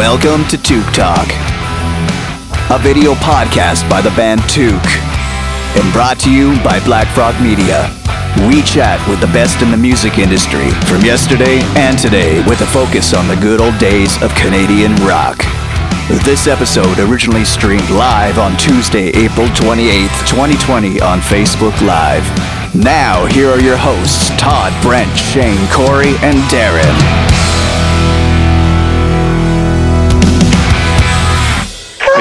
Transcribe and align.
Welcome 0.00 0.48
to 0.48 0.56
Toque 0.56 0.94
Talk, 0.94 1.28
a 2.70 2.78
video 2.80 3.12
podcast 3.20 3.84
by 3.90 4.00
the 4.00 4.08
band 4.16 4.40
Toque, 4.48 4.96
and 5.76 5.92
brought 5.92 6.18
to 6.20 6.32
you 6.32 6.56
by 6.64 6.82
Black 6.86 7.06
Frog 7.08 7.36
Media. 7.42 7.84
We 8.48 8.62
chat 8.62 8.96
with 9.10 9.20
the 9.20 9.28
best 9.28 9.60
in 9.60 9.70
the 9.70 9.76
music 9.76 10.16
industry 10.16 10.70
from 10.88 11.04
yesterday 11.04 11.60
and 11.76 11.98
today 11.98 12.40
with 12.48 12.62
a 12.62 12.66
focus 12.72 13.12
on 13.12 13.28
the 13.28 13.36
good 13.36 13.60
old 13.60 13.76
days 13.76 14.16
of 14.22 14.34
Canadian 14.36 14.96
rock. 15.04 15.36
This 16.24 16.46
episode 16.46 16.98
originally 16.98 17.44
streamed 17.44 17.90
live 17.90 18.38
on 18.38 18.56
Tuesday, 18.56 19.12
April 19.12 19.48
28th, 19.52 20.16
2020 20.24 21.02
on 21.02 21.20
Facebook 21.20 21.76
Live. 21.84 22.24
Now, 22.74 23.26
here 23.26 23.50
are 23.50 23.60
your 23.60 23.76
hosts, 23.76 24.30
Todd, 24.40 24.72
Brent, 24.80 25.12
Shane, 25.12 25.60
Corey, 25.68 26.16
and 26.24 26.40
Darren. 26.48 27.49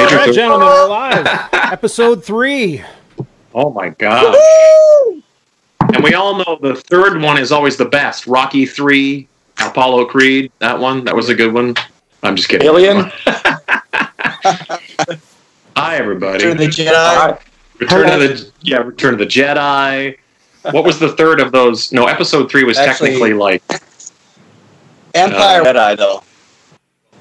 All 0.09 0.15
right, 0.15 0.33
gentlemen, 0.33 0.65
we're 0.67 0.87
live. 0.89 1.27
Episode 1.53 2.23
three. 2.25 2.83
Oh 3.53 3.69
my 3.71 3.89
god! 3.89 4.35
And 5.93 6.03
we 6.03 6.15
all 6.15 6.35
know 6.35 6.57
the 6.61 6.75
third 6.75 7.21
one 7.21 7.37
is 7.37 7.51
always 7.51 7.77
the 7.77 7.85
best. 7.85 8.25
Rocky 8.25 8.65
Three, 8.65 9.27
Apollo 9.63 10.05
Creed. 10.05 10.51
That 10.59 10.79
one, 10.79 11.03
that 11.05 11.15
was 11.15 11.29
a 11.29 11.35
good 11.35 11.53
one. 11.53 11.75
I'm 12.23 12.35
just 12.35 12.49
kidding. 12.49 12.65
Alien. 12.67 13.11
Hi, 15.75 15.95
everybody. 15.97 16.43
Return 16.45 16.51
of 16.53 16.57
the 16.57 16.65
Jedi. 16.67 17.39
Return 17.79 18.09
of 18.09 18.19
the 18.19 18.51
yeah, 18.61 18.77
Return 18.77 19.13
of 19.13 19.19
the 19.19 19.25
Jedi. 19.27 20.17
What 20.71 20.83
was 20.85 20.97
the 20.97 21.09
third 21.09 21.39
of 21.39 21.51
those? 21.51 21.91
No, 21.91 22.07
Episode 22.07 22.49
Three 22.49 22.63
was 22.63 22.77
Actually- 22.79 23.09
technically 23.11 23.33
like. 23.33 23.61
Empire 25.13 25.61
Uh, 25.61 25.65
Jedi 25.65 25.97
though. 25.97 26.23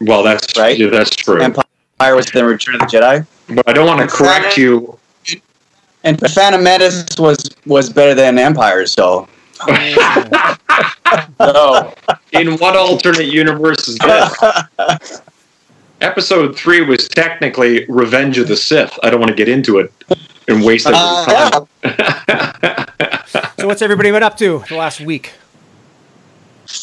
Well, 0.00 0.22
that's 0.22 0.56
Right? 0.58 0.78
Yeah, 0.78 0.88
that's 0.88 1.10
true. 1.14 1.42
Empire 1.42 1.64
was 2.00 2.26
the 2.26 2.44
Return 2.44 2.76
of 2.76 2.80
the 2.82 2.86
Jedi, 2.86 3.26
But 3.54 3.68
I 3.68 3.72
don't 3.72 3.86
want 3.86 4.00
to 4.08 4.14
correct 4.14 4.56
you. 4.56 4.98
and 6.04 6.18
Phantom 6.32 6.62
Menace 6.62 7.04
was 7.18 7.38
was 7.66 7.90
better 7.90 8.14
than 8.14 8.38
Empire. 8.38 8.86
So 8.86 9.28
No. 11.40 11.94
In 12.32 12.56
what 12.58 12.76
alternate 12.76 13.26
universe 13.26 13.88
is 13.88 13.98
this? 13.98 15.22
Episode 16.00 16.56
three 16.56 16.80
was 16.82 17.08
technically 17.08 17.84
Revenge 17.88 18.38
of 18.38 18.46
the 18.46 18.56
Sith. 18.56 18.96
I 19.02 19.10
don't 19.10 19.18
want 19.18 19.30
to 19.30 19.34
get 19.36 19.48
into 19.48 19.78
it 19.78 19.92
and 20.46 20.62
waste 20.64 20.86
Uh, 20.88 21.66
time. 21.82 22.84
So, 23.58 23.66
what's 23.66 23.82
everybody 23.82 24.12
been 24.12 24.22
up 24.22 24.36
to 24.38 24.62
the 24.68 24.76
last 24.76 25.00
week? 25.00 25.32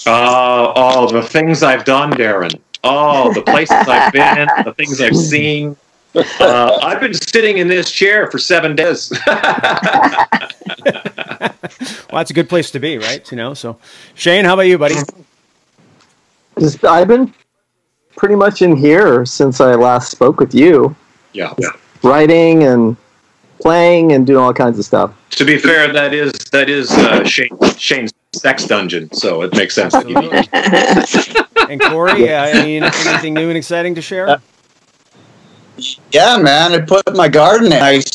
Uh, 0.05 0.73
oh, 0.75 1.09
the 1.09 1.21
things 1.21 1.63
I've 1.63 1.85
done, 1.85 2.11
Darren. 2.11 2.59
Oh, 2.85 3.33
the 3.33 3.41
places 3.41 3.75
I've 3.87 4.13
been, 4.13 4.47
the 4.65 4.73
things 4.73 5.01
I've 5.01 5.15
seen. 5.15 5.75
Uh, 6.39 6.79
I've 6.81 7.01
been 7.01 7.13
sitting 7.13 7.57
in 7.57 7.67
this 7.67 7.91
chair 7.91 8.29
for 8.31 8.37
seven 8.37 8.75
days. 8.75 9.11
Well, 12.11 12.21
that's 12.21 12.31
a 12.31 12.33
good 12.33 12.47
place 12.47 12.71
to 12.71 12.79
be, 12.79 12.97
right? 12.97 13.29
You 13.29 13.35
know. 13.35 13.53
So, 13.53 13.77
Shane, 14.13 14.45
how 14.45 14.53
about 14.53 14.67
you, 14.67 14.77
buddy? 14.77 14.95
Just, 16.57 16.85
I've 16.85 17.09
been 17.09 17.33
pretty 18.15 18.35
much 18.35 18.61
in 18.61 18.77
here 18.77 19.25
since 19.25 19.59
I 19.59 19.75
last 19.75 20.11
spoke 20.11 20.39
with 20.39 20.53
you, 20.55 20.95
Yeah. 21.33 21.53
yeah. 21.57 21.69
writing 22.03 22.63
and 22.63 22.95
playing 23.65 24.11
and 24.11 24.27
doing 24.27 24.37
all 24.37 24.53
kinds 24.53 24.77
of 24.77 24.85
stuff. 24.85 25.11
To 25.31 25.43
be 25.43 25.57
fair, 25.57 25.91
that 25.91 26.13
is 26.13 26.31
that 26.51 26.69
is 26.69 26.91
uh, 26.91 27.23
Shane, 27.23 27.49
Shane's 27.77 28.13
sex 28.31 28.65
dungeon, 28.65 29.11
so 29.11 29.41
it 29.41 29.55
makes 29.57 29.73
sense. 29.73 29.93
That 29.93 30.07
you 30.07 30.15
Absolutely. 30.53 31.41
And 31.73 31.81
Corey, 31.81 32.29
uh, 32.29 32.45
any, 32.45 32.77
anything 32.77 33.33
new 33.33 33.49
and 33.49 33.57
exciting 33.57 33.95
to 33.95 34.03
share? 34.03 34.39
yeah, 36.11 36.37
man, 36.37 36.73
I 36.73 36.81
put 36.81 37.15
my 37.15 37.27
garden 37.27 37.73
in 37.73 37.79
nice 37.79 38.05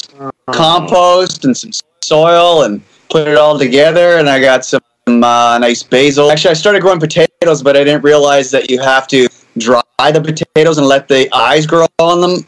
compost 0.52 1.44
and 1.44 1.56
some 1.56 1.72
soil 2.00 2.62
and 2.62 2.80
put 3.10 3.26
it 3.26 3.36
all 3.36 3.58
together, 3.58 4.18
and 4.18 4.30
I 4.30 4.40
got 4.40 4.64
some 4.64 4.80
uh, 5.08 5.58
nice 5.60 5.82
basil. 5.82 6.30
Actually, 6.30 6.52
I 6.52 6.54
started 6.54 6.80
growing 6.80 7.00
potatoes, 7.00 7.60
but 7.60 7.76
I 7.76 7.82
didn't 7.82 8.04
realize 8.04 8.52
that 8.52 8.70
you 8.70 8.80
have 8.80 9.08
to 9.08 9.26
dry 9.58 9.82
the 10.12 10.20
potatoes 10.20 10.78
and 10.78 10.86
let 10.86 11.08
the 11.08 11.28
eyes 11.34 11.66
grow 11.66 11.88
on 11.98 12.20
them, 12.20 12.46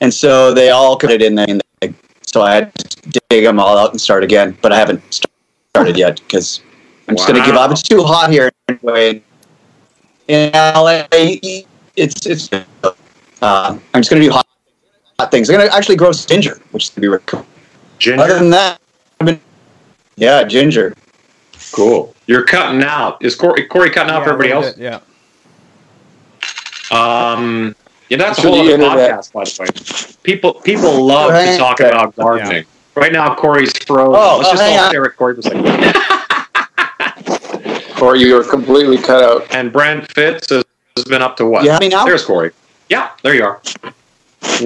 and 0.00 0.12
so 0.12 0.54
they 0.54 0.70
all 0.70 0.96
cut 0.96 1.10
it 1.10 1.20
in 1.20 1.34
there. 1.34 1.46
In 2.34 2.40
the- 2.40 2.40
So 2.40 2.42
I 2.42 2.54
had 2.54 2.74
to 2.74 3.20
dig 3.30 3.44
them 3.44 3.58
all 3.58 3.76
out 3.78 3.90
and 3.92 4.00
start 4.00 4.24
again, 4.24 4.56
but 4.60 4.72
I 4.72 4.76
haven't 4.78 5.20
started 5.74 5.96
yet 5.96 6.20
because 6.20 6.60
I'm 7.08 7.16
just 7.16 7.28
going 7.28 7.40
to 7.40 7.46
give 7.46 7.56
up. 7.56 7.70
It's 7.70 7.82
too 7.82 8.02
hot 8.02 8.30
here 8.30 8.50
anyway. 8.68 9.22
In 10.28 10.50
LA, 10.52 11.06
it's 11.12 12.26
it's. 12.26 12.50
Uh, 12.52 12.60
I'm 13.94 14.00
just 14.00 14.10
going 14.10 14.20
to 14.20 14.28
do 14.28 14.32
hot, 14.32 14.46
hot 15.18 15.30
things. 15.30 15.48
I'm 15.48 15.56
going 15.56 15.68
to 15.68 15.74
actually 15.74 15.96
grow 15.96 16.12
ginger, 16.12 16.60
which 16.72 16.84
is 16.84 16.90
going 16.90 16.96
to 16.96 17.00
be 17.00 17.08
really 17.08 17.22
cool. 17.26 17.46
Ginger. 17.98 18.22
Other 18.24 18.34
than 18.38 18.50
that, 18.50 18.80
I've 19.20 19.26
been, 19.26 19.40
yeah, 20.16 20.44
ginger. 20.44 20.94
cool. 21.72 22.14
You're 22.26 22.44
cutting 22.44 22.82
out. 22.82 23.24
Is 23.24 23.34
Corey, 23.34 23.64
Corey 23.66 23.90
cutting 23.90 24.12
out 24.12 24.18
Yeah, 24.18 24.24
for 24.24 24.32
everybody 24.34 24.52
else? 24.52 24.74
bit, 24.74 24.82
Yeah. 24.82 25.00
Um, 26.90 27.74
yeah, 28.08 28.16
that's 28.18 28.38
a 28.38 28.42
whole 28.42 28.60
other 28.60 28.70
internet. 28.72 29.10
podcast, 29.20 29.32
by 29.32 29.44
the 29.44 30.14
way. 30.14 30.22
People 30.22 30.54
people 30.54 31.04
love 31.04 31.30
to 31.32 31.56
talk 31.58 31.80
Okay. 31.80 31.90
about 31.90 32.14
gardening. 32.16 32.64
Right 32.94 33.12
now, 33.12 33.34
Corey's 33.34 33.72
frozen. 33.86 34.14
Oh, 34.16 34.38
Let's 34.38 34.48
oh, 34.48 34.52
just 34.52 34.62
hang 34.62 34.78
all 34.78 34.88
stare 34.88 35.04
at 35.06 35.16
Corey 35.16 35.34
for 35.34 35.40
a 35.40 35.42
second. 35.42 35.94
Or 38.00 38.14
you 38.14 38.38
are 38.38 38.44
completely 38.44 38.96
cut 38.96 39.24
out. 39.24 39.52
And 39.52 39.72
Brent 39.72 40.10
Fitz 40.12 40.50
has 40.50 40.64
has 40.96 41.04
been 41.04 41.20
up 41.22 41.36
to 41.38 41.46
what? 41.46 41.64
Yeah, 41.64 41.72
have 41.72 41.80
me 41.80 41.88
now? 41.88 42.04
There's 42.04 42.24
Corey. 42.24 42.52
Yeah, 42.88 43.10
there 43.22 43.34
you 43.34 43.44
are. 43.44 43.60
You 43.82 43.90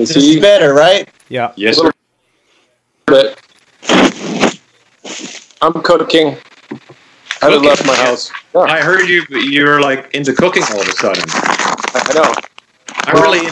This 0.00 0.14
see, 0.14 0.36
is 0.36 0.41
better, 0.41 0.75
right? 0.75 1.08
Yeah. 1.31 1.52
Yes, 1.56 1.78
sir. 1.78 1.91
but 3.06 3.41
I'm 5.62 5.72
cooking. 5.82 6.36
I 7.41 7.47
haven't 7.50 7.62
left 7.62 7.86
my 7.86 7.94
house. 7.97 8.31
Yeah, 8.54 8.60
I 8.60 8.81
heard 8.81 9.08
you. 9.08 9.25
You're 9.31 9.81
like 9.81 10.12
into 10.14 10.32
cooking 10.32 10.62
all 10.70 10.81
of 10.81 10.88
a 10.88 10.92
sudden. 10.92 11.25
I 11.28 12.12
know. 12.14 12.34
I'm 13.04 13.22
really, 13.22 13.48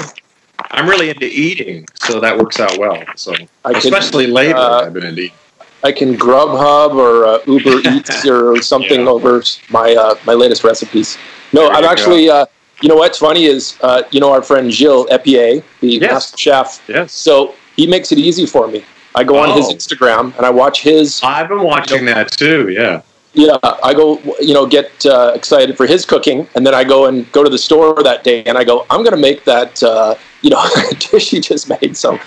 I'm 0.71 0.89
really 0.89 1.11
into 1.11 1.27
eating, 1.27 1.87
so 1.95 2.21
that 2.21 2.37
works 2.37 2.61
out 2.61 2.79
well. 2.79 3.03
So, 3.17 3.35
I 3.65 3.71
can, 3.73 3.79
especially 3.79 4.27
lately, 4.27 4.55
uh, 4.55 4.87
I've 4.87 4.93
been 4.93 5.05
into 5.05 5.23
eating. 5.23 5.37
I 5.83 5.93
can 5.93 6.15
Grubhub 6.17 6.95
or 6.95 7.25
uh, 7.27 7.39
Uber 7.47 7.81
Eats 7.91 8.27
or 8.29 8.61
something 8.63 9.01
Yeah. 9.01 9.09
over 9.09 9.43
my 9.71 9.95
uh, 9.95 10.15
my 10.27 10.35
latest 10.35 10.63
recipes. 10.65 11.17
No, 11.53 11.63
There 11.63 11.73
I'm 11.73 11.85
you 11.85 11.89
actually. 11.91 12.31
Uh, 12.31 12.47
you 12.83 12.89
know 12.89 12.97
what's 12.97 13.19
funny 13.19 13.45
is 13.45 13.77
uh, 13.83 14.03
you 14.11 14.21
know 14.21 14.33
our 14.33 14.43
friend 14.43 14.73
Gilles 14.73 15.07
Epié, 15.11 15.63
the 15.81 15.89
Yes. 15.89 16.11
master 16.13 16.39
chef. 16.39 16.83
Yes, 16.89 17.13
So 17.13 17.55
he 17.77 17.87
makes 17.87 18.11
it 18.13 18.19
easy 18.19 18.47
for 18.47 18.69
me. 18.69 18.85
I 19.15 19.25
go 19.25 19.37
on 19.39 19.51
his 19.57 19.67
Oh. 19.67 19.75
Instagram 19.75 20.35
and 20.37 20.47
I 20.47 20.51
watch 20.51 20.81
his 20.83 21.21
I've 21.23 21.49
been 21.49 21.63
watching 21.63 22.07
that 22.07 22.31
too. 22.33 22.71
Yeah. 22.71 23.03
Yeah, 23.33 23.57
I 23.63 23.95
go, 23.95 24.19
you 24.41 24.55
know, 24.55 24.67
get 24.67 24.91
uh, 25.07 25.33
excited 25.35 25.77
for 25.77 25.87
his 25.87 26.05
cooking, 26.05 26.49
and 26.57 26.67
then 26.67 26.75
I 26.75 26.83
go 26.83 27.07
and 27.07 27.31
go 27.31 27.45
to 27.45 27.51
the 27.51 27.59
store 27.59 28.03
that 28.03 28.25
day, 28.25 28.43
and 28.45 28.59
I 28.59 28.65
go, 28.65 28.87
I'm 28.91 29.05
going 29.05 29.15
to 29.15 29.21
make 29.21 29.45
that, 29.45 29.81
uh, 29.85 30.17
you 30.43 30.51
know, 30.51 30.63
dish 30.99 31.31
he 31.31 31.41
just 31.41 31.69
made. 31.69 31.97
So, 31.97 32.19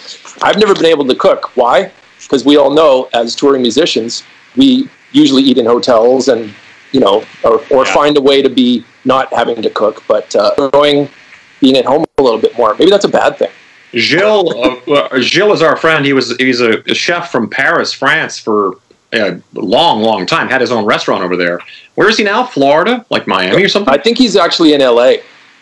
I've 0.41 0.57
never 0.57 0.73
been 0.73 0.85
able 0.85 1.05
to 1.05 1.15
cook. 1.15 1.55
Why? 1.57 1.91
Because 2.21 2.45
we 2.45 2.55
all 2.55 2.71
know, 2.71 3.09
as 3.13 3.35
touring 3.35 3.61
musicians, 3.61 4.23
we 4.55 4.89
usually 5.11 5.43
eat 5.43 5.57
in 5.57 5.65
hotels, 5.65 6.29
and 6.29 6.53
you 6.93 7.01
know, 7.01 7.25
or, 7.43 7.59
or 7.69 7.85
Yeah. 7.85 7.93
find 7.93 8.17
a 8.17 8.21
way 8.21 8.41
to 8.41 8.49
be 8.49 8.85
not 9.03 9.33
having 9.33 9.61
to 9.61 9.69
cook, 9.69 10.03
but 10.07 10.33
uh, 10.35 10.51
enjoying 10.57 11.09
being 11.59 11.75
at 11.75 11.85
home 11.85 12.05
a 12.17 12.23
little 12.23 12.39
bit 12.39 12.57
more. 12.57 12.75
Maybe 12.75 12.91
that's 12.91 13.05
a 13.05 13.09
bad 13.09 13.37
thing. 13.37 13.49
Gilles, 13.95 14.81
uh, 14.87 15.19
Gilles 15.19 15.55
is 15.55 15.61
our 15.61 15.75
friend. 15.75 16.05
He 16.05 16.13
was 16.13 16.35
he's 16.37 16.61
a 16.61 16.81
chef 16.95 17.31
from 17.31 17.49
Paris, 17.49 17.93
France, 17.93 18.39
for 18.39 18.79
a 19.21 19.41
long, 19.53 20.01
long 20.01 20.25
time. 20.25 20.47
Had 20.49 20.61
his 20.61 20.71
own 20.71 20.85
restaurant 20.85 21.23
over 21.23 21.35
there. 21.35 21.59
Where 21.95 22.09
is 22.09 22.17
he 22.17 22.23
now? 22.23 22.43
Florida, 22.45 23.05
like 23.09 23.27
Miami 23.27 23.63
or 23.63 23.69
something? 23.69 23.93
I 23.93 23.97
think 23.97 24.17
he's 24.17 24.35
actually 24.35 24.73
in 24.73 24.81
LA. 24.81 25.15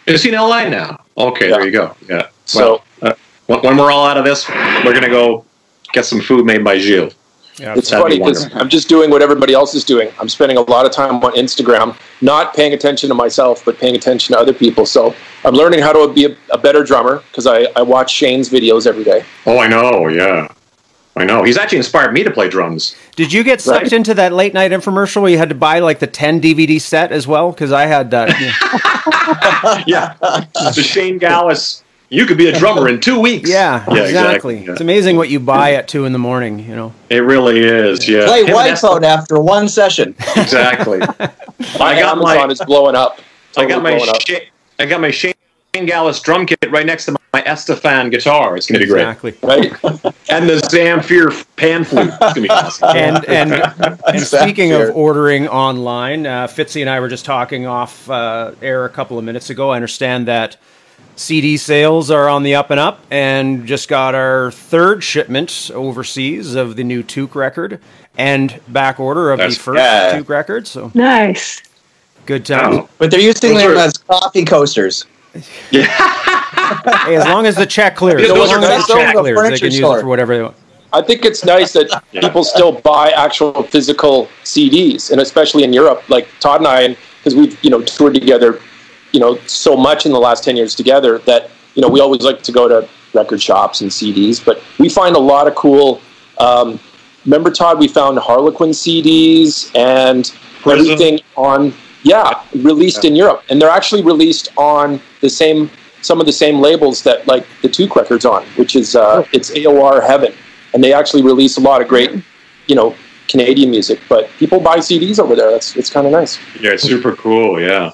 Is 0.08 0.24
he 0.24 0.30
in 0.30 0.36
LA 0.36 0.70
now? 0.70 1.04
Okay, 1.18 1.50
Yeah. 1.50 1.56
there 1.58 1.66
you 1.66 1.72
go. 1.72 1.96
Yeah. 2.10 2.28
So 2.46 2.81
well, 3.02 3.12
uh, 3.12 3.16
when, 3.48 3.60
when 3.62 3.78
we're 3.78 3.92
all 3.92 4.06
out 4.06 4.18
of 4.18 4.25
this, 4.25 4.48
we're 4.50 4.94
gonna 4.94 5.10
go 5.10 5.46
get 5.94 6.06
some 6.06 6.22
food 6.22 6.46
made 6.46 6.64
by 6.64 6.78
Gilles. 6.78 7.14
Yeah. 7.60 7.75
It's 7.78 7.90
funny 7.90 8.18
because. 8.18 8.50
I'm 8.56 8.70
just 8.70 8.88
doing 8.90 9.12
what 9.12 9.22
everybody 9.22 9.54
else 9.54 9.75
is 9.75 9.84
doing. 9.84 10.10
I'm 10.20 10.30
spending 10.30 10.58
a 10.58 10.62
lot 10.62 10.86
of 10.86 10.92
time 10.92 11.16
on 11.24 11.34
Instagram, 11.34 11.96
not 12.22 12.56
paying 12.56 12.74
attention 12.74 13.10
to 13.10 13.14
myself, 13.14 13.64
but 13.66 13.78
paying 13.78 13.96
attention 13.96 14.34
to 14.34 14.40
other 14.40 14.54
people. 14.54 14.86
So 14.86 15.14
I'm 15.44 15.54
learning 15.54 15.81
how 15.81 15.92
to 15.94 16.12
be 16.12 16.25
a, 16.25 16.36
a 16.50 16.58
better 16.58 16.84
drummer 16.84 17.22
because 17.30 17.46
I, 17.46 17.68
I 17.75 17.81
watch 17.84 18.10
Shane's 18.12 18.50
videos 18.50 18.88
every 18.88 19.04
day. 19.04 19.24
Oh, 19.46 19.60
I 19.60 19.68
know. 19.68 20.08
Yeah, 20.08 20.48
I 21.22 21.26
know. 21.26 21.44
He's 21.44 21.58
actually 21.58 21.78
inspired 21.78 22.14
me 22.14 22.24
to 22.24 22.32
play 22.32 22.50
drums. 22.50 22.96
Did 23.16 23.32
you 23.32 23.44
get 23.44 23.62
sucked 23.62 23.84
Right. 23.84 23.94
into 23.94 24.14
that 24.16 24.34
late 24.34 24.54
night 24.56 24.72
infomercial 24.72 25.22
where 25.22 25.30
you 25.30 25.38
had 25.38 25.50
to 25.50 25.56
buy 25.56 25.78
like 25.80 26.00
the 26.00 26.08
10 26.08 26.42
DVD 26.42 26.82
set 26.82 27.12
as 27.12 27.28
well? 27.28 27.52
Because 27.52 27.72
I 27.72 27.86
had 27.86 28.12
uh, 28.14 28.26
that. 28.26 29.84
yeah. 29.88 30.16
Yeah, 30.16 30.46
the 30.74 30.82
Shane 30.82 31.20
Gaalaas. 31.20 31.84
You 32.10 32.26
could 32.26 32.38
be 32.38 32.50
a 32.50 32.58
drummer 32.60 32.90
in 32.90 33.00
two 33.00 33.20
weeks. 33.20 33.50
Yeah, 33.50 33.86
Yeah, 33.88 34.04
exactly. 34.04 34.56
exactly. 34.58 34.74
It's 34.74 34.82
amazing 34.82 35.16
what 35.16 35.30
you 35.30 35.40
buy 35.40 35.76
at 35.76 35.88
two 35.88 36.04
in 36.06 36.12
the 36.12 36.20
morning. 36.20 36.60
You 36.60 36.76
know. 36.76 36.94
It 37.10 37.20
really 37.20 37.60
is. 37.60 38.08
Yeah. 38.10 38.26
Play 38.26 38.42
Him 38.42 38.48
and 38.48 38.56
Wipeout 38.58 39.04
after 39.04 39.40
one 39.40 39.70
session. 39.70 40.14
Exactly. 40.36 41.00
My 41.00 41.08
I 41.80 42.00
got 42.02 42.18
Amazon 42.18 42.48
my 42.48 42.48
is 42.48 42.60
blowing 42.66 42.96
up. 42.96 43.20
I 43.56 43.66
got 43.66 43.82
my 43.84 43.96
blowing 43.96 44.10
up. 44.10 44.28
Sha- 44.28 44.40
I 44.80 44.86
got 44.88 45.00
my 45.00 45.12
Shane 45.12 45.34
Gaalaas 45.74 46.22
drum 46.22 46.46
kit 46.48 46.58
right 46.70 46.86
next 46.86 47.06
to 47.06 47.12
my 47.14 47.18
Esteban 47.33 48.10
guitar. 48.10 48.57
It's 48.57 48.68
going 48.68 48.80
to 48.81 48.86
be 48.86 48.92
great. 48.92 49.01
Exactly. 49.07 49.33
Right? 49.42 49.72
And 50.30 50.50
the 50.50 50.56
Zamfir 50.69 51.45
pan 51.56 51.83
flute. 51.86 52.10
It's 52.10 52.18
going 52.19 52.33
to 52.36 52.42
be 52.42 52.50
awesome. 52.50 52.89
and 52.95 53.25
and, 53.30 54.00
and 54.06 54.22
speaking 54.22 54.74
of 54.74 54.94
ordering 54.95 55.48
online, 55.48 56.25
uh, 56.28 56.48
Fitzy 56.48 56.81
and 56.81 56.89
I 56.89 57.00
were 57.00 57.07
just 57.07 57.24
talking 57.24 57.66
off 57.66 58.10
uh, 58.10 58.51
air 58.62 58.83
a 58.86 58.89
couple 58.89 59.18
of 59.18 59.24
minutes 59.24 59.50
ago. 59.50 59.69
I 59.72 59.78
understand 59.78 60.28
that 60.28 60.57
CD 61.16 61.56
sales 61.56 62.12
are 62.12 62.28
on 62.28 62.44
the 62.44 62.56
up 62.56 62.69
and 62.69 62.80
up, 62.80 63.00
and 63.10 63.66
just 63.66 63.88
got 63.88 64.13
our 64.13 64.51
third 64.51 65.01
shipment 65.04 65.72
overseas 65.74 66.56
of 66.56 66.75
the 66.75 66.84
new 66.84 67.01
Toque 67.04 67.36
record 67.36 67.80
and 68.18 68.60
back 68.68 69.00
order 69.00 69.31
of 69.31 69.38
That's- 69.38 69.56
the 69.56 69.63
first 69.63 69.77
yeah. 69.80 70.18
Toque 70.19 70.27
record. 70.30 70.68
So 70.68 70.92
Nice. 70.94 71.62
good 72.25 72.45
times. 72.45 72.77
Oh. 72.81 72.89
But 72.98 73.10
they're 73.12 73.22
using 73.22 73.54
Those 73.54 73.62
them 73.63 73.72
are- 73.72 73.75
as 73.80 73.98
coffee 73.98 74.44
coasters. 74.44 75.06
Hey, 75.33 77.16
as 77.16 77.25
long 77.25 77.45
as 77.45 77.56
the 77.56 77.66
check 77.66 77.95
clears, 77.95 78.22
as 78.22 78.28
those 78.30 78.50
long 78.50 78.50
are 78.50 78.72
as 78.72 78.88
the 78.88 78.94
nice. 78.95 79.06
check 79.06 79.16
Those 79.16 79.28
are 79.28 79.33
clears, 79.36 79.50
they 79.50 79.60
can 79.60 79.66
use 79.68 79.78
store. 79.78 80.00
it 80.00 80.01
for 80.01 80.07
whatever 80.07 80.36
they 80.36 80.44
want. 80.44 80.56
I 80.94 81.01
think 81.01 81.24
it's 81.24 81.45
nice 81.45 81.74
that 81.74 82.04
people 82.12 82.44
still 82.44 82.74
buy 82.81 83.12
actual 83.12 83.63
physical 83.63 84.28
CDs, 84.44 85.12
and 85.12 85.22
especially 85.22 85.63
in 85.63 85.72
Europe, 85.74 86.07
like 86.10 86.28
Todd 86.39 86.62
and 86.62 86.68
I, 86.68 86.98
because 87.18 87.36
we've 87.36 87.62
you 87.63 87.69
know 87.69 87.81
toured 87.81 88.13
together, 88.13 88.60
you 89.12 89.19
know, 89.19 89.38
so 89.48 89.75
much 89.78 90.06
in 90.06 90.12
the 90.12 90.19
last 90.19 90.44
ten 90.44 90.57
years 90.57 90.75
together 90.75 91.19
that 91.19 91.50
you 91.75 91.81
know 91.81 91.88
we 91.89 92.00
always 92.01 92.22
like 92.22 92.42
to 92.44 92.51
go 92.51 92.68
to 92.68 92.88
record 93.13 93.42
shops 93.42 93.81
and 93.81 93.89
CDs, 93.92 94.44
but 94.44 94.62
we 94.80 94.89
find 94.89 95.16
a 95.16 95.19
lot 95.19 95.48
of 95.48 95.56
cool. 95.56 96.01
Um, 96.38 96.80
remember, 97.25 97.51
Todd, 97.51 97.80
we 97.80 97.88
found 97.88 98.18
Harlequin 98.19 98.69
CDs 98.69 99.74
and 99.75 100.25
Prism. 100.62 100.92
everything 100.92 101.19
on 101.36 101.74
yeah 102.03 102.44
released 102.56 103.06
in 103.06 103.15
Europe, 103.15 103.44
and 103.50 103.62
they're 103.62 103.69
actually 103.69 104.03
released 104.03 104.50
on 104.57 105.01
the 105.21 105.30
same 105.30 105.69
some 106.01 106.19
of 106.19 106.25
the 106.25 106.33
same 106.33 106.59
labels 106.59 107.03
that 107.03 107.27
like 107.27 107.45
the 107.62 107.69
Toque 107.69 107.95
records 107.95 108.25
on, 108.25 108.45
which 108.56 108.75
is 108.75 108.95
uh, 108.95 109.25
it's 109.31 109.51
AOR 109.51 110.06
Heaven, 110.06 110.33
and 110.74 110.83
they 110.83 110.94
actually 110.94 111.24
release 111.24 111.57
a 111.57 111.62
lot 111.62 111.81
of 111.81 111.88
great, 111.88 112.12
you 112.68 112.75
know, 112.75 112.95
Canadian 113.27 113.69
music. 113.69 114.00
But 114.09 114.30
people 114.39 114.59
buy 114.59 114.77
CDs 114.77 115.19
over 115.19 115.36
there. 115.36 115.51
That's 115.51 115.75
it's 115.75 115.89
kind 115.89 116.06
of 116.06 116.12
nice. 116.12 116.39
Yeah, 116.59 116.75
super 116.75 117.15
cool. 117.15 117.62
Yeah. 117.62 117.92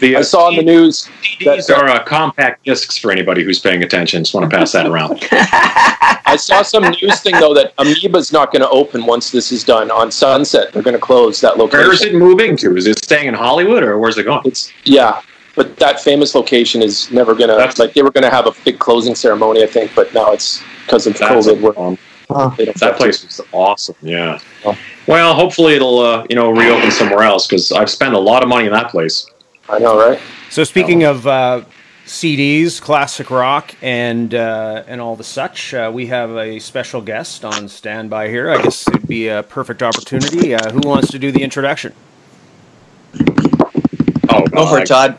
The, 0.00 0.16
uh, 0.16 0.18
I 0.18 0.22
saw 0.22 0.48
in 0.50 0.56
the 0.56 0.62
news. 0.62 1.08
CDs 1.22 1.66
that- 1.66 1.76
are 1.78 1.88
uh, 1.88 2.02
compact 2.04 2.64
discs 2.64 2.96
for 2.98 3.10
anybody 3.10 3.42
who's 3.44 3.58
paying 3.58 3.82
attention. 3.82 4.22
Just 4.22 4.34
want 4.34 4.50
to 4.50 4.56
pass 4.56 4.72
that 4.72 4.86
around. 4.86 5.26
I 5.32 6.36
saw 6.38 6.62
some 6.62 6.82
news 6.84 7.20
thing 7.20 7.34
though 7.40 7.54
that 7.54 7.74
Amoeba's 7.76 8.32
not 8.32 8.52
going 8.52 8.62
to 8.62 8.68
open 8.70 9.06
once 9.06 9.30
this 9.30 9.50
is 9.52 9.64
done 9.64 9.90
on 9.90 10.10
Sunset. 10.10 10.72
They're 10.72 10.82
going 10.82 10.94
to 10.96 11.00
close 11.00 11.40
that 11.40 11.56
location. 11.58 11.80
Where 11.86 11.92
is 11.92 12.02
it 12.02 12.14
moving 12.14 12.56
to? 12.58 12.76
Is 12.76 12.86
it 12.86 12.98
staying 13.02 13.28
in 13.28 13.34
Hollywood 13.34 13.82
or 13.82 13.98
where's 13.98 14.18
it 14.18 14.24
going? 14.24 14.42
It's 14.44 14.72
yeah, 14.84 15.22
but 15.54 15.76
that 15.78 16.00
famous 16.00 16.34
location 16.34 16.82
is 16.82 17.10
never 17.10 17.34
going 17.34 17.48
to 17.48 17.56
That's- 17.56 17.78
like 17.78 17.94
they 17.94 18.02
were 18.02 18.10
going 18.10 18.24
to 18.24 18.30
have 18.30 18.46
a 18.46 18.52
big 18.64 18.78
closing 18.78 19.14
ceremony, 19.14 19.62
I 19.62 19.66
think, 19.66 19.94
but 19.94 20.12
now 20.12 20.32
it's 20.32 20.62
because 20.84 21.06
of 21.06 21.16
That's 21.18 21.46
COVID. 21.46 21.60
We're, 21.60 21.78
um, 21.82 21.98
Huh. 22.30 22.50
they 22.58 22.66
don't 22.66 22.76
that 22.80 22.84
have 22.88 22.96
to. 22.96 23.02
place 23.04 23.24
was 23.24 23.40
awesome. 23.52 23.94
Yeah. 24.02 24.38
Well, 25.06 25.34
hopefully 25.34 25.76
it'll 25.76 26.00
uh, 26.00 26.26
you 26.28 26.36
know 26.36 26.50
reopen 26.50 26.90
somewhere 26.90 27.22
else 27.22 27.46
because 27.46 27.72
I've 27.72 27.88
spent 27.88 28.12
a 28.12 28.18
lot 28.18 28.42
of 28.42 28.50
money 28.50 28.66
in 28.66 28.72
that 28.72 28.90
place. 28.90 29.26
I 29.68 29.78
know, 29.78 29.98
right? 29.98 30.18
So 30.50 30.64
speaking 30.64 31.04
of 31.04 31.26
uh, 31.26 31.64
CDs, 32.06 32.80
classic 32.80 33.30
rock, 33.30 33.74
and 33.82 34.34
uh, 34.34 34.82
and 34.86 35.00
all 35.00 35.14
the 35.14 35.24
such, 35.24 35.74
uh, 35.74 35.90
we 35.92 36.06
have 36.06 36.30
a 36.36 36.58
special 36.58 37.02
guest 37.02 37.44
on 37.44 37.68
standby 37.68 38.28
here. 38.28 38.50
I 38.50 38.62
guess 38.62 38.88
it'd 38.88 39.06
be 39.06 39.28
a 39.28 39.42
perfect 39.42 39.82
opportunity. 39.82 40.54
Uh, 40.54 40.70
who 40.70 40.80
wants 40.88 41.10
to 41.10 41.18
do 41.18 41.30
the 41.30 41.42
introduction? 41.42 41.92
Oh, 44.30 44.46
Go 44.46 44.66
for 44.66 44.80
it, 44.80 44.86
Todd. 44.86 45.18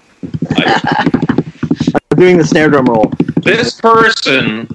I'm 0.52 2.18
doing 2.18 2.38
the 2.38 2.44
snare 2.44 2.70
drum 2.70 2.86
roll. 2.86 3.12
This 3.44 3.80
person 3.80 4.68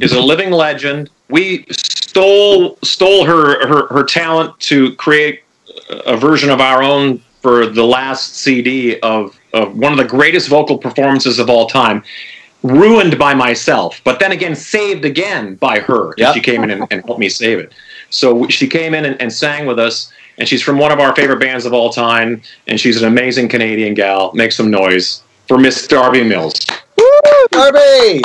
is 0.00 0.12
a 0.12 0.20
living 0.20 0.52
legend. 0.52 1.10
We 1.30 1.66
stole 1.72 2.78
stole 2.84 3.24
her, 3.24 3.66
her 3.66 3.88
her 3.88 4.04
talent 4.04 4.58
to 4.60 4.94
create 4.94 5.42
a 5.90 6.16
version 6.16 6.48
of 6.48 6.60
our 6.60 6.84
own 6.84 7.20
for 7.46 7.64
the 7.68 7.84
last 7.84 8.34
CD 8.38 8.98
of 9.00 9.38
of 9.52 9.78
one 9.78 9.92
of 9.92 9.98
the 9.98 10.04
greatest 10.04 10.48
vocal 10.48 10.76
performances 10.76 11.38
of 11.38 11.48
all 11.48 11.68
time. 11.68 12.02
Ruined 12.64 13.16
by 13.18 13.34
myself, 13.34 14.00
but 14.02 14.18
then 14.18 14.32
again 14.32 14.56
saved 14.56 15.04
again 15.04 15.54
by 15.54 15.78
her. 15.78 16.12
Yep. 16.16 16.34
She 16.34 16.40
came 16.40 16.64
in 16.64 16.70
and, 16.72 16.84
and 16.90 17.04
helped 17.04 17.20
me 17.20 17.28
save 17.28 17.60
it. 17.60 17.72
So 18.10 18.48
she 18.48 18.66
came 18.66 18.94
in 18.94 19.04
and, 19.04 19.20
and 19.22 19.32
sang 19.32 19.64
with 19.66 19.78
us, 19.78 20.10
and 20.38 20.48
she's 20.48 20.60
from 20.62 20.76
one 20.76 20.90
of 20.90 20.98
our 20.98 21.14
favorite 21.14 21.38
bands 21.38 21.64
of 21.66 21.72
all 21.72 21.90
time, 21.90 22.42
and 22.66 22.80
she's 22.80 23.00
an 23.00 23.06
amazing 23.06 23.48
Canadian 23.48 23.94
gal. 23.94 24.32
Make 24.34 24.50
some 24.50 24.68
noise 24.68 25.22
for 25.46 25.56
Miss 25.58 25.86
Darby 25.86 26.24
Mills. 26.24 26.54
Darby! 27.52 28.22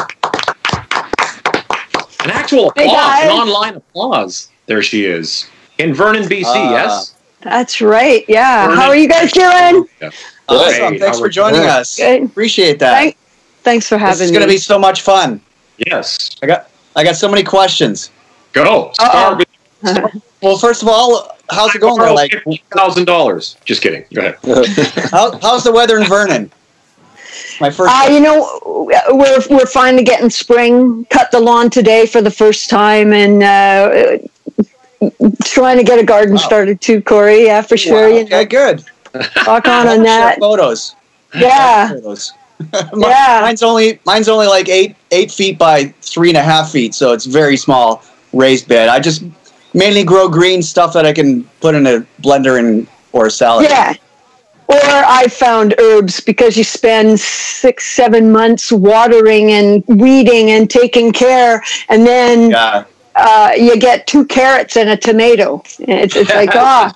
An 2.23 2.29
actual 2.31 2.71
Hey, 2.75 2.85
applause, 2.85 3.21
an 3.21 3.27
guys. 3.27 3.39
online 3.39 3.75
applause. 3.75 4.47
There 4.65 4.81
she 4.81 5.05
is. 5.05 5.47
In 5.77 5.93
Vernon, 5.93 6.23
BC, 6.23 6.45
Ah. 6.47 6.71
yes? 6.71 7.13
That's 7.43 7.81
right. 7.81 8.23
Yeah. 8.27 8.65
Vernon. 8.67 8.79
How 8.79 8.87
are 8.89 8.95
you 8.95 9.07
guys 9.07 9.31
doing? 9.31 9.87
Yeah. 10.01 10.09
Awesome. 10.47 10.87
Great. 10.89 11.01
Thanks 11.01 11.19
for 11.19 11.29
joining 11.29 11.61
Good. 11.61 11.69
us. 11.69 11.97
Good. 11.97 12.23
Appreciate 12.23 12.79
that. 12.79 12.93
Thank, 12.93 13.17
thanks 13.63 13.87
for 13.87 13.95
This 13.95 14.01
having 14.01 14.25
is 14.25 14.31
me. 14.31 14.37
going 14.37 14.47
to 14.47 14.53
be 14.53 14.57
so 14.57 14.77
much 14.77 15.01
fun. 15.01 15.41
Yes. 15.77 16.29
I 16.43 16.47
got 16.47 16.69
I 16.95 17.03
got 17.03 17.15
so 17.15 17.29
many 17.29 17.43
questions. 17.43 18.11
Go. 18.53 18.91
Uh-oh. 18.99 19.41
Start 19.83 20.13
Well, 20.41 20.57
first 20.57 20.81
of 20.81 20.87
all, 20.87 21.37
how's 21.51 21.73
it 21.75 21.79
going 21.79 21.99
there? 21.99 22.11
Like, 22.13 22.43
thousand 22.75 23.05
dollars. 23.05 23.57
Just 23.63 23.81
kidding. 23.81 24.03
Go 24.13 24.21
ahead. 24.21 24.37
how, 25.11 25.37
how's 25.39 25.63
the 25.63 25.71
weather 25.71 25.99
in 25.99 26.07
Vernon? 26.07 26.51
My 27.59 27.69
first. 27.69 27.93
Uh, 27.93 28.11
you 28.11 28.19
know, 28.19 28.59
we're 29.11 29.41
we're 29.51 29.67
finally 29.67 30.03
getting 30.03 30.31
spring. 30.31 31.05
Cut 31.11 31.29
the 31.31 31.39
lawn 31.39 31.69
today 31.69 32.07
for 32.07 32.21
the 32.21 32.31
first 32.31 32.69
time, 32.71 33.13
and 33.13 33.43
uh, 33.43 34.17
trying 35.43 35.77
to 35.77 35.83
get 35.83 35.99
a 35.99 36.03
garden 36.03 36.35
Wow. 36.35 36.41
started 36.41 36.81
too, 36.81 37.01
Corey. 37.01 37.45
Yeah, 37.45 37.61
for 37.61 37.77
sure. 37.77 38.09
Wow, 38.09 38.17
You 38.17 38.25
know, 38.29 38.37
okay, 38.39 38.45
good. 38.45 38.83
talk 39.35 39.67
on 39.67 39.87
on 39.93 40.03
that. 40.03 40.39
Photos. 40.39 40.95
Yeah, 41.35 41.89
Photos. 41.89 42.33
yeah. 42.73 43.39
Mine's 43.41 43.63
only 43.63 43.99
mine's 44.05 44.27
only 44.29 44.47
like 44.47 44.69
eight 44.69 44.95
eight 45.11 45.31
feet 45.31 45.57
by 45.57 45.85
three 46.01 46.29
and 46.29 46.37
a 46.37 46.43
half 46.43 46.71
feet, 46.71 46.93
so 46.93 47.11
it's 47.13 47.25
very 47.25 47.57
small 47.57 48.03
raised 48.33 48.67
bed. 48.67 48.87
I 48.89 48.99
just 48.99 49.23
mainly 49.73 50.03
grow 50.03 50.27
green 50.29 50.61
stuff 50.61 50.93
that 50.93 51.05
I 51.05 51.13
can 51.13 51.43
put 51.61 51.73
in 51.75 51.87
a 51.87 52.05
blender 52.21 52.59
and 52.59 52.87
or 53.13 53.27
a 53.27 53.31
salad. 53.31 53.65
Yeah. 53.69 53.93
Or 54.67 54.77
I 54.77 55.27
found 55.27 55.75
herbs 55.79 56.21
because 56.21 56.55
you 56.55 56.63
spend 56.63 57.19
six, 57.19 57.85
seven 57.91 58.31
months 58.31 58.71
watering 58.71 59.51
and 59.51 59.83
weeding 59.87 60.51
and 60.51 60.69
taking 60.69 61.11
care, 61.11 61.61
and 61.89 62.05
then 62.07 62.51
Yeah. 62.51 62.83
Uh, 63.15 63.51
you 63.57 63.77
get 63.77 64.07
two 64.07 64.25
carrots 64.25 64.77
and 64.77 64.89
a 64.89 64.97
tomato. 64.97 65.61
It's, 65.79 66.15
it's 66.15 66.33
like, 66.33 66.49
ah, 66.55 66.93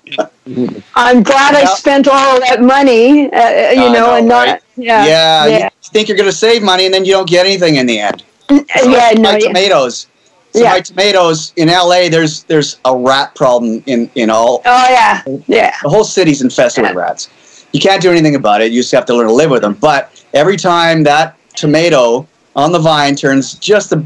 I'm 0.95 1.23
glad 1.23 1.55
I 1.55 1.65
spent 1.65 2.07
all 2.07 2.39
that 2.39 2.61
money, 2.61 3.31
uh, 3.31 3.71
you 3.71 3.81
I 3.81 3.87
know, 3.87 3.93
know, 3.93 4.15
and 4.15 4.27
not, 4.27 4.47
right? 4.47 4.61
yeah, 4.77 5.05
Yeah, 5.05 5.47
yeah, 5.47 5.63
you 5.65 5.89
think 5.91 6.07
you're 6.07 6.17
going 6.17 6.29
to 6.29 6.35
save 6.35 6.63
money 6.63 6.85
and 6.85 6.93
then 6.93 7.05
you 7.05 7.11
don't 7.11 7.27
get 7.29 7.45
anything 7.45 7.75
in 7.75 7.85
the 7.85 7.99
end. 7.99 8.23
yeah, 8.49 8.61
Like 8.85 9.17
no, 9.17 9.31
my 9.31 9.37
yeah. 9.37 9.47
tomatoes. 9.47 10.07
So 10.53 10.63
Yeah. 10.63 10.71
my 10.71 10.79
tomatoes 10.79 11.51
in 11.57 11.67
LA, 11.67 12.07
there's 12.07 12.43
there's 12.43 12.79
a 12.85 12.95
rat 12.95 13.35
problem 13.35 13.83
in 13.87 14.09
in 14.15 14.29
all 14.29 14.61
Oh 14.65 14.87
yeah, 14.89 15.21
yeah, 15.47 15.75
the 15.83 15.89
whole 15.89 16.05
city's 16.05 16.41
infested 16.41 16.83
with 16.85 16.95
rats. 16.95 17.29
You 17.73 17.81
can't 17.81 18.01
do 18.01 18.09
anything 18.09 18.35
about 18.35 18.61
it. 18.61 18.71
You 18.71 18.79
just 18.79 18.93
have 18.93 19.05
to 19.07 19.13
learn 19.13 19.27
to 19.27 19.33
live 19.33 19.49
with 19.49 19.63
them. 19.63 19.73
But 19.73 20.23
every 20.33 20.55
time 20.55 21.03
that 21.03 21.35
tomato 21.57 22.25
on 22.55 22.71
the 22.71 22.79
vine 22.79 23.17
turns 23.17 23.55
just 23.55 23.91
a, 23.91 24.01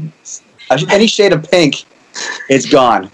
any 0.90 1.06
shade 1.06 1.32
of 1.32 1.48
pink, 1.48 1.84
it's 2.48 2.66
gone. 2.68 3.10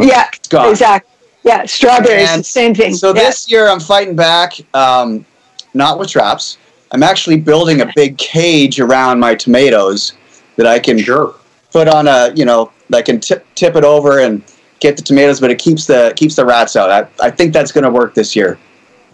yeah, 0.00 0.28
It's 0.32 0.48
gone. 0.48 0.70
exactly. 0.70 1.08
Yeah, 1.42 1.64
strawberries, 1.64 2.28
And 2.28 2.44
same 2.44 2.74
thing. 2.74 2.92
So 2.94 3.08
yeah. 3.08 3.22
this 3.22 3.50
year 3.50 3.68
I'm 3.68 3.80
fighting 3.80 4.14
back, 4.14 4.54
um, 4.74 5.24
not 5.72 5.98
with 5.98 6.10
traps. 6.10 6.58
I'm 6.92 7.02
actually 7.02 7.38
building 7.38 7.80
a 7.80 7.90
big 7.96 8.18
cage 8.18 8.78
around 8.78 9.20
my 9.20 9.34
tomatoes 9.34 10.12
that 10.56 10.66
I 10.66 10.78
can 10.78 10.98
Sure. 10.98 11.34
put 11.72 11.88
on 11.88 12.08
a, 12.08 12.32
you 12.34 12.44
know, 12.44 12.72
I 12.92 13.00
can 13.00 13.20
tip, 13.20 13.46
tip 13.54 13.74
it 13.76 13.84
over 13.84 14.18
and 14.20 14.42
get 14.80 14.96
the 14.96 15.02
tomatoes, 15.02 15.40
but 15.40 15.50
it 15.50 15.58
keeps 15.58 15.86
the 15.86 16.12
keeps 16.16 16.34
the 16.36 16.44
rats 16.44 16.76
out. 16.76 16.90
I, 16.90 17.26
I 17.26 17.30
think 17.30 17.52
that's 17.54 17.72
going 17.72 17.84
to 17.84 17.90
work 17.90 18.14
this 18.14 18.34
year. 18.36 18.58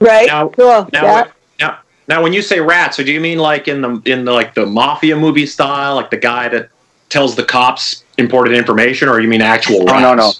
right? 0.00 0.26
Now, 0.26 0.48
cool. 0.48 0.88
now, 0.92 1.04
yeah. 1.04 1.24
now, 1.60 1.78
now, 2.08 2.22
when 2.22 2.32
you 2.32 2.40
say 2.42 2.58
rats, 2.60 2.96
so 2.96 3.04
do 3.04 3.12
you 3.12 3.20
mean 3.20 3.38
like 3.38 3.68
in 3.68 3.80
the 3.82 4.00
in 4.06 4.24
the 4.24 4.32
like 4.32 4.54
the 4.54 4.64
mafia 4.66 5.14
movie 5.14 5.46
style, 5.46 5.94
like 5.96 6.10
the 6.10 6.16
guy 6.16 6.48
that 6.48 6.70
tells 7.08 7.36
the 7.36 7.44
cops 7.44 8.02
important 8.18 8.56
information, 8.56 9.08
or 9.08 9.20
you 9.20 9.28
mean 9.28 9.42
actual 9.42 9.82
Oh, 9.82 9.86
rats? 9.92 10.00
no, 10.02 10.14
no. 10.14 10.32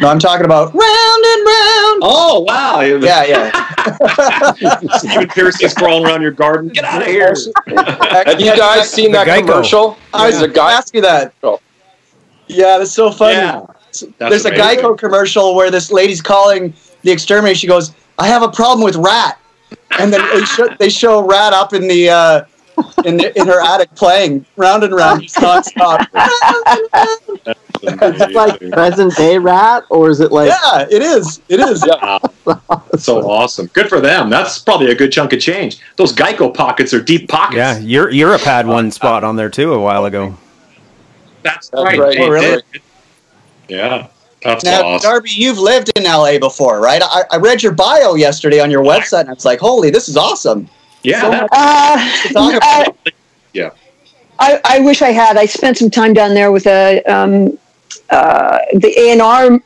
No, 0.00 0.08
I'm 0.08 0.18
talking 0.18 0.46
about 0.46 0.72
round 0.72 1.24
and 1.26 1.46
round. 1.46 2.00
Oh 2.02 2.44
wow! 2.48 2.80
Yeah, 2.80 3.22
yeah. 3.24 4.96
Stephen 4.98 5.28
Pearcy's 5.28 5.74
crawling 5.74 6.06
around 6.06 6.22
your 6.22 6.30
garden. 6.30 6.70
Get 6.70 6.84
out 6.84 7.02
of 7.02 7.08
here! 7.08 7.34
Have 8.24 8.40
you 8.40 8.56
guys 8.56 8.88
seen 8.90 9.12
The 9.12 9.18
that 9.18 9.26
Geico. 9.26 9.46
commercial? 9.46 9.98
I 10.14 10.26
was 10.26 10.38
There's 10.38 10.44
a 10.44 10.46
going 10.46 10.52
to 10.54 10.56
guy. 10.56 10.72
ask 10.72 10.94
you 10.94 11.00
that. 11.02 11.34
Oh. 11.42 11.60
Yeah, 12.46 12.78
that's 12.78 12.92
so 12.92 13.10
funny. 13.12 13.34
Yeah, 13.34 13.66
That's 14.18 14.42
There's 14.42 14.44
a. 14.46 14.50
Geico 14.52 14.96
commercial 14.98 15.54
where 15.54 15.70
this 15.70 15.92
lady's 15.92 16.22
calling 16.22 16.72
the 17.02 17.10
exterminator. 17.10 17.54
She 17.58 17.66
goes, 17.66 17.92
"I 18.18 18.26
have 18.26 18.42
a 18.42 18.48
problem 18.48 18.82
with 18.82 18.96
Ratt," 18.96 19.38
and 19.98 20.10
then 20.10 20.22
they 20.34 20.44
show, 20.46 20.68
they 20.78 20.88
show 20.88 21.22
Ratt 21.22 21.52
up 21.52 21.74
in 21.74 21.86
the 21.86 22.08
uh, 22.08 22.44
in 23.04 23.16
the, 23.16 23.32
in 23.38 23.46
her 23.46 23.60
attic 23.60 23.94
playing 23.94 24.44
round 24.56 24.84
and 24.84 24.94
round, 24.94 25.22
just 25.22 25.36
nonstop. 25.36 26.06
It's 27.82 28.34
like 28.34 28.60
present 28.72 29.16
day 29.16 29.38
Ratt, 29.38 29.84
or 29.88 30.10
is 30.10 30.20
it 30.20 30.32
like 30.32 30.48
yeah, 30.48 30.86
it 30.90 31.02
is. 31.02 31.40
It 31.48 31.60
is. 31.60 31.84
Yeah. 31.86 32.18
so 32.98 33.28
awesome. 33.28 33.66
Good 33.68 33.88
for 33.88 34.00
them. 34.00 34.28
That's 34.28 34.58
probably 34.58 34.90
a 34.90 34.94
good 34.94 35.10
chunk 35.12 35.32
of 35.32 35.40
change. 35.40 35.78
Those 35.96 36.12
Geico 36.12 36.52
pockets 36.52 36.92
are 36.92 37.02
deep 37.02 37.28
pockets. 37.28 37.56
Yeah, 37.56 37.78
Eur- 37.78 38.10
Europe 38.10 38.42
had 38.42 38.66
one 38.66 38.90
spot 38.90 39.24
on 39.24 39.36
there 39.36 39.48
too 39.48 39.72
a 39.72 39.80
while 39.80 40.04
ago. 40.04 40.36
That's, 41.42 41.70
That's 41.70 41.84
right. 41.84 41.98
right. 41.98 42.18
Oh, 42.20 42.28
really? 42.28 42.62
Yeah. 43.68 44.08
That's 44.42 44.64
Now, 44.64 44.82
awesome. 44.82 45.10
Darby, 45.10 45.30
you've 45.34 45.58
lived 45.58 45.90
in 45.96 46.04
LA 46.04 46.38
before, 46.38 46.80
right? 46.80 47.02
I, 47.04 47.24
I 47.30 47.36
read 47.36 47.62
your 47.62 47.72
bio 47.72 48.14
yesterday 48.14 48.60
on 48.60 48.70
your 48.70 48.82
website, 48.82 49.22
and 49.22 49.30
it's 49.30 49.44
like, 49.44 49.60
holy, 49.60 49.90
this 49.90 50.08
is 50.08 50.16
awesome. 50.16 50.68
Yeah. 51.02 51.20
so 51.22 51.30
that- 51.30 51.48
Uh, 51.52 52.32
Talk 52.32 52.62
uh, 52.62 53.10
Yeah. 53.52 53.70
I, 54.38 54.60
I 54.64 54.80
wish 54.80 55.02
I 55.02 55.10
had. 55.10 55.36
I 55.36 55.46
spent 55.46 55.76
some 55.76 55.90
time 55.90 56.14
down 56.14 56.34
there 56.34 56.50
with 56.50 56.66
a 56.66 57.02
um, 57.04 57.58
uh, 58.08 58.58
the 58.72 58.92
A 58.98 59.12
and 59.12 59.20
R 59.22 59.60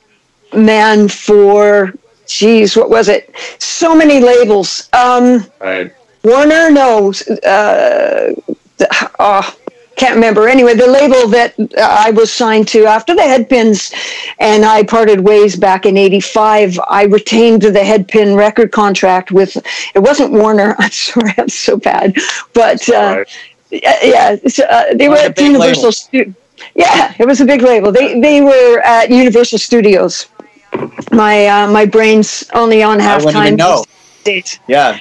man 0.53 1.09
for, 1.09 1.93
geez, 2.27 2.77
what 2.77 2.91
was 2.91 3.09
it? 3.09 3.33
So 3.59 3.95
many 3.95 4.21
labels. 4.21 4.89
Um, 4.93 5.47
right. 5.61 5.93
Warner, 6.25 6.71
no. 6.71 7.09
Uh, 7.11 8.35
the- 8.79 9.11
oh, 9.19 9.57
can't 9.97 10.15
remember. 10.15 10.49
Anyway, 10.49 10.75
the 10.75 10.87
label 10.87 11.29
that 11.29 11.55
uh, 11.59 11.65
I 12.07 12.11
was 12.11 12.33
signed 12.33 12.69
to 12.69 12.85
after 12.87 13.15
the 13.15 13.23
Headpins 13.23 13.93
and 14.39 14.65
I 14.65 14.83
parted 14.83 15.21
ways 15.21 15.57
back 15.57 15.87
in 15.87 15.97
85, 15.97 16.79
I 16.89 17.05
retained 17.05 17.63
the 17.63 17.85
Headpin 17.85 18.37
record 18.37 18.73
contract 18.73 19.31
with, 19.31 19.57
it 19.95 20.01
wasn't 20.01 20.33
Warner. 20.33 20.75
I'm 20.79 20.91
sorry, 20.91 21.33
I'm 21.39 21.49
so 21.49 21.77
bad. 21.77 22.17
But 22.53 22.89
uh, 22.89 22.95
Right. 23.19 23.29
yeah, 23.71 23.97
yeah 24.03 24.37
so, 24.49 24.65
uh, 24.65 24.95
they 24.95 25.09
were 25.09 25.17
at 25.17 25.39
Universal 25.39 25.83
label. 25.83 25.93
Stu- 25.93 26.35
Yeah, 26.75 27.15
it 27.19 27.27
was 27.27 27.41
a 27.41 27.45
big 27.45 27.63
label. 27.63 27.93
They, 27.93 28.19
they 28.21 28.41
were 28.41 28.81
at 28.81 29.11
Universal 29.11 29.59
Studios. 29.59 30.27
My, 31.13 31.47
uh, 31.47 31.71
my 31.71 31.85
brain's 31.87 32.45
only 32.53 32.83
on 32.83 33.01
I 33.01 33.17
wouldn't 33.17 33.35
halftime. 33.35 33.47
even 33.47 33.57
know. 33.57 33.85
days 34.25 34.59
Yeah. 34.67 34.99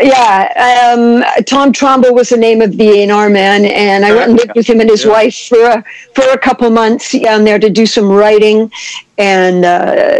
Yeah, 0.00 0.92
um, 0.94 1.24
Tom 1.44 1.72
Trombo 1.72 2.12
was 2.12 2.28
the 2.28 2.36
name 2.36 2.60
of 2.62 2.76
the 2.76 2.88
A&R 3.02 3.28
man, 3.28 3.64
and 3.64 4.04
I 4.04 4.12
went 4.14 4.30
and 4.30 4.38
lived 4.38 4.52
with 4.54 4.66
him 4.66 4.80
and 4.80 4.88
his 4.88 5.04
Yeah. 5.04 5.10
wife 5.10 5.36
for 5.48 5.64
a, 5.64 5.84
for 6.14 6.24
a 6.30 6.38
couple 6.38 6.70
months 6.70 7.12
down 7.18 7.44
there 7.44 7.58
to 7.58 7.68
do 7.68 7.84
some 7.86 8.08
writing 8.08 8.70
and 9.18 9.64
uh, 9.64 10.18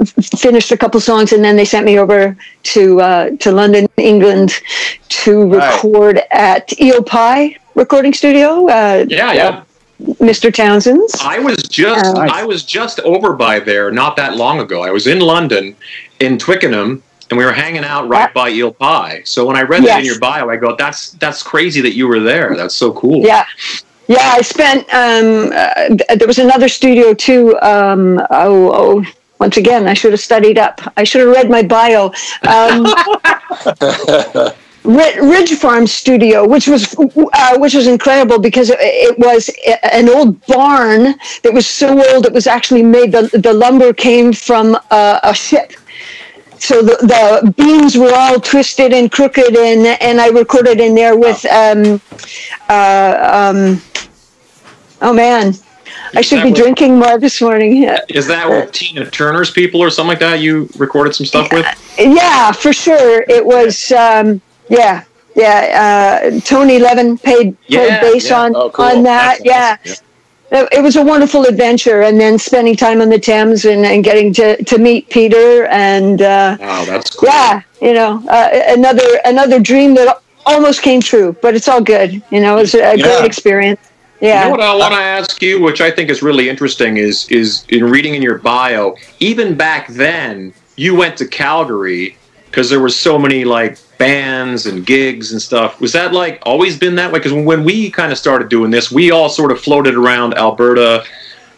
f- 0.00 0.14
finished 0.38 0.72
a 0.72 0.76
couple 0.76 1.00
songs, 1.00 1.32
and 1.32 1.44
then 1.44 1.54
they 1.56 1.64
sent 1.64 1.86
me 1.86 1.98
over 1.98 2.36
to 2.74 3.00
uh, 3.00 3.30
to 3.38 3.52
London, 3.52 3.86
England, 3.96 4.54
to 5.10 5.44
Right. 5.46 5.74
record 5.74 6.20
at 6.30 6.78
Eel 6.80 7.02
Pie 7.02 7.56
recording 7.74 8.12
studio. 8.12 8.66
Uh, 8.68 9.04
Yeah, 9.08 9.32
yeah. 9.32 9.62
Mr. 10.20 10.52
Townshend's. 10.54 11.14
I 11.20 11.38
was 11.40 11.56
just 11.64 12.04
Oh. 12.16 12.20
I 12.20 12.44
was 12.44 12.62
just 12.64 12.98
over 13.00 13.32
by 13.32 13.58
there 13.60 13.90
not 13.92 14.16
that 14.16 14.36
long 14.36 14.60
ago. 14.60 14.82
I 14.82 14.90
was 14.90 15.06
in 15.06 15.20
London, 15.20 15.74
in 16.20 16.38
Twickenham, 16.38 17.02
and 17.30 17.38
we 17.38 17.44
were 17.44 17.52
hanging 17.52 17.84
out 17.84 18.08
right 18.08 18.32
by 18.32 18.48
Eel 18.50 18.72
Pie. 18.72 19.22
So 19.24 19.46
when 19.46 19.56
I 19.56 19.62
read 19.62 19.84
that 19.84 20.00
in 20.00 20.04
your 20.06 20.18
bio, 20.18 20.48
I 20.48 20.56
go, 20.56 20.74
"That's 20.76 21.10
that's 21.12 21.42
crazy 21.42 21.80
that 21.82 21.94
you 21.94 22.08
were 22.08 22.20
there. 22.20 22.56
That's 22.56 22.74
so 22.74 22.92
cool." 22.92 23.24
Yeah. 23.24 23.44
Yeah, 24.06 24.22
I 24.22 24.40
spent. 24.40 24.82
Um, 24.94 25.52
uh, 25.54 25.88
th- 25.88 26.18
there 26.18 26.26
was 26.26 26.38
another 26.38 26.68
studio 26.68 27.12
too. 27.12 27.58
Um, 27.60 28.18
oh, 28.30 28.72
oh, 28.72 29.04
once 29.38 29.58
again, 29.58 29.86
I 29.86 29.92
should 29.92 30.12
have 30.12 30.20
studied 30.20 30.58
up. 30.58 30.80
I 30.96 31.04
should 31.04 31.20
have 31.20 31.30
read 31.30 31.50
my 31.50 31.62
bio. 31.62 32.10
Um, 32.48 32.86
Ridge 34.84 35.52
Farm 35.52 35.86
Studio, 35.86 36.46
which 36.48 36.66
was 36.66 36.94
uh, 36.98 37.58
which 37.58 37.74
was 37.74 37.86
incredible 37.86 38.38
because 38.38 38.70
it, 38.70 38.78
it 38.80 39.18
was 39.18 39.50
an 39.82 40.08
old 40.08 40.44
barn 40.46 41.14
that 41.42 41.52
was 41.52 41.66
so 41.66 41.88
old 42.14 42.24
it 42.24 42.32
was 42.32 42.46
actually 42.46 42.82
made. 42.82 43.12
The 43.12 43.28
the 43.34 43.52
lumber 43.52 43.92
came 43.92 44.32
from 44.32 44.78
uh, 44.90 45.20
a 45.22 45.34
ship. 45.34 45.72
So 46.60 46.82
the, 46.82 46.96
the 47.42 47.52
beams 47.52 47.96
were 47.96 48.12
all 48.14 48.38
twisted 48.40 48.92
and 48.92 49.10
crooked, 49.10 49.56
and 49.56 49.86
and 50.02 50.20
I 50.20 50.28
recorded 50.28 50.80
in 50.80 50.94
there 50.94 51.16
with 51.16 51.44
um, 51.46 52.00
uh, 52.68 53.50
um, 53.54 53.80
oh 55.02 55.12
man, 55.12 55.54
I 56.14 56.20
should 56.20 56.42
be 56.42 56.50
what- 56.50 56.58
drinking 56.58 56.98
more 56.98 57.18
this 57.18 57.40
morning. 57.40 57.76
Yeah. 57.82 58.00
Is 58.08 58.26
that 58.26 58.48
with 58.48 58.72
Tina 58.72 59.08
Turner's 59.10 59.50
people 59.50 59.80
or 59.80 59.90
something 59.90 60.08
like 60.08 60.20
that? 60.20 60.40
You 60.40 60.68
recorded 60.76 61.14
some 61.14 61.26
stuff 61.26 61.52
with? 61.52 61.66
Yeah, 61.98 62.52
for 62.52 62.72
sure. 62.72 63.24
It 63.28 63.44
was, 63.44 63.90
um, 63.92 64.40
yeah, 64.68 65.04
yeah. 65.36 66.20
Uh, 66.34 66.40
Tony 66.40 66.78
Levin 66.78 67.18
paid, 67.18 67.56
Yeah, 67.66 68.00
played 68.00 68.12
bass 68.14 68.30
yeah. 68.30 68.40
on, 68.42 68.56
Oh, 68.56 68.70
cool. 68.70 68.84
on 68.84 69.02
that. 69.04 69.38
That's 69.38 69.44
yeah. 69.44 69.76
awesome. 69.92 70.04
It, 70.50 70.68
it 70.72 70.82
was 70.82 70.96
a 70.96 71.04
wonderful 71.04 71.44
adventure. 71.44 72.02
And 72.02 72.18
then 72.20 72.38
spending 72.38 72.76
time 72.76 73.00
on 73.00 73.08
the 73.08 73.18
Thames 73.18 73.64
and, 73.64 73.84
and 73.84 74.02
getting 74.02 74.32
to, 74.34 74.62
to 74.64 74.78
meet 74.78 75.10
Peter. 75.10 75.66
And 75.66 76.22
uh, 76.22 76.56
Wow, 76.60 76.84
that's 76.84 77.10
cool. 77.10 77.28
yeah, 77.28 77.62
you 77.80 77.94
know, 77.94 78.22
uh, 78.28 78.48
another 78.68 79.06
another 79.24 79.60
dream 79.60 79.94
that 79.94 80.20
almost 80.46 80.82
came 80.82 81.00
true, 81.00 81.36
but 81.42 81.54
it's 81.54 81.68
all 81.68 81.82
good. 81.82 82.22
You 82.30 82.40
know, 82.40 82.56
it 82.56 82.62
was 82.62 82.74
a 82.74 82.96
Yeah. 82.96 82.96
great 82.96 83.24
experience. 83.24 83.80
You 84.20 84.28
Yeah. 84.28 84.44
know 84.44 84.50
what 84.50 84.60
I 84.60 84.74
want 84.74 84.94
to 84.94 85.00
ask 85.00 85.40
you, 85.42 85.60
which 85.60 85.80
I 85.80 85.90
think 85.90 86.10
is 86.10 86.22
really 86.22 86.48
interesting, 86.48 86.96
is 86.96 87.26
is 87.30 87.64
in 87.68 87.84
reading 87.84 88.14
in 88.14 88.22
your 88.22 88.38
bio. 88.38 88.96
Even 89.20 89.54
back 89.54 89.88
then, 89.88 90.52
you 90.76 90.94
went 90.94 91.16
to 91.18 91.26
Calgary 91.26 92.16
because 92.58 92.70
there 92.70 92.80
were 92.80 92.88
so 92.88 93.16
many 93.16 93.44
like 93.44 93.78
bands 93.98 94.66
and 94.66 94.84
gigs 94.84 95.30
and 95.30 95.40
stuff. 95.40 95.80
Was 95.80 95.92
that 95.92 96.12
like 96.12 96.42
always 96.42 96.76
been 96.76 96.96
that 96.96 97.12
way? 97.12 97.20
Because 97.20 97.32
when 97.32 97.62
we 97.62 97.88
kind 97.88 98.10
of 98.10 98.18
started 98.18 98.48
doing 98.48 98.72
this, 98.72 98.90
we 98.90 99.12
all 99.12 99.28
sort 99.28 99.52
of 99.52 99.60
floated 99.60 99.94
around 99.94 100.34
Alberta 100.34 101.04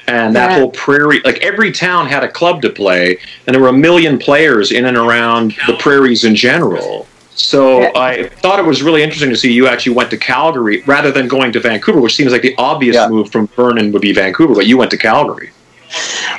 and 0.08 0.36
that 0.36 0.50
Yeah. 0.50 0.58
whole 0.58 0.68
prairie. 0.72 1.22
Like 1.24 1.38
every 1.38 1.72
town 1.72 2.06
had 2.06 2.22
a 2.22 2.28
club 2.28 2.60
to 2.62 2.68
play, 2.68 3.16
and 3.46 3.54
there 3.54 3.62
were 3.62 3.68
a 3.70 3.72
million 3.88 4.18
players 4.18 4.72
in 4.72 4.84
and 4.84 4.96
around 4.98 5.54
the 5.66 5.72
prairies 5.78 6.24
in 6.24 6.36
general. 6.36 7.06
So 7.34 7.80
Yeah. 7.80 7.92
I 7.96 8.24
thought 8.42 8.58
it 8.58 8.66
was 8.66 8.82
really 8.82 9.02
interesting 9.02 9.30
to 9.30 9.36
see 9.38 9.50
you 9.50 9.68
actually 9.68 9.94
went 9.94 10.10
to 10.10 10.18
Calgary 10.18 10.82
rather 10.84 11.10
than 11.10 11.28
going 11.28 11.50
to 11.52 11.60
Vancouver, 11.60 11.98
which 12.02 12.14
seems 12.14 12.30
like 12.30 12.42
the 12.42 12.54
obvious 12.58 12.96
Yeah. 12.96 13.08
move 13.08 13.32
from 13.32 13.48
Vernon 13.56 13.90
would 13.92 14.02
be 14.02 14.12
Vancouver, 14.12 14.54
but 14.54 14.66
you 14.66 14.76
went 14.76 14.90
to 14.90 14.98
Calgary. 14.98 15.48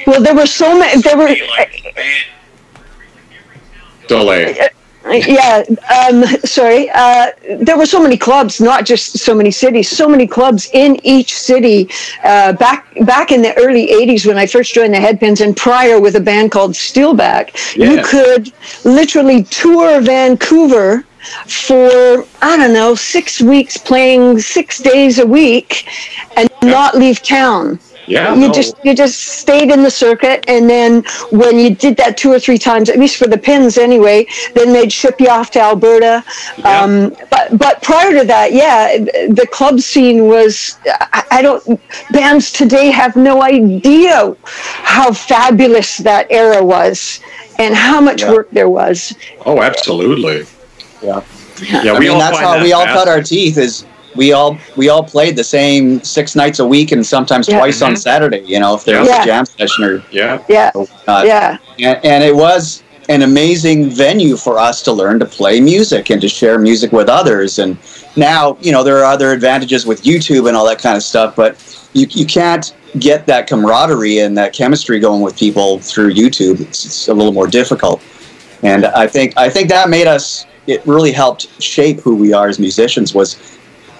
Well, 0.05 0.21
there 0.21 0.35
were 0.35 0.45
so 0.45 0.77
many. 0.77 1.01
There 1.01 1.17
were. 1.17 1.35
Delay. 4.11 4.67
yeah 5.05 5.63
um, 5.97 6.23
sorry 6.45 6.89
uh, 6.93 7.31
there 7.61 7.77
were 7.77 7.85
so 7.85 8.01
many 8.01 8.17
clubs 8.17 8.61
not 8.61 8.85
just 8.85 9.17
so 9.17 9.33
many 9.33 9.49
cities 9.49 9.89
so 9.89 10.07
many 10.07 10.27
clubs 10.27 10.69
in 10.73 10.99
each 11.03 11.35
city 11.35 11.89
uh, 12.23 12.53
back 12.53 12.87
back 13.05 13.31
in 13.31 13.41
the 13.41 13.53
early 13.57 13.87
80s 13.87 14.27
when 14.27 14.37
i 14.37 14.45
first 14.45 14.73
joined 14.73 14.93
the 14.93 14.99
headpins 14.99 15.41
and 15.43 15.57
prior 15.57 15.99
with 15.99 16.15
a 16.15 16.19
band 16.19 16.51
called 16.51 16.73
steelback. 16.73 17.75
You 17.75 18.03
could 18.03 18.53
literally 18.85 19.43
tour 19.43 20.01
vancouver 20.01 21.05
for 21.47 22.25
i 22.41 22.57
don't 22.57 22.73
know 22.73 22.93
six 22.95 23.41
weeks 23.41 23.77
playing 23.77 24.39
six 24.39 24.79
days 24.79 25.19
a 25.19 25.25
week 25.25 25.87
and 26.35 26.49
not 26.63 26.95
leave 26.95 27.21
town 27.21 27.79
Yeah. 28.11 28.33
you 28.35 28.47
no. 28.47 28.53
just 28.53 28.75
you 28.83 28.93
just 28.93 29.17
stayed 29.43 29.69
in 29.71 29.83
the 29.83 29.89
circuit 30.05 30.43
and 30.47 30.69
then 30.69 31.03
when 31.31 31.57
you 31.57 31.69
did 31.85 31.95
that 31.97 32.17
two 32.17 32.31
or 32.35 32.39
three 32.45 32.57
times 32.57 32.89
at 32.89 32.97
least 32.99 33.15
for 33.17 33.27
the 33.27 33.37
pins 33.37 33.77
anyway 33.77 34.25
then 34.55 34.73
they'd 34.73 34.91
ship 34.91 35.15
you 35.23 35.29
off 35.29 35.49
to 35.51 35.59
alberta 35.61 36.15
Yeah. 36.57 36.81
um, 36.81 37.15
but 37.29 37.57
but 37.57 37.81
prior 37.81 38.11
to 38.19 38.25
that 38.25 38.51
yeah 38.51 38.97
the 39.39 39.47
club 39.57 39.79
scene 39.79 40.19
was 40.27 40.77
I, 41.19 41.23
I 41.37 41.41
don't 41.41 41.63
bands 42.11 42.51
today 42.51 42.87
have 42.91 43.15
no 43.15 43.41
idea 43.41 44.35
how 44.95 45.13
fabulous 45.13 45.97
that 46.09 46.27
era 46.29 46.61
was 46.63 47.21
and 47.59 47.73
how 47.75 47.99
much 48.01 48.21
Yeah. 48.21 48.31
work 48.31 48.49
there 48.51 48.69
was 48.69 49.15
oh, 49.45 49.61
absolutely. 49.61 50.45
Yeah. 51.01 51.21
Yeah, 51.61 51.93
I 51.93 51.99
we 51.99 52.05
mean, 52.05 52.11
all 52.11 52.19
that's 52.19 52.39
how 52.39 52.53
that 52.55 52.63
we 52.63 52.73
all 52.73 52.85
cut 52.85 53.07
our 53.07 53.21
teeth. 53.21 53.57
Is 53.57 53.85
we 54.15 54.33
all 54.33 54.57
we 54.75 54.89
all 54.89 55.03
played 55.03 55.35
the 55.35 55.43
same 55.43 56.03
six 56.03 56.35
nights 56.35 56.59
a 56.59 56.65
week 56.65 56.91
and 56.91 57.05
sometimes 57.05 57.47
Yeah. 57.47 57.57
twice 57.59 57.81
on 57.81 57.93
Mhm. 57.93 57.97
Saturday. 57.97 58.43
You 58.45 58.59
know, 58.59 58.75
if 58.75 58.83
there 58.85 58.99
was 58.99 59.09
Yeah. 59.09 59.23
a 59.23 59.25
jam 59.25 59.45
session 59.45 59.83
or 59.83 60.03
Yeah. 60.11 60.39
yeah 60.49 60.71
uh, 61.07 61.23
yeah 61.25 61.57
and, 61.79 61.99
and 62.03 62.23
it 62.23 62.35
was 62.35 62.83
an 63.09 63.23
amazing 63.23 63.89
venue 63.89 64.37
for 64.37 64.57
us 64.59 64.81
to 64.83 64.91
learn 64.91 65.19
to 65.19 65.25
play 65.25 65.59
music 65.59 66.09
and 66.09 66.21
to 66.21 66.29
share 66.29 66.57
music 66.59 66.91
with 66.93 67.09
others. 67.09 67.59
And 67.59 67.77
now, 68.15 68.57
you 68.61 68.71
know, 68.71 68.83
there 68.83 68.97
are 68.99 69.05
other 69.05 69.31
advantages 69.31 69.85
with 69.85 70.03
YouTube 70.03 70.47
and 70.47 70.55
all 70.55 70.65
that 70.67 70.81
kind 70.81 70.95
of 70.95 71.03
stuff, 71.03 71.35
but 71.35 71.57
you, 71.93 72.05
you 72.11 72.25
can't 72.25 72.71
get 72.99 73.25
that 73.25 73.47
camaraderie 73.47 74.19
and 74.19 74.37
that 74.37 74.53
chemistry 74.53 74.99
going 74.99 75.21
with 75.21 75.35
people 75.37 75.79
through 75.79 76.13
YouTube. 76.13 76.61
It's, 76.61 76.85
it's 76.85 77.07
a 77.09 77.13
little 77.13 77.33
more 77.33 77.47
difficult. 77.47 78.01
And 78.63 78.85
I 78.85 79.07
think 79.07 79.33
I 79.35 79.49
think 79.49 79.69
that 79.69 79.89
made 79.89 80.07
us. 80.07 80.45
It 80.67 80.85
really 80.85 81.11
helped 81.11 81.47
shape 81.61 81.99
who 82.01 82.15
we 82.15 82.31
are 82.33 82.47
as 82.47 82.59
musicians. 82.59 83.15
Was 83.15 83.35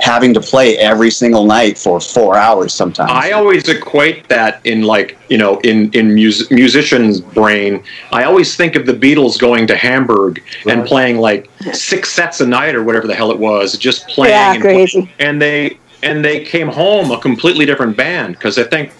having 0.01 0.33
to 0.33 0.41
play 0.41 0.77
every 0.77 1.11
single 1.11 1.45
night 1.45 1.77
for 1.77 1.99
four 1.99 2.35
hours 2.35 2.73
sometimes. 2.73 3.11
I 3.11 3.31
always 3.31 3.69
equate 3.69 4.27
that 4.29 4.65
in 4.65 4.81
like 4.81 5.17
you 5.29 5.37
know 5.37 5.59
in 5.59 5.91
in 5.93 6.13
mus- 6.13 6.49
musician's 6.51 7.21
brain. 7.21 7.83
I 8.11 8.23
always 8.23 8.55
think 8.55 8.75
of 8.75 8.85
the 8.85 8.93
Beatles 8.93 9.39
going 9.39 9.67
to 9.67 9.75
Hamburg 9.75 10.43
and 10.67 10.85
playing 10.85 11.17
like 11.17 11.49
six 11.73 12.11
sets 12.11 12.41
a 12.41 12.47
night 12.47 12.75
or 12.75 12.83
whatever 12.83 13.07
the 13.07 13.15
hell 13.15 13.31
it 13.31 13.39
was, 13.39 13.77
just 13.77 14.07
playing. 14.07 14.33
Yeah, 14.33 14.53
and, 14.53 14.61
crazy. 14.61 15.11
and 15.19 15.41
they 15.41 15.77
and 16.03 16.25
they 16.25 16.43
came 16.43 16.67
home 16.67 17.11
a 17.11 17.19
completely 17.19 17.65
different 17.65 17.95
band 17.95 18.33
because 18.33 18.57
I 18.57 18.63
think 18.63 18.91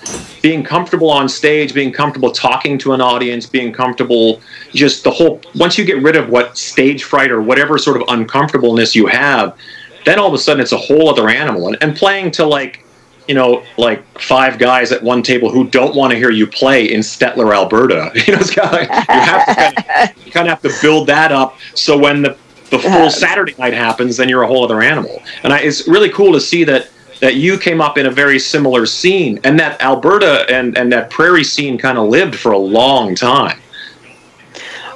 being 0.41 0.63
comfortable 0.63 1.09
on 1.09 1.27
stage, 1.27 1.73
being 1.73 1.91
comfortable 1.91 2.31
talking 2.31 2.77
to 2.79 2.93
an 2.93 3.01
audience, 3.01 3.45
being 3.45 3.71
comfortable 3.71 4.41
just 4.71 5.03
the 5.03 5.11
whole 5.11 5.41
once 5.55 5.77
you 5.77 5.85
get 5.85 6.01
rid 6.01 6.15
of 6.15 6.29
what 6.29 6.57
stage 6.57 7.03
fright 7.03 7.31
or 7.31 7.41
whatever 7.41 7.77
sort 7.77 7.99
of 7.99 8.07
uncomfortableness 8.09 8.95
you 8.95 9.07
have, 9.07 9.57
then 10.05 10.19
all 10.19 10.27
of 10.27 10.33
a 10.33 10.37
sudden 10.37 10.61
it's 10.61 10.71
a 10.71 10.77
whole 10.77 11.09
other 11.09 11.29
animal. 11.29 11.67
And, 11.67 11.77
and 11.81 11.95
playing 11.95 12.31
to 12.31 12.45
like 12.45 12.83
you 13.27 13.35
know, 13.35 13.63
like 13.77 14.03
five 14.19 14.57
guys 14.57 14.91
at 14.91 15.01
one 15.01 15.23
table 15.23 15.49
who 15.49 15.67
don't 15.67 15.95
want 15.95 16.11
to 16.11 16.17
hear 16.17 16.31
you 16.31 16.45
play 16.47 16.91
in 16.91 16.99
Stettler, 17.01 17.55
Alberta. 17.55 18.11
You 18.27 18.33
know, 18.33 18.39
it's 18.39 18.53
kind 18.53 18.75
of, 18.75 18.81
you 18.81 19.21
have 19.21 19.45
to 19.45 19.55
kind 19.55 19.77
of, 19.77 20.25
you 20.25 20.31
kind 20.31 20.47
of 20.47 20.59
have 20.59 20.61
to 20.63 20.81
build 20.81 21.07
that 21.07 21.31
up. 21.31 21.57
So 21.75 21.97
when 21.97 22.23
the 22.23 22.37
the 22.71 22.79
full 22.79 23.09
Saturday 23.09 23.53
night 23.59 23.73
happens, 23.73 24.17
then 24.17 24.29
you're 24.29 24.43
a 24.43 24.47
whole 24.47 24.63
other 24.63 24.81
animal. 24.81 25.21
And 25.43 25.53
I, 25.53 25.59
it's 25.59 25.87
really 25.87 26.09
cool 26.09 26.33
to 26.33 26.41
see 26.41 26.63
that 26.65 26.89
that 27.19 27.35
you 27.35 27.57
came 27.57 27.81
up 27.81 27.97
in 27.97 28.07
a 28.07 28.11
very 28.11 28.39
similar 28.39 28.85
scene, 28.85 29.39
and 29.43 29.59
that 29.59 29.81
Alberta 29.81 30.45
and 30.49 30.77
and 30.77 30.91
that 30.91 31.09
prairie 31.09 31.43
scene 31.43 31.77
kind 31.77 31.97
of 31.97 32.09
lived 32.09 32.35
for 32.35 32.51
a 32.51 32.57
long 32.57 33.13
time. 33.13 33.59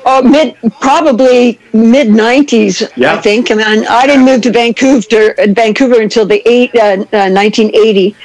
Oh, 0.08 0.22
mid 0.22 0.56
probably 0.82 1.60
mid 1.74 2.08
'90s, 2.08 2.92
Yeah. 2.96 3.16
I 3.16 3.22
think. 3.22 3.50
I 3.50 3.56
mean, 3.56 3.88
I 3.88 4.06
didn't 4.06 4.26
move 4.26 4.42
to 4.44 4.52
Vancouver 4.52 5.34
Vancouver 5.48 6.00
until 6.00 6.26
the 6.28 6.48
eight 6.48 6.76
uh, 6.76 7.04
uh, 7.12 7.30
1980 7.32 8.16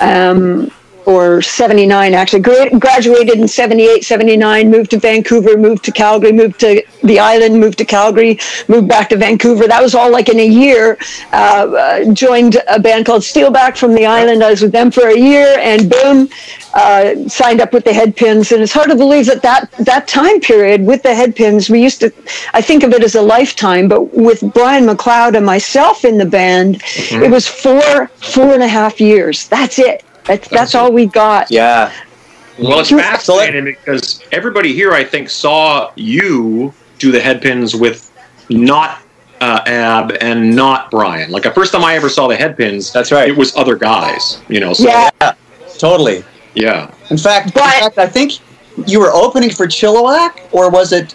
um, 0.00 0.70
or 1.08 1.40
79. 1.40 2.12
Actually, 2.12 2.42
Gra- 2.42 2.78
graduated 2.78 3.38
in 3.38 3.48
78, 3.48 4.04
79. 4.04 4.70
Moved 4.70 4.90
to 4.90 4.98
Vancouver, 4.98 5.56
moved 5.56 5.82
to 5.84 5.90
Calgary, 5.90 6.32
moved 6.32 6.60
to 6.60 6.82
the 7.02 7.18
island, 7.18 7.58
moved 7.58 7.78
to 7.78 7.86
Calgary, 7.86 8.38
moved 8.68 8.88
back 8.88 9.08
to 9.08 9.16
Vancouver. 9.16 9.66
That 9.66 9.82
was 9.82 9.94
all 9.94 10.10
like 10.10 10.28
in 10.28 10.38
a 10.38 10.46
year. 10.46 10.98
Uh, 11.32 11.66
uh, 11.78 12.12
joined 12.12 12.58
a 12.68 12.78
band 12.78 13.06
called 13.06 13.22
Steelback 13.22 13.78
from 13.78 13.94
the 13.94 14.04
island. 14.04 14.44
I 14.44 14.50
was 14.50 14.60
with 14.60 14.72
them 14.72 14.90
for 14.90 15.08
a 15.08 15.18
year, 15.18 15.56
and 15.60 15.90
boom, 15.90 16.28
uh, 16.74 17.26
signed 17.26 17.62
up 17.62 17.72
with 17.72 17.84
the 17.84 17.90
Headpins. 17.90 18.52
And 18.52 18.62
it's 18.62 18.74
hard 18.74 18.90
to 18.90 18.96
believe 18.96 19.24
that, 19.26 19.40
that 19.40 19.70
that 19.78 20.08
time 20.08 20.40
period 20.40 20.84
with 20.84 21.02
the 21.02 21.14
Headpins, 21.20 21.70
we 21.70 21.82
used 21.82 22.00
to, 22.00 22.12
I 22.52 22.60
think 22.60 22.82
of 22.82 22.92
it 22.92 23.02
as 23.02 23.14
a 23.14 23.22
lifetime, 23.22 23.88
but 23.88 24.12
with 24.14 24.42
Brian 24.52 24.84
McLeod 24.84 25.38
and 25.38 25.46
myself 25.46 26.04
in 26.04 26.18
the 26.18 26.26
band, 26.26 26.82
it 26.84 27.30
was 27.30 27.48
four, 27.48 28.08
four 28.08 28.52
and 28.52 28.62
a 28.62 28.68
half 28.68 29.00
years. 29.00 29.48
That's 29.48 29.78
it. 29.78 30.04
That's, 30.28 30.46
that's 30.48 30.74
all 30.74 30.92
we 30.92 31.06
got. 31.06 31.50
yeah. 31.50 31.92
Well, 32.58 32.80
it's 32.80 32.90
fascinating 32.90 33.64
because 33.64 34.20
everybody 34.32 34.72
here, 34.74 34.92
I 34.92 35.04
think, 35.04 35.30
saw 35.30 35.92
you 35.94 36.74
do 36.98 37.12
the 37.12 37.18
headpins 37.20 37.78
with 37.78 38.12
not 38.50 38.98
uh, 39.40 39.60
Ab 39.66 40.16
and 40.20 40.54
not 40.56 40.90
Brian. 40.90 41.30
Like 41.30 41.44
the 41.44 41.52
first 41.52 41.72
time 41.72 41.84
I 41.84 41.94
ever 41.94 42.08
saw 42.08 42.26
the 42.26 42.34
headpins, 42.34 42.92
That's 42.92 43.12
right. 43.12 43.28
It 43.28 43.36
was 43.36 43.54
other 43.56 43.76
guys, 43.76 44.42
you 44.48 44.58
know. 44.60 44.72
So, 44.72 44.88
Yeah. 44.88 45.10
Totally. 45.78 46.24
yeah. 46.54 46.90
In 47.10 47.16
fact, 47.18 47.54
But- 47.54 47.62
in 47.76 47.82
fact, 47.82 47.98
I 47.98 48.06
think 48.08 48.32
you 48.86 48.98
were 48.98 49.12
opening 49.12 49.50
for 49.50 49.66
Chilliwack, 49.68 50.40
or 50.52 50.68
was 50.70 50.92
it? 50.92 51.14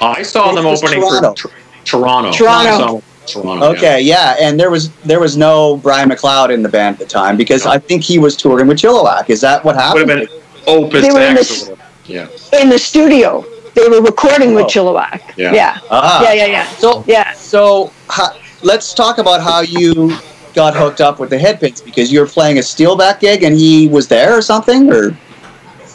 I 0.00 0.22
saw 0.22 0.52
them 0.52 0.64
opening 0.64 1.00
Toronto. 1.02 1.34
for 1.34 1.48
tr- 1.48 1.54
Toronto. 1.84 2.32
Toronto. 2.32 3.02
I 3.28 3.32
saw 3.32 3.40
them 3.42 3.50
in 3.50 3.58
Toronto. 3.60 3.76
Okay, 3.78 4.00
yeah. 4.00 4.36
and 4.40 4.58
there 4.58 4.70
was 4.70 4.90
there 5.04 5.20
was 5.20 5.36
no 5.36 5.76
Brian 5.78 6.08
McLeod 6.08 6.50
in 6.52 6.62
the 6.62 6.68
band 6.68 6.94
at 6.94 6.98
the 7.00 7.06
time 7.06 7.36
because 7.36 7.64
No. 7.64 7.72
I 7.72 7.78
think 7.78 8.02
he 8.02 8.18
was 8.18 8.36
touring 8.36 8.66
with 8.66 8.78
Chilliwack. 8.78 9.30
Is 9.30 9.40
that 9.42 9.64
what 9.64 9.76
Would 9.76 9.82
happened? 9.82 10.10
have 10.10 10.28
been 10.28 10.38
Opus 10.66 11.02
They 11.02 11.10
were 11.12 11.20
in 11.20 11.36
X. 11.36 11.48
this- 11.48 11.62
or 11.68 11.70
whatever. 11.72 11.90
Yeah. 12.06 12.60
In 12.60 12.68
the 12.70 12.78
studio, 12.78 13.44
they 13.74 13.86
were 13.88 14.00
recording 14.00 14.54
with 14.54 14.64
Oh. 14.64 14.68
Chilliwack. 14.68 15.20
Yeah. 15.36 15.52
Yeah. 15.52 15.78
Ah. 15.90 16.22
Yeah, 16.22 16.32
yeah, 16.32 16.46
yeah. 16.46 16.66
So 16.78 17.04
Yeah. 17.06 17.32
so 17.34 17.90
ha, 18.08 18.34
let's 18.62 18.94
talk 18.94 19.18
about 19.18 19.40
how 19.42 19.60
you 19.60 20.12
got 20.54 20.74
hooked 20.74 21.00
up 21.00 21.20
with 21.20 21.30
the 21.30 21.36
Headpins 21.38 21.84
because 21.84 22.10
you 22.12 22.20
were 22.20 22.26
playing 22.26 22.58
a 22.58 22.62
Steelback 22.62 23.20
gig 23.20 23.42
and 23.44 23.54
he 23.56 23.86
was 23.88 24.08
there 24.08 24.36
or 24.36 24.42
something 24.42 24.90
or 24.92 25.16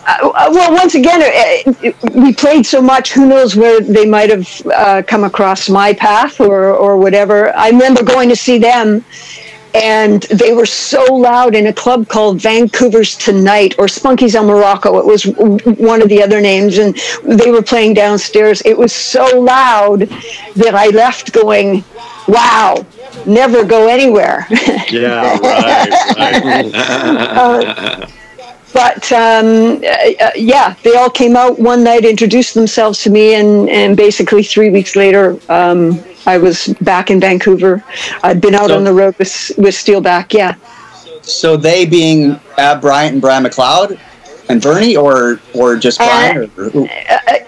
Uh, 0.06 0.50
well, 0.52 0.74
once 0.74 0.96
again, 0.96 1.22
uh, 1.22 1.72
uh, 1.88 1.92
we 2.14 2.34
played 2.34 2.66
so 2.66 2.82
much. 2.82 3.14
Who 3.14 3.26
knows 3.26 3.56
where 3.56 3.80
they 3.80 4.06
might 4.06 4.30
have 4.30 4.62
uh, 4.66 5.02
come 5.08 5.24
across 5.24 5.70
my 5.70 5.94
path 5.94 6.40
or 6.42 6.72
or 6.72 6.98
whatever. 6.98 7.56
I 7.56 7.70
remember 7.70 8.04
going 8.04 8.28
to 8.30 8.36
see 8.36 8.58
them, 8.58 9.06
and 9.74 10.24
they 10.24 10.52
were 10.54 10.66
so 10.66 11.04
loud 11.14 11.56
in 11.56 11.68
a 11.68 11.74
club 11.74 12.10
called 12.10 12.42
Vancouver's 12.42 13.16
Tonight 13.16 13.76
or 13.78 13.88
Spunky's 13.88 14.36
El 14.36 14.46
Morocco. 14.46 15.00
It 15.00 15.06
was 15.06 15.24
one 15.26 16.02
of 16.02 16.10
the 16.10 16.22
other 16.22 16.42
names, 16.42 16.80
and 16.80 16.96
they 17.24 17.50
were 17.52 17.62
playing 17.64 17.94
downstairs. 17.94 18.62
It 18.66 18.78
was 18.78 18.92
so 18.92 19.40
loud 19.40 20.02
that 20.56 20.76
I 20.76 20.88
left 20.88 21.32
going, 21.32 21.84
"Wow." 22.28 22.86
Never 23.26 23.64
go 23.64 23.88
anywhere. 23.88 24.48
Yeah, 24.90 25.38
right, 25.40 26.74
right. 26.74 28.10
but 28.74 29.12
um, 29.12 29.82
uh, 29.84 30.26
uh, 30.26 30.32
yeah, 30.36 30.76
they 30.84 30.96
all 30.96 31.10
came 31.10 31.36
out 31.36 31.60
one 31.60 31.84
night, 31.84 32.06
introduced 32.06 32.54
themselves 32.56 33.02
to 33.04 33.10
me, 33.10 33.36
and, 33.36 33.70
and 33.70 33.96
basically 33.96 34.44
three 34.44 34.70
weeks 34.70 34.96
later, 34.96 35.38
um, 35.50 36.04
I 36.26 36.38
was 36.38 36.68
back 36.82 37.12
in 37.12 37.20
Vancouver. 37.20 37.84
I'd 38.24 38.42
been 38.42 38.56
out 38.56 38.68
So- 38.70 38.78
on 38.78 38.84
the 38.84 38.94
road 38.94 39.16
with 39.20 39.52
with 39.58 39.76
Steelback. 39.76 40.34
Yeah, 40.34 40.56
so 41.22 41.56
they 41.56 41.86
being 41.86 42.40
Ab 42.58 42.82
Bryant 42.82 43.14
and 43.14 43.22
Brian 43.22 43.44
McLeod 43.44 44.00
and 44.50 44.62
Bernie 44.62 44.96
or 44.96 45.40
or 45.54 45.76
just 45.76 46.00
Brian 46.00 46.52
or, 46.58 46.70
or 46.70 46.88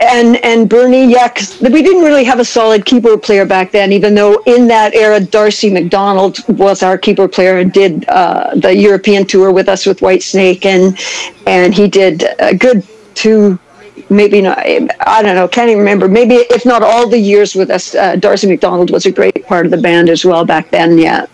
and 0.02 0.38
and 0.38 0.70
Bernie, 0.70 1.12
yeah, 1.12 1.28
'cause 1.28 1.60
we 1.62 1.82
didn't 1.82 2.04
really 2.04 2.24
have 2.24 2.40
a 2.40 2.46
solid 2.46 2.86
keyboard 2.86 3.22
player 3.22 3.46
back 3.46 3.72
then. 3.72 3.92
Even 3.92 4.16
though 4.16 4.42
in 4.46 4.68
that 4.68 4.94
era, 4.94 5.20
Darcy 5.20 5.70
McDonald 5.70 6.40
was 6.58 6.84
our 6.84 6.98
keyboard 6.98 7.32
player 7.32 7.58
and 7.58 7.72
did 7.72 8.06
uh, 8.08 8.52
the 8.56 8.76
European 8.76 9.26
tour 9.26 9.52
with 9.52 9.68
us 9.68 9.86
with 9.86 10.00
Whitesnake, 10.00 10.66
and 10.66 10.98
and 11.46 11.74
he 11.74 11.88
did 11.88 12.24
a 12.40 12.56
good 12.56 12.86
two. 13.14 13.60
Maybe 14.10 14.40
not. 14.42 14.60
I 14.60 15.22
don't 15.24 15.36
know. 15.36 15.48
Can't 15.48 15.70
even 15.70 15.80
remember. 15.80 16.08
Maybe 16.08 16.36
if 16.36 16.66
not 16.66 16.84
all 16.84 17.10
the 17.10 17.18
years 17.18 17.56
with 17.56 17.72
us, 17.72 17.96
uh, 17.96 18.16
Darcy 18.18 18.46
McDonald 18.46 18.92
was 18.92 19.06
a 19.08 19.12
great 19.12 19.46
part 19.48 19.66
of 19.66 19.72
the 19.72 19.78
band 19.78 20.10
as 20.10 20.24
well 20.24 20.46
back 20.46 20.70
then. 20.70 20.98
Yeah. 21.00 21.26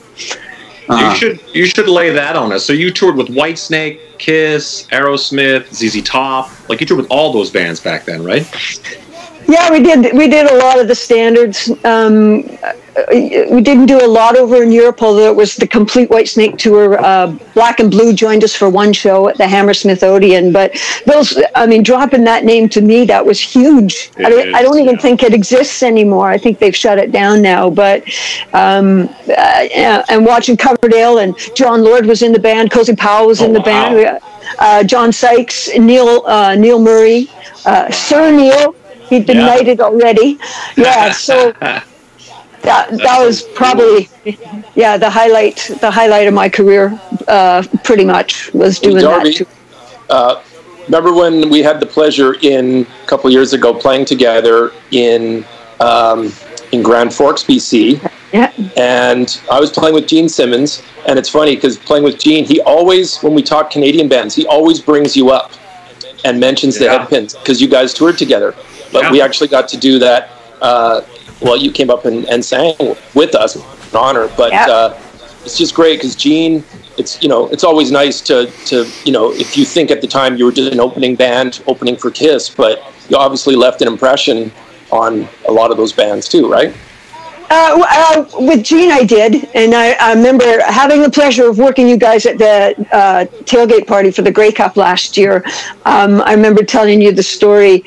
Uh-huh. 0.87 1.09
You 1.09 1.15
should 1.15 1.55
you 1.55 1.65
should 1.65 1.87
lay 1.87 2.09
that 2.11 2.35
on 2.35 2.51
us. 2.51 2.65
So 2.65 2.73
you 2.73 2.91
toured 2.91 3.15
with 3.15 3.27
Whitesnake, 3.27 3.99
Kiss, 4.17 4.87
Aerosmith, 4.91 5.73
ZZ 5.73 6.01
Top. 6.03 6.49
Like 6.69 6.81
you 6.81 6.87
toured 6.87 7.01
with 7.01 7.11
all 7.11 7.31
those 7.31 7.49
bands 7.49 7.79
back 7.79 8.05
then, 8.05 8.23
right? 8.23 8.45
Yeah, 9.47 9.71
we 9.71 9.81
did. 9.81 10.15
We 10.17 10.27
did 10.27 10.49
a 10.49 10.55
lot 10.57 10.79
of 10.79 10.87
the 10.87 10.95
standards. 10.95 11.69
Um, 11.83 12.43
we 13.09 13.61
didn't 13.61 13.85
do 13.85 14.03
a 14.03 14.07
lot 14.07 14.35
over 14.35 14.61
in 14.63 14.71
Europe, 14.71 15.01
although 15.01 15.29
it 15.29 15.35
was 15.35 15.55
the 15.55 15.67
complete 15.67 16.09
Whitesnake 16.09 16.57
tour. 16.57 17.03
Uh, 17.03 17.27
Black 17.53 17.79
and 17.79 17.89
Blue 17.89 18.13
joined 18.13 18.43
us 18.43 18.53
for 18.55 18.69
one 18.69 18.91
show 18.93 19.29
at 19.29 19.37
the 19.37 19.47
Hammersmith 19.47 20.03
Odeon. 20.03 20.51
But 20.51 20.77
those, 21.05 21.41
I 21.55 21.65
mean, 21.65 21.83
dropping 21.83 22.23
that 22.25 22.43
name 22.43 22.67
to 22.69 22.81
me, 22.81 23.05
that 23.05 23.25
was 23.25 23.39
huge. 23.39 24.11
I 24.17 24.29
don't, 24.29 24.55
I 24.55 24.61
don't 24.61 24.79
even 24.79 24.95
yeah. 24.95 25.01
think 25.01 25.23
it 25.23 25.33
exists 25.33 25.83
anymore. 25.83 26.29
I 26.29 26.37
think 26.37 26.59
they've 26.59 26.75
shut 26.75 26.97
it 26.97 27.11
down 27.11 27.41
now. 27.41 27.69
But 27.69 28.03
um, 28.53 29.09
uh, 29.27 29.67
yeah, 29.71 30.03
and 30.09 30.25
watching 30.25 30.57
Coverdale 30.57 31.19
and 31.19 31.35
Jon 31.55 31.83
Lord 31.83 32.05
was 32.05 32.21
in 32.23 32.31
the 32.33 32.39
band, 32.39 32.71
Cozy 32.71 32.95
Powell 32.95 33.27
was 33.27 33.41
Oh, 33.41 33.45
in 33.45 33.53
the 33.53 33.59
wow. 33.59 33.65
band. 33.65 34.19
Uh, 34.59 34.83
John 34.83 35.11
Sykes, 35.13 35.69
Neil 35.77 36.25
uh, 36.25 36.55
Neil 36.55 36.79
Murray, 36.79 37.29
uh, 37.65 37.89
Sir 37.89 38.31
Neil. 38.31 38.75
He'd 39.11 39.25
been 39.27 39.37
Yeah. 39.39 39.45
knighted 39.47 39.81
already. 39.81 40.39
Yeah, 40.77 41.11
so 41.11 41.51
that 41.59 41.85
that 43.05 43.17
was 43.25 43.43
probably 43.43 44.09
yeah 44.73 44.95
the 44.95 45.09
highlight 45.09 45.57
the 45.81 45.91
highlight 45.91 46.27
of 46.29 46.33
my 46.33 46.47
career. 46.47 46.97
Uh, 47.27 47.61
pretty 47.83 48.05
much 48.05 48.53
was 48.53 48.79
doing 48.79 49.01
Darby, 49.03 49.29
that. 49.31 49.35
Too. 49.39 49.45
uh, 50.09 50.41
remember 50.87 51.13
when 51.13 51.49
we 51.49 51.61
had 51.61 51.81
the 51.81 51.85
pleasure 51.85 52.35
in 52.41 52.87
a 53.03 53.05
couple 53.05 53.29
years 53.29 53.51
ago 53.51 53.73
playing 53.73 54.05
together 54.05 54.71
in 54.91 55.43
um, 55.81 56.31
in 56.71 56.81
Grand 56.81 57.13
Forks, 57.13 57.43
BC, 57.43 57.99
Yeah, 58.31 58.49
and 58.77 59.27
I 59.51 59.59
was 59.59 59.71
playing 59.71 59.93
with 59.93 60.07
Gene 60.07 60.29
Simmons, 60.29 60.81
and 61.05 61.19
it's 61.19 61.27
funny 61.27 61.55
because 61.55 61.77
playing 61.77 62.05
with 62.05 62.17
Gene, 62.17 62.45
he 62.45 62.61
always 62.61 63.19
when 63.21 63.33
we 63.33 63.43
talk 63.43 63.71
Canadian 63.71 64.07
bands, 64.07 64.35
he 64.35 64.45
always 64.47 64.79
brings 64.79 65.17
you 65.17 65.31
up 65.31 65.51
and 66.23 66.39
mentions 66.39 66.77
the 66.77 66.85
Yeah. 66.85 67.05
headpins 67.05 67.37
because 67.37 67.59
you 67.61 67.67
guys 67.67 67.93
toured 67.93 68.17
together. 68.17 68.55
But 68.91 69.03
Yeah. 69.03 69.11
we 69.11 69.21
actually 69.21 69.47
got 69.47 69.67
to 69.69 69.77
do 69.77 69.99
that. 69.99 70.29
Uh, 70.61 71.01
well, 71.41 71.57
you 71.57 71.71
came 71.71 71.89
up 71.89 72.05
and, 72.05 72.25
and 72.29 72.43
sang 72.43 72.75
with 73.13 73.35
us, 73.35 73.55
an 73.55 73.61
honor. 73.95 74.29
But 74.37 74.51
Yeah. 74.51 74.65
uh, 74.67 74.93
it's 75.43 75.57
just 75.57 75.73
great 75.73 75.97
because 75.97 76.15
Gene, 76.15 76.63
it's 76.97 77.21
you 77.21 77.29
know, 77.29 77.47
it's 77.47 77.63
always 77.63 77.91
nice 77.91 78.21
to 78.21 78.51
to 78.65 78.85
you 79.05 79.11
know, 79.11 79.31
if 79.33 79.57
you 79.57 79.65
think 79.65 79.91
at 79.91 80.01
the 80.01 80.07
time 80.07 80.37
you 80.37 80.45
were 80.45 80.51
just 80.51 80.71
an 80.71 80.79
opening 80.79 81.15
band, 81.15 81.61
opening 81.67 81.95
for 81.95 82.11
Kiss, 82.11 82.49
but 82.49 82.83
you 83.09 83.17
obviously 83.17 83.55
left 83.55 83.81
an 83.81 83.87
impression 83.87 84.51
on 84.91 85.27
a 85.47 85.51
lot 85.51 85.71
of 85.71 85.77
those 85.77 85.93
bands 85.93 86.27
too, 86.27 86.51
right? 86.51 86.73
Uh, 87.53 87.83
uh, 87.89 88.25
with 88.39 88.63
Gene, 88.63 88.91
I 88.91 89.03
did, 89.03 89.49
and 89.53 89.75
I, 89.75 89.91
I 89.99 90.13
remember 90.13 90.61
having 90.67 91.01
the 91.01 91.09
pleasure 91.09 91.49
of 91.49 91.57
working 91.57 91.85
you 91.85 91.97
guys 91.97 92.25
at 92.25 92.37
the 92.37 92.73
uh, 92.93 93.25
tailgate 93.43 93.87
party 93.87 94.09
for 94.09 94.21
the 94.21 94.31
Grey 94.31 94.53
Cup 94.53 94.77
last 94.77 95.17
year. 95.17 95.43
Um, 95.83 96.21
I 96.21 96.31
remember 96.33 96.63
telling 96.63 97.01
you 97.01 97.11
the 97.11 97.23
story 97.23 97.83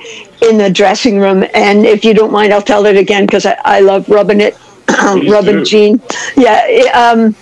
in 0.48 0.58
the 0.58 0.70
dressing 0.70 1.18
room, 1.18 1.44
and 1.54 1.84
if 1.86 2.04
you 2.04 2.14
don't 2.14 2.32
mind, 2.32 2.52
I'll 2.52 2.62
tell 2.62 2.86
it 2.86 2.96
again 2.96 3.26
because 3.26 3.46
I, 3.46 3.56
I 3.64 3.80
love 3.80 4.08
rubbing 4.08 4.40
it, 4.40 4.56
rubbing 4.88 5.58
do. 5.58 5.64
Gene. 5.64 6.02
Yeah. 6.36 6.62
Um, 6.94 7.34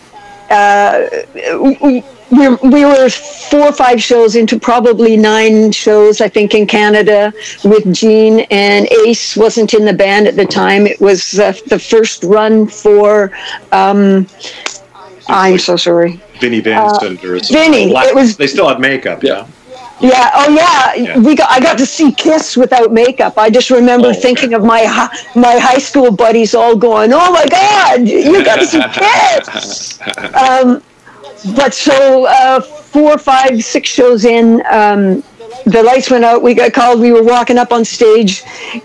uh, 0.51 1.09
we, 1.81 2.05
we, 2.31 2.49
we 2.57 2.85
were 2.85 3.09
four 3.09 3.61
or 3.69 3.73
five 3.73 4.03
shows 4.03 4.37
into 4.37 4.59
probably 4.59 5.17
nine 5.17 5.73
shows, 5.73 6.21
I 6.21 6.29
think, 6.29 6.55
in 6.55 6.67
Canada 6.67 7.33
with 7.65 7.93
Gene 7.95 8.41
and 8.51 8.87
Ace 9.07 9.37
wasn't 9.37 9.75
in 9.75 9.85
the 9.85 9.93
band 9.93 10.27
at 10.27 10.37
the 10.37 10.45
time. 10.47 10.87
It 10.87 11.01
was 11.01 11.39
uh, 11.39 11.53
the 11.67 11.79
first 11.79 12.23
run 12.25 12.67
for. 12.67 13.33
Um, 13.71 14.27
I'm 15.29 15.59
so 15.59 15.77
sorry. 15.77 16.21
Vinnie 16.41 16.61
Vincent 16.61 17.25
or 17.25 17.39
something. 17.39 17.57
Uh, 17.57 17.63
Vinnie, 17.71 17.89
Black- 17.91 18.09
it 18.09 18.15
was- 18.15 18.37
They 18.37 18.47
still 18.49 18.69
had 18.69 18.81
makeup. 18.81 19.23
Yeah. 19.23 19.33
Yeah. 19.33 19.47
Oh, 20.03 20.49
yeah. 20.55 20.95
Yeah. 20.95 21.19
We 21.19 21.35
got. 21.37 21.51
I 21.51 21.61
got 21.61 21.79
to 21.79 21.87
see 21.87 22.13
Kiss 22.13 22.57
without 22.57 22.93
makeup. 22.93 23.39
I 23.39 23.51
just 23.51 23.71
remember 23.71 24.09
Oh, 24.09 24.11
okay. 24.11 24.21
thinking 24.21 24.55
of 24.55 24.65
my 24.65 24.83
my 25.35 25.59
high 25.59 25.79
school 25.79 26.11
buddies 26.11 26.55
all 26.55 26.77
going, 26.77 27.13
"Oh 27.13 27.33
my 27.33 27.47
God, 27.47 28.09
you 28.09 28.45
got 28.45 28.57
to 28.57 28.67
see 28.67 28.83
Kiss!" 28.93 30.01
um, 30.35 30.83
but 31.57 31.75
so 31.75 32.27
uh, 32.27 32.61
four, 32.61 33.19
five, 33.19 33.63
six 33.65 33.89
shows 33.89 34.25
in, 34.25 34.63
um, 34.71 35.23
the 35.67 35.83
lights 35.83 36.11
went 36.11 36.25
out. 36.25 36.43
We 36.43 36.55
got 36.55 36.73
called. 36.73 37.01
We 37.01 37.13
were 37.13 37.23
walking 37.23 37.59
up 37.59 37.73
on 37.73 37.85
stage, 37.85 38.43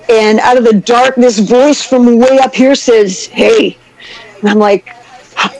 and 0.10 0.39
out 0.39 0.58
of 0.58 0.63
the 0.63 0.73
dark, 0.73 1.15
this 1.15 1.39
voice 1.39 1.84
from 1.84 2.17
way 2.19 2.38
up 2.39 2.53
here 2.53 2.75
says, 2.75 3.25
"Hey," 3.27 3.77
and 4.41 4.49
I'm 4.49 4.60
like. 4.60 4.88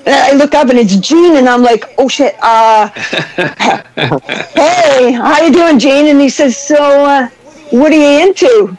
And 0.06 0.16
I 0.16 0.32
look 0.34 0.54
up 0.56 0.70
and 0.70 0.80
it's 0.80 0.96
Gene, 0.96 1.36
and 1.36 1.48
I'm 1.48 1.62
like, 1.62 1.94
"Oh 1.98 2.08
shit!" 2.08 2.36
Uh, 2.42 2.88
hey, 4.56 5.12
how 5.12 5.42
you 5.44 5.52
doing, 5.52 5.80
Gene? 5.80 6.08
And 6.08 6.20
he 6.20 6.30
says, 6.30 6.58
"So, 6.58 6.78
uh, 6.78 7.30
what 7.72 7.92
are 7.92 7.96
you 7.96 8.28
into?" 8.28 8.78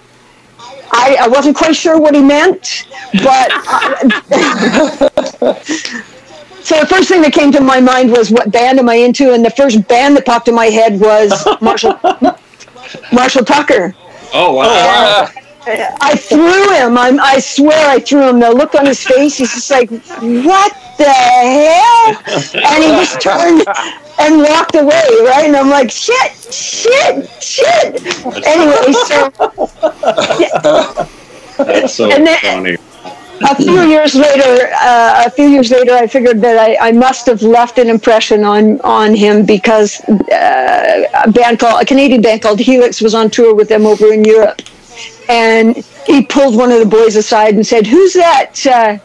I, 0.90 1.18
I 1.20 1.28
wasn't 1.28 1.56
quite 1.56 1.76
sure 1.76 2.00
what 2.00 2.14
he 2.14 2.22
meant, 2.22 2.86
but 3.12 3.50
so 6.62 6.80
the 6.80 6.86
first 6.88 7.08
thing 7.08 7.20
that 7.22 7.32
came 7.32 7.52
to 7.52 7.60
my 7.60 7.80
mind 7.80 8.10
was, 8.10 8.30
"What 8.30 8.50
band 8.50 8.78
am 8.78 8.88
I 8.88 8.94
into?" 8.94 9.32
And 9.34 9.44
the 9.44 9.50
first 9.50 9.86
band 9.86 10.16
that 10.16 10.24
popped 10.24 10.48
in 10.48 10.54
my 10.54 10.66
head 10.66 10.98
was 10.98 11.46
Marshall 11.60 12.00
Marshall 13.12 13.44
Tucker. 13.44 13.94
Oh 14.32 14.54
wow. 14.54 15.28
I 16.00 16.14
threw 16.16 16.72
him. 16.74 16.96
I'm, 16.96 17.20
I 17.20 17.38
swear 17.38 17.88
I 17.88 17.98
threw 18.00 18.28
him. 18.28 18.40
The 18.40 18.50
look 18.50 18.74
on 18.74 18.86
his 18.86 19.02
face, 19.04 19.36
he's 19.38 19.52
just 19.52 19.70
like, 19.70 19.90
what 19.90 20.72
the 20.98 21.04
hell? 21.04 22.16
And 22.54 22.84
he 22.84 22.90
just 23.04 23.20
turned 23.20 23.64
and 24.18 24.38
walked 24.42 24.74
away, 24.74 25.04
right? 25.24 25.44
And 25.46 25.56
I'm 25.56 25.68
like, 25.70 25.90
shit, 25.90 26.32
shit, 26.52 27.28
shit. 27.42 28.02
Anyway, 28.46 28.92
so 29.06 29.30
That's 31.58 31.94
so 31.94 32.10
And 32.10 32.26
then- 32.26 32.38
funny. 32.40 32.76
a 33.42 33.54
few 33.54 33.82
years 33.82 34.14
later, 34.16 34.68
uh, 34.74 35.22
a 35.26 35.30
few 35.30 35.46
years 35.48 35.70
later, 35.70 35.92
I 35.92 36.06
figured 36.08 36.40
that 36.40 36.58
I, 36.58 36.88
I 36.88 36.92
must 36.92 37.26
have 37.26 37.42
left 37.42 37.78
an 37.78 37.88
impression 37.88 38.42
on 38.44 38.80
on 38.80 39.14
him 39.14 39.44
because 39.46 40.00
uh, 40.08 41.04
a 41.24 41.30
band 41.30 41.60
called 41.60 41.80
a 41.82 41.84
Canadian 41.84 42.20
band 42.20 42.42
called 42.42 42.58
Helix 42.58 43.00
was 43.00 43.14
on 43.14 43.30
tour 43.30 43.54
with 43.54 43.68
them 43.68 43.86
over 43.86 44.12
in 44.12 44.24
Europe, 44.24 44.60
and 45.28 45.76
he 46.06 46.24
pulled 46.24 46.56
one 46.56 46.72
of 46.72 46.78
the 46.80 46.86
boys 46.86 47.16
aside 47.16 47.54
and 47.54 47.66
said, 47.66 47.86
"Who's 47.86 48.14
that? 48.14 48.66
Uh, 48.66 48.98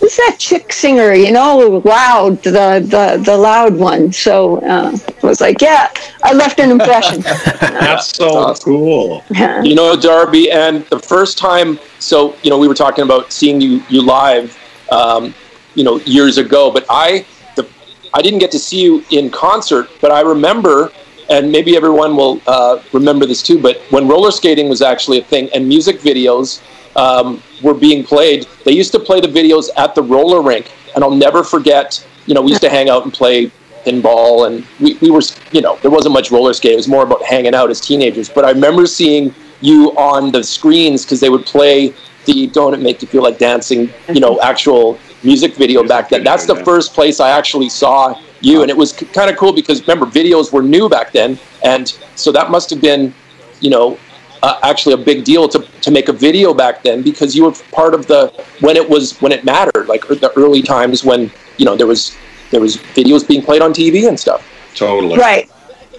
who's 0.00 0.16
that 0.16 0.36
chick 0.38 0.72
singer? 0.72 1.12
You 1.12 1.32
know, 1.32 1.82
loud, 1.84 2.42
the 2.42 2.50
the 2.50 3.22
the 3.24 3.36
loud 3.36 3.76
one." 3.76 4.12
So 4.12 4.58
uh, 4.58 4.96
I 5.22 5.26
was 5.26 5.40
like, 5.40 5.60
"Yeah, 5.60 5.90
I 6.22 6.32
left 6.32 6.60
an 6.60 6.70
impression." 6.70 7.20
That's 7.60 8.08
so 8.08 8.54
cool. 8.54 9.24
You 9.64 9.74
know, 9.74 9.96
Darby, 9.96 10.50
and 10.50 10.84
the 10.86 10.98
first 10.98 11.38
time, 11.38 11.78
so 11.98 12.36
you 12.42 12.50
know, 12.50 12.58
we 12.58 12.68
were 12.68 12.74
talking 12.74 13.04
about 13.04 13.32
seeing 13.32 13.60
you 13.60 13.82
you 13.88 14.02
live, 14.02 14.58
um, 14.90 15.34
you 15.74 15.84
know, 15.84 15.98
years 16.00 16.38
ago. 16.38 16.70
But 16.70 16.84
I, 16.90 17.24
the, 17.56 17.66
I 18.12 18.22
didn't 18.22 18.40
get 18.40 18.50
to 18.52 18.58
see 18.58 18.80
you 18.80 19.04
in 19.10 19.30
concert, 19.30 19.88
but 20.00 20.10
I 20.10 20.20
remember, 20.20 20.92
and 21.32 21.50
maybe 21.50 21.76
everyone 21.76 22.14
will 22.14 22.40
uh, 22.46 22.82
remember 22.92 23.24
this 23.24 23.42
too. 23.42 23.60
But 23.60 23.78
when 23.90 24.06
roller 24.06 24.30
skating 24.30 24.68
was 24.68 24.82
actually 24.82 25.18
a 25.18 25.24
thing, 25.24 25.48
and 25.54 25.66
music 25.66 25.98
videos 26.00 26.62
um, 26.94 27.42
were 27.62 27.74
being 27.74 28.04
played, 28.04 28.46
they 28.64 28.72
used 28.72 28.92
to 28.92 29.00
play 29.00 29.20
the 29.20 29.28
videos 29.28 29.70
at 29.76 29.94
the 29.94 30.02
roller 30.02 30.42
rink, 30.42 30.70
and 30.94 31.02
I'll 31.02 31.10
never 31.10 31.42
forget. 31.42 32.06
You 32.26 32.34
know, 32.34 32.42
we 32.42 32.50
used 32.50 32.62
to 32.62 32.70
hang 32.70 32.88
out 32.88 33.04
and 33.04 33.12
play 33.12 33.50
pinball 33.84 34.46
and 34.46 34.64
we, 34.78 34.94
we 35.00 35.10
were 35.10 35.22
you 35.50 35.60
know 35.60 35.76
there 35.82 35.90
wasn't 35.90 36.12
much 36.12 36.30
roller 36.30 36.52
skating 36.52 36.74
it 36.74 36.76
was 36.76 36.86
more 36.86 37.02
about 37.02 37.20
hanging 37.24 37.52
out 37.52 37.68
as 37.68 37.80
teenagers 37.80 38.28
but 38.28 38.44
i 38.44 38.50
remember 38.52 38.86
seeing 38.86 39.34
you 39.60 39.90
on 39.96 40.30
the 40.30 40.40
screens 40.40 41.04
because 41.04 41.18
they 41.18 41.28
would 41.28 41.44
play 41.44 41.92
the 42.26 42.46
don't 42.48 42.74
it 42.74 42.80
make 42.80 43.02
you 43.02 43.08
feel 43.08 43.24
like 43.24 43.38
dancing 43.38 43.90
you 44.08 44.20
know 44.20 44.40
actual 44.40 44.96
music 45.24 45.56
video 45.56 45.84
back 45.84 46.08
then 46.08 46.22
that's 46.22 46.46
the 46.46 46.54
yeah. 46.54 46.62
first 46.62 46.94
place 46.94 47.18
i 47.18 47.30
actually 47.30 47.68
saw 47.68 48.14
you 48.42 48.62
and 48.62 48.70
it 48.70 48.76
was 48.76 48.92
kind 48.92 49.30
of 49.30 49.36
cool 49.36 49.52
because 49.52 49.80
remember 49.86 50.04
videos 50.04 50.52
were 50.52 50.62
new 50.62 50.88
back 50.88 51.12
then 51.12 51.38
and 51.64 51.96
so 52.16 52.30
that 52.30 52.50
must 52.50 52.68
have 52.68 52.80
been 52.80 53.14
you 53.60 53.70
know 53.70 53.98
uh, 54.42 54.58
actually 54.64 54.92
a 54.92 54.96
big 54.96 55.24
deal 55.24 55.48
to, 55.48 55.60
to 55.80 55.90
make 55.90 56.08
a 56.08 56.12
video 56.12 56.52
back 56.52 56.82
then 56.82 57.00
because 57.00 57.34
you 57.36 57.44
were 57.44 57.52
part 57.70 57.94
of 57.94 58.06
the 58.08 58.28
when 58.60 58.76
it 58.76 58.88
was 58.88 59.16
when 59.20 59.32
it 59.32 59.44
mattered 59.44 59.86
like 59.86 60.06
the 60.08 60.32
early 60.36 60.62
times 60.62 61.04
when 61.04 61.30
you 61.58 61.64
know 61.64 61.76
there 61.76 61.86
was 61.86 62.16
there 62.52 62.60
was 62.60 62.76
videos 62.76 63.26
being 63.26 63.42
played 63.42 63.62
on 63.62 63.72
TV 63.72 64.06
and 64.06 64.18
stuff. 64.18 64.46
Totally. 64.74 65.18
Right. 65.18 65.50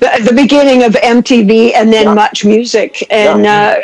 The, 0.04 0.24
the 0.32 0.34
beginning 0.34 0.84
of 0.84 0.92
MTV 0.94 1.72
and 1.76 1.86
then 1.94 2.06
Yeah. 2.08 2.14
Much 2.14 2.44
Music. 2.44 2.92
And 3.10 3.46
uh, 3.46 3.80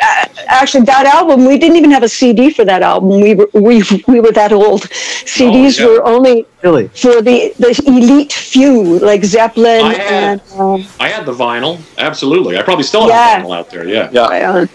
actually, 0.48 0.84
that 0.84 1.06
album, 1.06 1.46
we 1.46 1.56
didn't 1.56 1.76
even 1.76 1.90
have 1.92 2.02
a 2.02 2.08
CD 2.10 2.50
for 2.50 2.62
that 2.66 2.82
album. 2.82 3.20
We 3.22 3.34
were, 3.34 3.48
we, 3.54 3.82
we 4.06 4.20
were 4.20 4.32
that 4.32 4.52
old. 4.52 4.82
CDs 4.82 5.78
yeah. 5.78 5.86
were 5.86 6.04
only 6.04 6.46
Really? 6.62 6.88
for 6.88 7.22
the, 7.22 7.54
the 7.58 7.82
elite 7.86 8.34
few, 8.34 8.98
like 8.98 9.24
Zeppelin 9.24 9.80
I 9.82 9.94
had- 9.94 10.02
and. 10.02 10.40
Uh, 10.60 10.86
I 11.00 11.08
had 11.08 11.24
the 11.24 11.32
vinyl. 11.32 11.80
Absolutely. 11.96 12.58
I 12.58 12.62
probably 12.62 12.84
still 12.84 13.02
have 13.02 13.10
Yeah. 13.10 13.38
the 13.40 13.46
vinyl 13.48 13.56
out 13.56 13.70
there. 13.70 13.88
Yeah. 13.88 14.10
Yeah, 14.12 14.66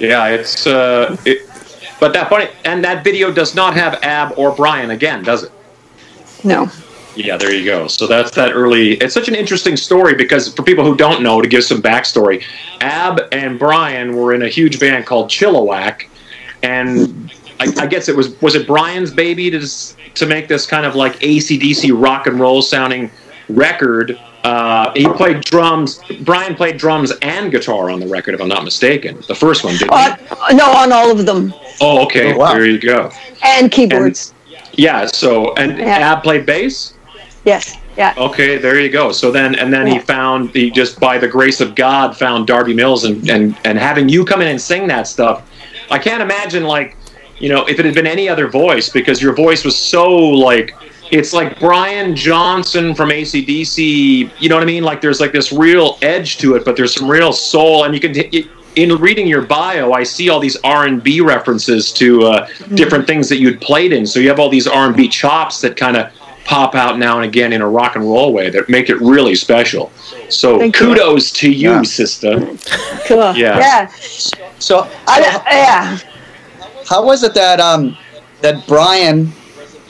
Yeah. 0.00 0.28
It's 0.28 0.66
uh, 0.66 1.14
it, 1.26 1.46
but 2.00 2.14
that 2.14 2.30
funny, 2.30 2.48
and 2.64 2.82
that 2.84 3.04
video 3.04 3.30
does 3.30 3.54
not 3.54 3.74
have 3.74 3.98
Ab 4.02 4.32
or 4.38 4.50
Brian 4.52 4.90
again, 4.92 5.22
does 5.24 5.42
it? 5.42 5.52
no. 6.42 6.70
Yeah, 7.18 7.36
there 7.36 7.52
you 7.52 7.64
go. 7.64 7.88
So 7.88 8.06
that's 8.06 8.30
that 8.32 8.52
early. 8.52 8.92
It's 8.94 9.12
such 9.12 9.26
an 9.26 9.34
interesting 9.34 9.76
story 9.76 10.14
because 10.14 10.54
for 10.54 10.62
people 10.62 10.84
who 10.84 10.96
don't 10.96 11.20
know, 11.20 11.42
to 11.42 11.48
give 11.48 11.64
some 11.64 11.82
backstory, 11.82 12.44
Ab 12.80 13.20
and 13.32 13.58
Brian 13.58 14.14
were 14.14 14.34
in 14.34 14.42
a 14.42 14.48
huge 14.48 14.78
band 14.78 15.04
called 15.04 15.28
Chilliwack, 15.28 16.06
and 16.62 17.32
I, 17.58 17.72
I 17.76 17.86
guess 17.86 18.08
it 18.08 18.14
was 18.14 18.40
was 18.40 18.54
it 18.54 18.68
Brian's 18.68 19.10
baby 19.10 19.50
to 19.50 19.66
to 20.14 20.26
make 20.26 20.46
this 20.46 20.64
kind 20.64 20.86
of 20.86 20.94
like 20.94 21.18
ACDC 21.18 21.90
rock 22.00 22.28
and 22.28 22.38
roll 22.38 22.62
sounding 22.62 23.10
record. 23.48 24.16
Uh, 24.44 24.92
he 24.94 25.04
played 25.08 25.40
drums. 25.40 26.00
Brian 26.20 26.54
played 26.54 26.76
drums 26.76 27.12
and 27.22 27.50
guitar 27.50 27.90
on 27.90 27.98
the 27.98 28.06
record, 28.06 28.34
if 28.34 28.40
I'm 28.40 28.48
not 28.48 28.62
mistaken. 28.62 29.20
The 29.26 29.34
first 29.34 29.64
one, 29.64 29.76
didn't? 29.76 29.92
Uh, 29.92 30.16
no, 30.52 30.70
on 30.70 30.92
all 30.92 31.10
of 31.10 31.26
them. 31.26 31.52
Oh, 31.80 32.04
okay. 32.04 32.32
Oh, 32.32 32.38
wow. 32.38 32.52
There 32.52 32.64
you 32.64 32.78
go. 32.78 33.10
And 33.42 33.72
keyboards. 33.72 34.32
Yeah. 34.74 35.06
So 35.06 35.54
and 35.54 35.76
Yeah. 35.78 36.12
Ab 36.12 36.22
played 36.22 36.46
bass. 36.46 36.94
Yes. 37.48 37.76
Yeah. 37.96 38.14
Okay, 38.16 38.58
there 38.58 38.78
you 38.80 38.90
go. 38.90 39.10
So 39.10 39.32
then, 39.32 39.56
and 39.56 39.72
then 39.72 39.86
he 39.86 39.98
found 39.98 40.50
he 40.50 40.70
just 40.70 41.00
by 41.00 41.18
the 41.18 41.26
grace 41.26 41.60
of 41.60 41.74
God 41.74 42.16
found 42.16 42.46
Darby 42.46 42.72
Mills, 42.74 43.04
and 43.04 43.28
and 43.28 43.58
and 43.64 43.76
having 43.76 44.08
you 44.08 44.24
come 44.24 44.40
in 44.40 44.46
and 44.46 44.60
sing 44.60 44.86
that 44.86 45.08
stuff, 45.08 45.50
I 45.90 45.98
can't 45.98 46.22
imagine 46.22 46.62
like, 46.62 46.96
you 47.38 47.48
know, 47.48 47.66
if 47.66 47.80
it 47.80 47.84
had 47.84 47.94
been 47.94 48.06
any 48.06 48.28
other 48.28 48.46
voice 48.46 48.88
because 48.88 49.20
your 49.20 49.34
voice 49.34 49.64
was 49.64 49.76
so 49.76 50.14
like. 50.14 50.74
It's 51.10 51.32
like 51.32 51.58
Brian 51.58 52.14
Johnson 52.14 52.94
from 52.94 53.08
ACDC. 53.08 54.30
You 54.38 54.48
know 54.50 54.56
what 54.56 54.62
I 54.62 54.66
mean? 54.66 54.84
Like 54.84 55.00
there's 55.00 55.20
like 55.20 55.32
this 55.32 55.50
real 55.50 55.96
edge 56.02 56.36
to 56.36 56.54
it, 56.54 56.66
but 56.66 56.76
there's 56.76 56.94
some 56.94 57.10
real 57.10 57.32
soul, 57.32 57.84
and 57.84 57.94
you 57.94 58.00
can. 58.00 58.12
It, 58.14 58.46
in 58.76 58.94
reading 58.96 59.26
your 59.26 59.40
bio, 59.42 59.92
I 59.92 60.02
see 60.02 60.28
all 60.28 60.38
these 60.38 60.56
R 60.62 60.86
and 60.86 61.02
B 61.02 61.22
references 61.22 61.92
to 61.94 62.24
uh, 62.24 62.48
different 62.74 63.06
things 63.06 63.28
that 63.30 63.38
you'd 63.38 63.58
played 63.60 63.92
in. 63.92 64.06
So 64.06 64.20
you 64.20 64.28
have 64.28 64.38
all 64.38 64.50
these 64.50 64.66
R 64.66 64.86
and 64.86 64.94
B 64.94 65.08
chops 65.08 65.62
that 65.62 65.76
kind 65.76 65.96
of 65.96 66.12
pop 66.48 66.74
out 66.74 66.98
now 66.98 67.16
and 67.16 67.26
again 67.26 67.52
in 67.52 67.60
a 67.60 67.68
rock 67.68 67.94
and 67.94 68.02
roll 68.04 68.32
way 68.32 68.48
that 68.48 68.66
make 68.70 68.88
it 68.88 68.96
really 69.02 69.34
special. 69.34 69.92
So 70.30 70.58
Thank 70.58 70.80
you. 70.80 70.86
kudos 70.94 71.30
to 71.32 71.50
you, 71.52 71.72
Yeah. 71.72 71.82
sister. 71.82 72.40
Cool. 73.06 73.34
Yeah. 73.36 73.58
Yeah. 73.58 73.90
So, 74.58 74.88
I, 75.06 75.20
yeah. 75.50 75.98
how 76.88 77.04
was 77.04 77.22
it 77.22 77.34
that 77.34 77.60
um 77.60 77.96
that 78.40 78.66
Brian 78.66 79.30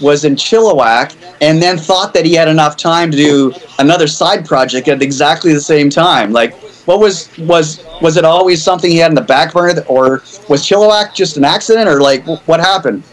was 0.01 0.25
in 0.25 0.35
Chilliwack 0.35 1.15
and 1.41 1.63
then 1.63 1.79
thought 1.79 2.13
that 2.15 2.25
he 2.27 2.35
had 2.35 2.49
enough 2.49 2.77
time 2.77 3.13
to 3.13 3.17
do 3.17 3.53
another 3.79 4.09
side 4.09 4.45
project 4.45 4.89
at 4.89 5.01
exactly 5.01 5.53
the 5.53 5.61
same 5.61 5.89
time? 5.89 6.33
Like, 6.33 6.55
what 6.87 6.99
was 6.99 7.29
was 7.39 7.85
was 8.03 8.17
it 8.17 8.25
always 8.25 8.63
something 8.65 8.91
he 8.91 8.97
had 8.99 9.13
in 9.13 9.15
the 9.15 9.21
back 9.21 9.53
burner, 9.53 9.83
or 9.87 10.23
was 10.49 10.63
Chilliwack 10.67 11.15
just 11.15 11.37
an 11.37 11.45
accident, 11.45 11.89
or 11.89 12.01
like 12.01 12.27
what 12.49 12.59
happened? 12.59 13.05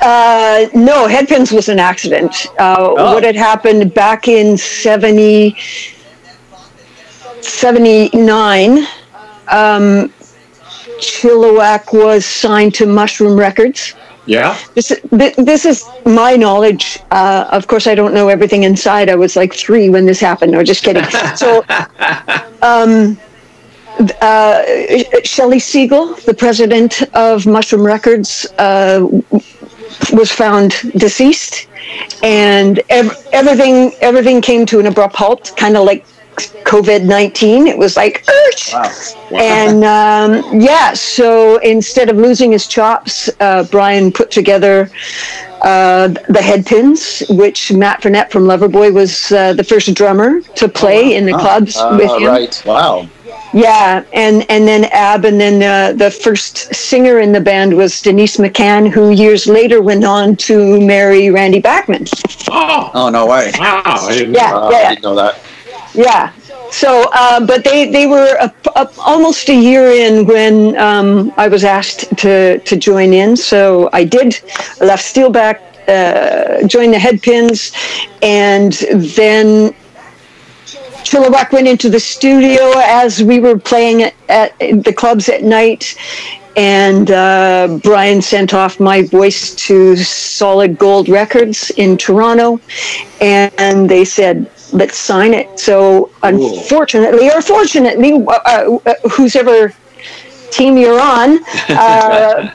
Uh, 0.00 0.66
no, 0.74 1.06
Headpins 1.06 1.52
was 1.52 1.68
an 1.68 1.78
accident. 1.78 2.46
Uh, 2.58 2.76
Oh. 2.78 3.14
What 3.14 3.24
had 3.24 3.36
happened 3.36 3.92
back 3.94 4.28
in 4.28 4.56
70, 4.56 5.54
79, 7.40 8.78
um, 9.48 10.12
Chilliwack 10.98 11.92
was 11.92 12.24
signed 12.24 12.74
to 12.74 12.86
Mushroom 12.86 13.38
Records. 13.38 13.94
Yeah. 14.26 14.56
This, 14.74 14.92
this 15.10 15.64
is 15.64 15.84
my 16.04 16.36
knowledge. 16.36 16.98
Uh, 17.10 17.48
of 17.50 17.66
course, 17.66 17.86
I 17.86 17.94
don't 17.94 18.14
know 18.14 18.28
everything 18.28 18.62
inside. 18.64 19.08
I 19.08 19.14
was 19.16 19.34
like 19.34 19.52
three 19.54 19.88
when 19.90 20.06
this 20.06 20.20
happened. 20.20 20.52
No, 20.52 20.62
just 20.62 20.84
kidding. 20.84 21.04
So, 21.36 21.64
um, 22.62 23.18
uh, 24.20 24.62
Shelley 25.24 25.58
Siegel, 25.58 26.14
the 26.26 26.34
president 26.34 27.02
of 27.14 27.46
Mushroom 27.46 27.84
Records, 27.84 28.46
uh, 28.58 29.06
was 30.12 30.30
found 30.30 30.72
deceased, 30.96 31.66
and 32.22 32.80
ev- 32.88 33.26
everything 33.32 33.92
everything 34.00 34.40
came 34.40 34.66
to 34.66 34.78
an 34.80 34.86
abrupt 34.86 35.16
halt, 35.16 35.52
kind 35.56 35.76
of 35.76 35.84
like 35.84 36.04
COVID 36.64 37.04
nineteen. 37.04 37.66
It 37.66 37.76
was 37.76 37.96
like, 37.96 38.24
"Urgh!" 38.26 39.16
and 39.32 39.84
um, 39.84 40.60
yeah. 40.60 40.94
So 40.94 41.58
instead 41.58 42.08
of 42.08 42.16
losing 42.16 42.52
his 42.52 42.66
chops, 42.66 43.28
uh, 43.40 43.64
Brian 43.70 44.10
put 44.12 44.30
together 44.30 44.90
uh, 45.62 46.08
the 46.08 46.40
headpins, 46.40 47.22
which 47.36 47.72
Matt 47.72 48.02
Frenette 48.02 48.30
from 48.30 48.44
Loverboy 48.44 48.92
was 48.92 49.30
uh, 49.32 49.52
the 49.52 49.64
first 49.64 49.92
drummer 49.94 50.40
to 50.56 50.68
play 50.68 51.14
in 51.16 51.26
the 51.26 51.32
clubs 51.32 51.76
Uh, 51.76 51.96
with 52.00 52.10
him. 52.22 52.28
right. 52.28 52.62
Wow. 52.64 53.08
Yeah, 53.52 54.04
and 54.12 54.44
and 54.50 54.66
then 54.66 54.84
Ab, 54.92 55.24
and 55.24 55.40
then 55.40 55.62
uh, 55.62 55.92
the 55.92 56.10
first 56.10 56.74
singer 56.74 57.18
in 57.20 57.32
the 57.32 57.40
band 57.40 57.76
was 57.76 58.00
Denise 58.00 58.36
McCann, 58.36 58.88
who 58.90 59.10
years 59.10 59.46
later 59.46 59.82
went 59.82 60.04
on 60.04 60.36
to 60.48 60.80
marry 60.80 61.30
Randy 61.30 61.60
Bachman. 61.60 62.06
Oh, 62.48 62.90
Oh 62.94 63.08
no 63.10 63.26
way. 63.26 63.52
wow. 63.58 63.82
I 63.84 64.14
didn't 64.14 64.34
Yeah, 64.34 64.52
Uh, 64.52 64.70
I 64.74 64.82
yeah, 64.82 64.88
didn't 64.88 65.02
know 65.02 65.14
that. 65.16 65.40
yeah. 65.94 66.32
So, 66.70 67.08
uh, 67.12 67.44
but 67.44 67.64
they 67.64 67.90
they 67.90 68.06
were 68.06 68.36
a, 68.40 68.52
a, 68.76 68.88
almost 68.98 69.48
a 69.48 69.54
year 69.54 69.90
in 69.90 70.26
when 70.26 70.76
um, 70.78 71.32
I 71.36 71.48
was 71.48 71.64
asked 71.64 72.16
to 72.18 72.58
to 72.60 72.76
join 72.76 73.12
in. 73.12 73.36
So 73.36 73.88
I 73.92 74.04
did. 74.04 74.40
I 74.80 74.84
left 74.84 75.04
Steelback, 75.04 75.56
uh, 75.88 76.66
joined 76.66 76.94
the 76.94 76.98
Headpins, 76.98 77.72
and 78.22 78.72
then 79.16 79.74
Chilliwack 81.10 81.50
went 81.50 81.66
into 81.66 81.90
the 81.90 81.98
studio 81.98 82.72
as 82.76 83.20
we 83.20 83.40
were 83.40 83.58
playing 83.58 84.04
at, 84.04 84.14
at 84.28 84.56
the 84.84 84.92
clubs 84.92 85.28
at 85.28 85.42
night. 85.42 85.96
And 86.56 87.10
uh, 87.10 87.80
Brian 87.82 88.22
sent 88.22 88.54
off 88.54 88.78
my 88.78 89.02
voice 89.02 89.52
to 89.66 89.96
Solid 89.96 90.78
Gold 90.78 91.08
Records 91.08 91.70
in 91.70 91.96
Toronto, 91.96 92.60
and 93.20 93.90
they 93.90 94.04
said, 94.04 94.50
"Let's 94.72 94.98
sign 94.98 95.34
it." 95.34 95.58
So, 95.58 96.10
unfortunately, 96.22 97.28
or 97.28 97.40
fortunately, 97.40 98.12
uh, 98.12 98.78
uh, 98.86 98.94
who's 99.10 99.34
ever 99.34 99.72
team 100.50 100.76
you're 100.76 101.00
on, 101.00 101.38
uh, 101.70 102.52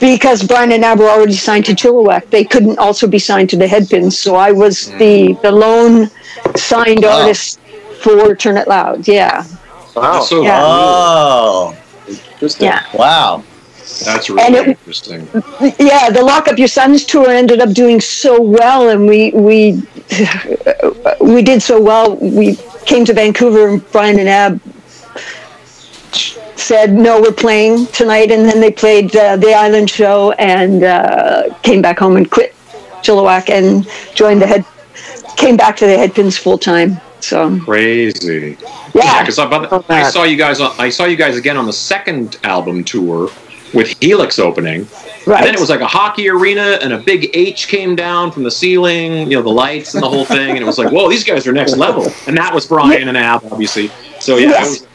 because 0.00 0.42
Brian 0.42 0.72
and 0.72 0.84
I 0.84 0.94
were 0.94 1.08
already 1.08 1.34
signed 1.34 1.66
to 1.66 1.72
Chilliwack, 1.72 2.30
they 2.30 2.44
couldn't 2.44 2.78
also 2.78 3.06
be 3.06 3.18
signed 3.18 3.50
to 3.50 3.56
the 3.56 3.66
Headpins. 3.66 4.14
So 4.14 4.34
I 4.34 4.50
was 4.50 4.90
the 4.92 5.34
the 5.42 5.52
lone 5.52 6.10
signed 6.56 7.02
Wow. 7.04 7.20
artist 7.20 7.58
for 8.02 8.34
Turn 8.36 8.56
It 8.56 8.68
Loud. 8.68 9.06
Yeah, 9.08 9.44
Wow. 9.94 10.20
So 10.22 10.42
Yeah. 10.42 10.60
Oh 10.62 11.74
Interesting. 12.34 12.66
yeah. 12.66 12.82
wow. 12.94 13.42
That's 14.04 14.28
And 14.30 14.38
really 14.38 14.58
it- 14.58 14.68
interesting. 14.68 15.28
yeah, 15.78 16.08
the 16.10 16.22
Lock 16.22 16.48
Up 16.48 16.58
Your 16.58 16.68
Sons 16.68 17.04
tour 17.04 17.28
ended 17.30 17.60
up 17.60 17.72
doing 17.72 18.00
so 18.00 18.40
well, 18.40 18.88
and 18.88 19.06
we 19.06 19.30
we 19.32 19.82
we 21.20 21.42
did 21.42 21.62
so 21.62 21.80
well. 21.80 22.16
We 22.16 22.56
came 22.86 23.04
to 23.04 23.12
Vancouver, 23.12 23.68
and 23.68 23.92
Brian 23.92 24.18
and 24.18 24.28
Ab 24.28 24.60
said, 26.56 26.92
"No, 26.92 27.20
we're 27.20 27.32
playing 27.32 27.86
tonight," 27.88 28.30
and 28.30 28.48
then 28.48 28.60
they 28.60 28.70
played 28.70 29.14
uh, 29.16 29.36
the 29.36 29.52
Island 29.54 29.90
Show, 29.90 30.32
and 30.32 30.84
uh, 30.84 31.42
came 31.62 31.82
back 31.82 31.98
home 31.98 32.16
and 32.16 32.30
quit 32.30 32.54
Chilliwack 33.02 33.50
and 33.50 33.86
joined 34.14 34.40
the 34.42 34.46
head. 34.46 34.64
Came 35.36 35.56
back 35.56 35.76
to 35.78 35.86
the 35.86 35.92
Headpins 35.92 36.38
full 36.38 36.58
time. 36.58 37.00
So 37.20 37.58
Crazy. 37.60 38.56
yeah, 38.94 39.22
because 39.22 39.38
I, 39.38 39.48
oh, 39.70 39.84
I 39.88 40.10
saw 40.10 40.24
you 40.24 40.36
guys. 40.36 40.60
On, 40.60 40.74
I 40.78 40.90
saw 40.90 41.04
you 41.04 41.16
guys 41.16 41.36
again 41.36 41.56
on 41.56 41.66
the 41.66 41.72
second 41.72 42.36
album 42.42 42.82
tour 42.84 43.30
with 43.72 43.96
Helix 44.02 44.38
opening. 44.38 44.88
right. 45.26 45.38
And 45.38 45.46
then 45.46 45.54
it 45.54 45.60
was 45.60 45.70
like 45.70 45.80
a 45.80 45.86
hockey 45.86 46.28
arena, 46.28 46.78
and 46.82 46.92
a 46.92 46.98
big 46.98 47.30
H 47.32 47.68
came 47.68 47.94
down 47.96 48.32
from 48.32 48.42
the 48.42 48.50
ceiling. 48.50 49.30
You 49.30 49.36
know, 49.36 49.42
the 49.42 49.50
lights 49.50 49.94
and 49.94 50.02
the 50.02 50.08
whole 50.08 50.24
thing, 50.24 50.50
and 50.50 50.58
it 50.58 50.64
was 50.64 50.78
like, 50.78 50.92
whoa, 50.92 51.08
these 51.08 51.24
guys 51.24 51.46
are 51.46 51.52
next 51.52 51.76
level. 51.76 52.06
And 52.26 52.36
that 52.36 52.52
was 52.52 52.66
Brian 52.66 53.08
and 53.08 53.16
Ab, 53.16 53.42
obviously. 53.50 53.88
So 54.20 54.36
yeah, 54.36 54.50
Yes. 54.50 54.86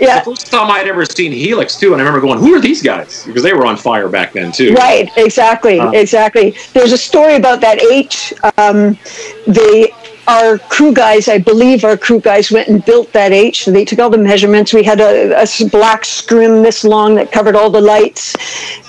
Yeah. 0.00 0.18
the 0.20 0.24
first 0.24 0.50
time 0.50 0.70
I'd 0.70 0.86
ever 0.86 1.04
seen 1.04 1.32
Helix 1.32 1.76
too, 1.76 1.92
and 1.92 2.02
I 2.02 2.04
remember 2.04 2.26
going, 2.26 2.38
"Who 2.38 2.54
are 2.54 2.60
these 2.60 2.82
guys?" 2.82 3.24
Because 3.24 3.42
they 3.42 3.52
were 3.52 3.66
on 3.66 3.76
fire 3.76 4.08
back 4.08 4.32
then 4.32 4.52
too. 4.52 4.74
Right, 4.74 5.10
exactly, 5.16 5.78
Uh, 5.80 5.90
exactly. 5.90 6.54
There's 6.72 6.92
a 6.92 6.98
story 6.98 7.34
about 7.36 7.60
that 7.60 7.82
H. 7.82 8.32
Um, 8.58 8.98
they, 9.46 9.92
our 10.28 10.58
crew 10.58 10.92
guys, 10.92 11.28
I 11.28 11.38
believe 11.38 11.84
our 11.84 11.96
crew 11.96 12.20
guys 12.20 12.50
went 12.50 12.68
and 12.68 12.84
built 12.84 13.12
that 13.12 13.32
H. 13.32 13.64
So 13.64 13.70
They 13.70 13.84
took 13.84 13.98
all 13.98 14.10
the 14.10 14.18
measurements. 14.18 14.72
We 14.72 14.82
had 14.82 15.00
a 15.00 15.46
black 15.70 16.04
scrim 16.04 16.62
this 16.62 16.84
long 16.84 17.14
that 17.16 17.30
covered 17.30 17.54
all 17.54 17.70
the 17.70 17.80
lights. 17.80 18.34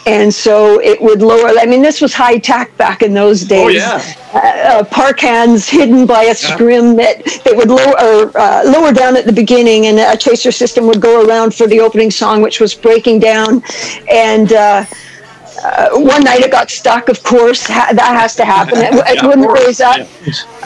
And 0.05 0.33
so 0.33 0.81
it 0.81 1.01
would 1.01 1.21
lower, 1.21 1.49
I 1.59 1.65
mean, 1.65 1.81
this 1.81 2.01
was 2.01 2.13
high 2.13 2.37
tech 2.37 2.75
back 2.77 3.01
in 3.01 3.13
those 3.13 3.41
days. 3.41 3.65
Oh 3.65 3.69
yeah. 3.69 4.01
Uh, 4.33 4.83
par 4.85 5.13
cans 5.13 5.67
hidden 5.67 6.05
by 6.05 6.23
a 6.23 6.35
scrim 6.35 6.95
that 6.95 7.23
they 7.43 7.53
would 7.53 7.69
lower, 7.69 7.91
or, 8.01 8.37
uh, 8.37 8.63
lower 8.65 8.93
down 8.93 9.17
at 9.17 9.25
the 9.25 9.33
beginning, 9.33 9.87
and 9.87 9.99
a 9.99 10.15
chaser 10.17 10.51
system 10.51 10.85
would 10.87 11.01
go 11.01 11.27
around 11.27 11.53
for 11.53 11.67
the 11.67 11.79
opening 11.79 12.11
song, 12.11 12.41
which 12.41 12.59
was 12.59 12.73
breaking 12.73 13.19
down. 13.19 13.63
And 14.09 14.51
uh, 15.63 15.67
uh, 15.67 15.99
one 15.99 16.23
night 16.23 16.41
it 16.41 16.51
got 16.51 16.69
stuck, 16.69 17.09
of 17.09 17.21
course. 17.23 17.65
Ha- 17.67 17.89
that 17.93 18.15
has 18.19 18.35
to 18.35 18.45
happen. 18.45 18.77
It, 18.87 18.93
it 18.93 19.15
Yeah, 19.15 19.25
wouldn't 19.27 19.51
raise 19.51 19.81
up. 19.81 20.07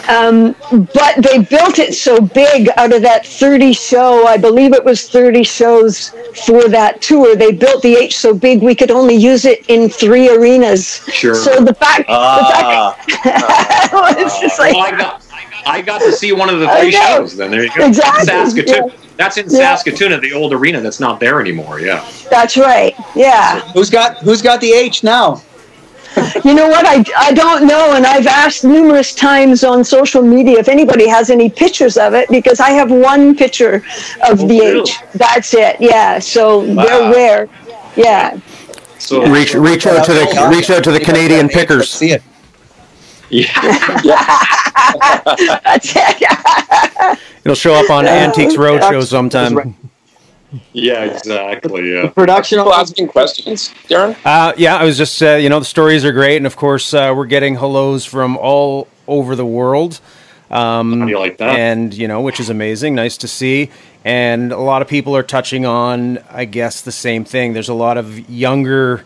Um, 0.09 0.55
but 0.93 1.15
they 1.17 1.39
built 1.39 1.79
it 1.79 1.93
so 1.93 2.19
big 2.19 2.69
out 2.77 2.93
of 2.93 3.01
that 3.03 3.25
30 3.25 3.73
show, 3.73 4.25
I 4.27 4.37
believe 4.37 4.73
it 4.73 4.83
was 4.83 5.07
30 5.09 5.43
shows 5.43 6.09
for 6.45 6.67
that 6.69 7.01
tour. 7.01 7.35
They 7.35 7.51
built 7.51 7.81
the 7.83 7.95
H 7.95 8.17
so 8.17 8.33
big 8.33 8.61
we 8.61 8.75
could 8.75 8.91
only 8.91 9.15
use 9.15 9.45
it 9.45 9.65
in 9.69 9.89
three 9.89 10.29
arenas. 10.29 11.01
Sure. 11.13 11.35
So 11.35 11.63
the 11.63 11.73
fact, 11.73 12.05
Ah, 12.09 12.97
the 13.07 13.13
fact 13.13 14.19
it's 14.19 14.39
just 14.39 14.59
like, 14.59 14.73
Well, 14.73 14.83
I 14.83 14.91
got 14.97 15.23
I 15.65 15.81
got 15.81 16.01
to 16.01 16.11
see 16.11 16.31
one 16.33 16.49
of 16.49 16.59
the 16.59 16.67
three 16.79 16.91
shows. 16.91 17.37
Then 17.37 17.51
there 17.51 17.63
you 17.63 17.71
go. 17.75 17.85
Exactly, 17.85 18.25
Saskatoon. 18.25 18.89
yeah. 18.89 18.95
That's 19.21 19.37
in 19.37 19.45
Yeah. 19.45 19.75
Saskatoon 19.75 20.11
at 20.13 20.21
the 20.21 20.33
old 20.33 20.51
arena. 20.51 20.81
That's 20.81 20.99
not 20.99 21.19
there 21.19 21.39
anymore. 21.39 21.79
Yeah. 21.79 22.03
that's 22.31 22.57
right. 22.57 22.95
Yeah. 23.15 23.59
who's 23.73 23.91
got 23.91 24.17
who's 24.17 24.41
got 24.41 24.59
the 24.61 24.71
H 24.73 25.03
now? 25.03 25.41
You 26.43 26.55
know 26.55 26.67
what? 26.67 26.85
I, 26.85 27.05
I 27.17 27.31
don't 27.33 27.67
know. 27.67 27.93
And 27.93 28.05
I've 28.05 28.27
asked 28.27 28.63
numerous 28.63 29.13
times 29.13 29.63
on 29.63 29.83
social 29.83 30.23
media 30.23 30.57
if 30.59 30.67
anybody 30.67 31.07
has 31.07 31.29
any 31.29 31.49
pictures 31.49 31.97
of 31.97 32.13
it 32.15 32.27
because 32.29 32.59
I 32.59 32.71
have 32.71 32.89
one 32.91 33.35
picture 33.35 33.75
of 34.29 34.41
oh, 34.41 34.47
the 34.47 34.59
really? 34.59 34.81
H. 34.81 34.97
That's 35.13 35.53
it. 35.53 35.77
Yeah. 35.79 36.19
So 36.19 36.65
they're 36.65 37.13
rare. 37.13 37.47
Yeah. 37.95 38.39
So 38.97 39.25
Reach 39.31 39.53
reach 39.53 39.85
out 39.85 40.03
to 40.05 40.13
the 40.13 40.49
reach 40.53 40.69
out 40.69 40.83
to 40.83 40.91
the 40.91 40.99
Canadian 40.99 41.47
pickers. 41.47 41.91
See 41.91 42.11
it. 42.11 42.23
Yeah. 43.31 43.51
That's 45.63 45.93
it. 45.95 47.19
It'll 47.43 47.55
show 47.55 47.73
up 47.73 47.89
on 47.89 48.07
Antiques 48.07 48.55
Roadshow 48.55 49.03
sometime. 49.03 49.75
Yeah. 50.73 51.05
Exactly. 51.05 51.93
Yeah. 51.93 52.09
Production 52.09 52.59
People 52.59 52.73
asking 52.73 53.07
questions, 53.07 53.69
Darren? 53.87 54.15
Uh, 54.25 54.53
yeah, 54.57 54.75
I 54.75 54.83
was 54.83 54.97
just 54.97 55.21
uh, 55.23 55.35
you 55.35 55.49
know 55.49 55.59
the 55.59 55.65
stories 55.65 56.03
are 56.03 56.11
great, 56.11 56.37
and 56.37 56.45
of 56.45 56.55
course 56.57 56.93
uh, 56.93 57.13
we're 57.15 57.25
getting 57.25 57.55
hellos 57.55 58.05
from 58.05 58.37
all 58.37 58.87
over 59.07 59.35
the 59.35 59.45
world. 59.45 59.99
Um, 60.49 60.99
How 60.99 61.05
do 61.05 61.11
you 61.11 61.19
like 61.19 61.37
that? 61.37 61.57
and 61.57 61.93
you 61.93 62.09
know 62.09 62.19
which 62.19 62.41
is 62.41 62.49
amazing 62.49 62.93
nice 62.93 63.15
to 63.19 63.27
see 63.29 63.69
and 64.03 64.51
a 64.51 64.59
lot 64.59 64.81
of 64.81 64.89
people 64.89 65.15
are 65.15 65.23
touching 65.23 65.65
on 65.65 66.17
i 66.29 66.43
guess 66.43 66.81
the 66.81 66.91
same 66.91 67.23
thing 67.23 67.53
there's 67.53 67.69
a 67.69 67.73
lot 67.73 67.97
of 67.97 68.29
younger 68.29 69.05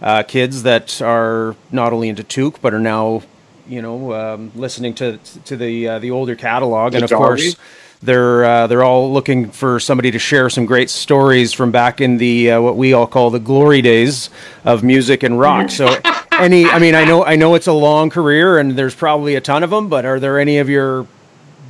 uh, 0.00 0.22
kids 0.22 0.62
that 0.62 1.02
are 1.02 1.56
not 1.72 1.92
only 1.92 2.08
into 2.08 2.22
toque 2.22 2.60
but 2.62 2.72
are 2.72 2.78
now 2.78 3.22
you 3.66 3.82
know 3.82 4.12
um, 4.12 4.52
listening 4.54 4.94
to 4.94 5.18
to 5.44 5.56
the 5.56 5.88
uh, 5.88 5.98
the 5.98 6.10
older 6.10 6.36
catalog 6.36 6.94
and 6.94 7.04
of 7.04 7.10
Majority. 7.10 7.52
course 7.52 7.56
they're 8.04 8.44
uh, 8.44 8.66
they're 8.66 8.84
all 8.84 9.12
looking 9.12 9.50
for 9.50 9.80
somebody 9.80 10.10
to 10.10 10.18
share 10.18 10.50
some 10.50 10.66
great 10.66 10.90
stories 10.90 11.52
from 11.52 11.70
back 11.70 12.00
in 12.00 12.18
the 12.18 12.52
uh, 12.52 12.60
what 12.60 12.76
we 12.76 12.92
all 12.92 13.06
call 13.06 13.30
the 13.30 13.38
glory 13.38 13.82
days 13.82 14.30
of 14.64 14.82
music 14.82 15.22
and 15.22 15.40
rock. 15.40 15.70
So, 15.70 15.88
any, 16.32 16.66
I 16.66 16.78
mean, 16.78 16.94
I 16.94 17.04
know 17.04 17.24
I 17.24 17.36
know 17.36 17.54
it's 17.54 17.66
a 17.66 17.72
long 17.72 18.10
career 18.10 18.58
and 18.58 18.72
there's 18.72 18.94
probably 18.94 19.34
a 19.34 19.40
ton 19.40 19.62
of 19.62 19.70
them, 19.70 19.88
but 19.88 20.04
are 20.04 20.20
there 20.20 20.38
any 20.38 20.58
of 20.58 20.68
your 20.68 21.06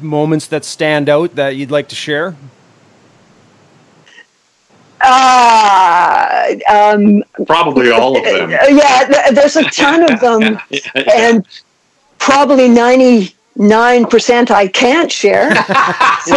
moments 0.01 0.49
that 0.49 0.65
stand 0.65 1.09
out 1.09 1.37
that 1.37 1.57
you'd 1.57 1.71
like 1.71 1.89
to 1.89 1.95
share? 1.95 2.35
Uh, 5.01 6.55
um, 6.69 7.23
Probably 7.47 7.91
all 7.91 8.17
of 8.17 8.25
them. 8.25 8.51
yeah, 8.71 9.31
there's 9.33 9.57
a 9.57 9.65
ton 9.65 10.11
of 10.11 10.19
them, 10.19 10.59
and 11.15 11.47
probably 12.25 12.69
99% 12.69 14.51
I 14.51 14.67
can't 14.69 15.13
share. 15.13 15.55
so, 16.25 16.35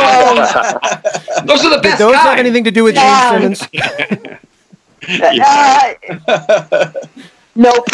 Those 1.45 1.63
are 1.65 1.69
the 1.69 1.80
Did 1.82 1.84
best 1.84 2.00
those 2.00 2.15
have 2.15 2.38
anything 2.38 2.63
to 2.65 2.71
do 2.71 2.84
with 2.84 2.95
Yeah. 2.95 3.39
Gene 3.39 3.56
Simmons? 3.56 3.69
uh, 6.28 6.91
nope. 7.56 7.88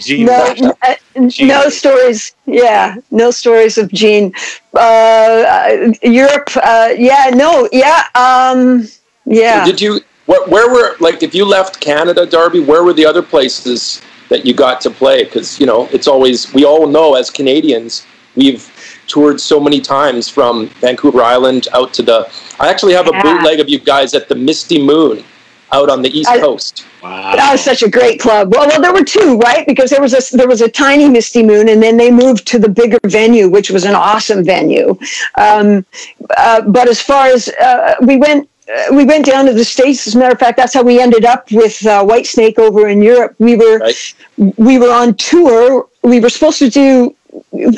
Gene 0.00 0.26
no, 0.26 0.44
n- 0.56 0.72
uh, 0.82 0.94
no 1.40 1.68
stories. 1.68 2.34
Yeah, 2.46 2.96
no 3.12 3.30
stories 3.30 3.78
of 3.78 3.92
Gene. 3.92 4.34
Uh, 4.74 4.78
uh, 4.78 5.92
Europe. 6.02 6.50
Uh, 6.56 6.92
yeah, 6.96 7.30
no. 7.32 7.68
Yeah. 7.70 8.02
Um, 8.16 8.88
yeah. 9.26 9.64
Did 9.64 9.80
you? 9.80 10.00
Where, 10.26 10.44
where 10.48 10.68
were 10.72 10.96
like 10.98 11.22
if 11.22 11.34
you 11.34 11.44
left 11.44 11.80
Canada, 11.80 12.26
Darby? 12.26 12.60
Where 12.60 12.82
were 12.82 12.92
the 12.94 13.06
other 13.06 13.22
places 13.22 14.00
that 14.32 14.46
you 14.46 14.54
got 14.54 14.80
to 14.80 14.90
play? 14.90 15.24
Because 15.24 15.60
you 15.60 15.66
know 15.66 15.80
it's 15.92 16.08
always 16.08 16.52
we 16.54 16.64
all 16.64 16.86
know 16.86 17.14
as 17.14 17.30
Canadians 17.30 18.06
we've 18.34 18.64
toured 19.06 19.38
so 19.40 19.60
many 19.60 19.80
times 19.80 20.28
from 20.28 20.68
Vancouver 20.80 21.22
Island 21.22 21.68
out 21.74 21.92
to 21.94 22.02
the. 22.02 22.18
I 22.58 22.68
actually 22.72 22.94
have 22.94 23.06
a 23.08 23.12
Yeah. 23.12 23.22
bootleg 23.22 23.60
of 23.60 23.68
you 23.68 23.78
guys 23.78 24.14
at 24.14 24.28
the 24.30 24.34
Misty 24.34 24.82
Moon 24.82 25.22
out 25.70 25.88
on 25.90 26.00
the 26.02 26.10
East 26.18 26.30
I- 26.30 26.38
Coast. 26.38 26.84
Wow. 27.02 27.34
That 27.36 27.50
was 27.52 27.60
such 27.60 27.82
a 27.82 27.90
great 27.90 28.20
club. 28.20 28.54
Well, 28.54 28.66
well, 28.68 28.80
there 28.80 28.92
were 28.92 29.04
two, 29.04 29.36
right? 29.38 29.66
Because 29.66 29.90
there 29.90 30.00
was 30.00 30.14
a 30.14 30.36
there 30.36 30.48
was 30.48 30.60
a 30.62 30.68
tiny 30.68 31.08
Misty 31.08 31.42
Moon, 31.42 31.68
and 31.68 31.82
then 31.82 31.96
they 31.96 32.10
moved 32.10 32.46
to 32.52 32.58
the 32.58 32.68
bigger 32.68 32.98
venue, 33.04 33.48
which 33.56 33.70
was 33.70 33.84
an 33.84 33.94
awesome 33.94 34.44
venue. 34.44 34.88
Um, 35.36 35.84
uh, 36.36 36.60
but 36.76 36.88
as 36.88 37.00
far 37.00 37.26
as 37.26 37.48
uh, 37.68 37.94
we 38.02 38.16
went. 38.16 38.48
Uh, 38.68 38.94
we 38.94 39.04
went 39.04 39.26
down 39.26 39.46
to 39.46 39.52
the 39.52 39.64
states. 39.64 40.06
As 40.06 40.14
a 40.14 40.18
matter 40.18 40.32
of 40.32 40.38
fact, 40.38 40.56
that's 40.56 40.74
how 40.74 40.82
we 40.82 41.00
ended 41.00 41.24
up 41.24 41.50
with 41.50 41.84
uh, 41.86 42.04
Whitesnake 42.04 42.58
over 42.58 42.88
in 42.88 43.02
Europe. 43.02 43.34
We 43.38 43.56
were 43.56 43.78
Right. 43.78 44.14
we 44.56 44.78
were 44.78 44.92
on 44.92 45.14
tour. 45.14 45.88
We 46.02 46.20
were 46.20 46.28
supposed 46.30 46.58
to 46.60 46.70
do 46.70 47.14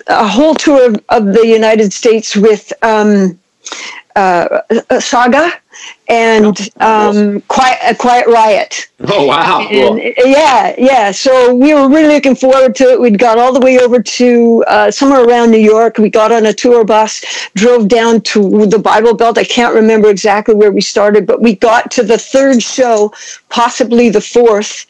a 0.09 0.27
whole 0.29 0.55
tour 0.55 0.87
of, 0.90 1.05
of 1.09 1.27
the 1.33 1.47
United 1.47 1.92
States 1.92 2.37
with 2.37 2.73
um, 2.83 3.38
uh, 4.16 4.61
Saga 5.00 5.53
and 6.09 6.70
um, 6.81 7.40
Quiet, 7.42 7.79
uh, 7.83 7.94
Quiet 7.94 8.27
Riot. 8.27 8.88
Oh 9.09 9.27
wow. 9.27 9.66
And 9.68 9.98
yeah, 10.18 10.74
yeah. 10.79 11.11
So 11.11 11.55
we 11.55 11.74
were 11.74 11.88
really 11.88 12.14
looking 12.14 12.37
forward 12.37 12.74
to 12.77 12.85
it. 12.90 13.00
We'd 13.00 13.18
got 13.18 13.38
all 13.38 13.53
the 13.53 13.61
way 13.61 13.79
over 13.79 14.03
to 14.03 14.64
uh, 14.68 14.90
somewhere 14.90 15.24
around 15.24 15.50
New 15.50 15.59
York. 15.59 15.98
We 15.98 16.11
got 16.11 16.31
on 16.31 16.46
a 16.46 16.53
tour 16.53 16.85
bus, 16.85 17.24
drove 17.55 17.88
down 17.88 18.20
to 18.22 18.66
the 18.66 18.79
Bible 18.79 19.14
Belt. 19.14 19.38
I 19.38 19.44
can't 19.44 19.74
remember 19.74 20.11
exactly 20.11 20.55
where 20.55 20.70
we 20.70 20.81
started, 20.81 21.27
but 21.27 21.40
we 21.40 21.57
got 21.57 21.90
to 21.92 22.03
the 22.03 22.18
third 22.18 22.62
show, 22.62 23.12
possibly 23.48 24.11
the 24.11 24.20
fourth. 24.20 24.87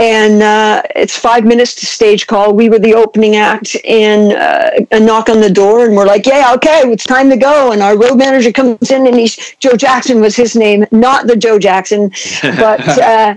And 0.00 0.42
uh, 0.42 0.82
it's 0.94 1.18
five 1.18 1.44
minutes 1.44 1.74
to 1.76 1.86
stage 1.86 2.28
call. 2.28 2.54
We 2.54 2.70
were 2.70 2.78
the 2.78 2.94
opening 2.94 3.34
act, 3.34 3.76
and 3.84 4.32
uh, 4.32 4.70
a 4.92 5.00
knock 5.00 5.28
on 5.28 5.40
the 5.40 5.50
door, 5.50 5.84
and 5.84 5.96
we're 5.96 6.06
like, 6.06 6.24
"Yeah, 6.24 6.52
okay, 6.54 6.82
it's 6.84 7.04
time 7.04 7.28
to 7.30 7.36
go." 7.36 7.72
And 7.72 7.82
our 7.82 7.98
road 7.98 8.16
manager 8.16 8.52
comes 8.52 8.92
in, 8.92 9.08
and 9.08 9.16
he's 9.16 9.56
Joe 9.58 9.76
Jackson 9.76 10.20
was 10.20 10.36
his 10.36 10.54
name, 10.54 10.86
not 10.92 11.26
the 11.26 11.34
Joe 11.34 11.58
Jackson, 11.58 12.12
but 12.42 12.80
uh, 12.98 13.36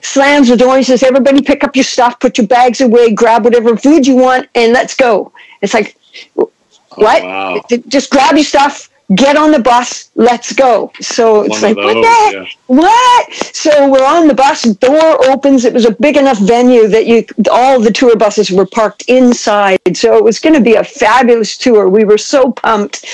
slams 0.00 0.48
the 0.48 0.56
door 0.56 0.76
and 0.76 0.86
says, 0.86 1.02
"Everybody, 1.02 1.42
pick 1.42 1.64
up 1.64 1.74
your 1.74 1.84
stuff, 1.84 2.20
put 2.20 2.38
your 2.38 2.46
bags 2.46 2.80
away, 2.80 3.12
grab 3.12 3.42
whatever 3.42 3.76
food 3.76 4.06
you 4.06 4.14
want, 4.14 4.48
and 4.54 4.72
let's 4.72 4.94
go." 4.94 5.32
It's 5.60 5.74
like, 5.74 5.96
what? 6.34 7.22
wow. 7.22 7.62
Just 7.88 8.10
grab 8.10 8.36
your 8.36 8.44
stuff, 8.44 8.90
get 9.14 9.36
on 9.36 9.52
the 9.52 9.60
bus, 9.60 10.10
let's 10.16 10.52
go. 10.52 10.92
So 11.00 11.42
it's 11.42 11.62
One 11.62 11.62
like, 11.62 11.78
of 11.78 11.84
what 11.84 11.94
the 11.94 12.08
heck? 12.08 12.32
yeah. 12.32 12.46
What? 12.66 13.32
So 13.54 13.88
we're 13.90 14.04
on 14.04 14.26
the 14.26 14.34
bus, 14.34 14.62
door 14.62 15.24
opens. 15.26 15.64
It 15.64 15.72
was 15.72 15.84
a 15.84 15.92
big 15.92 16.16
enough 16.16 16.38
venue 16.38 16.88
that 16.88 17.06
you 17.06 17.24
all 17.50 17.80
the 17.80 17.92
tour 17.92 18.16
buses 18.16 18.50
were 18.50 18.66
parked 18.66 19.04
inside. 19.08 19.78
So 19.94 20.16
it 20.16 20.24
was 20.24 20.40
going 20.40 20.54
to 20.54 20.60
be 20.60 20.74
a 20.74 20.82
fabulous 20.84 21.56
tour. 21.56 21.88
We 21.88 22.04
were 22.04 22.18
so 22.18 22.50
pumped. 22.52 23.04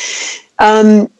Um, 0.59 1.11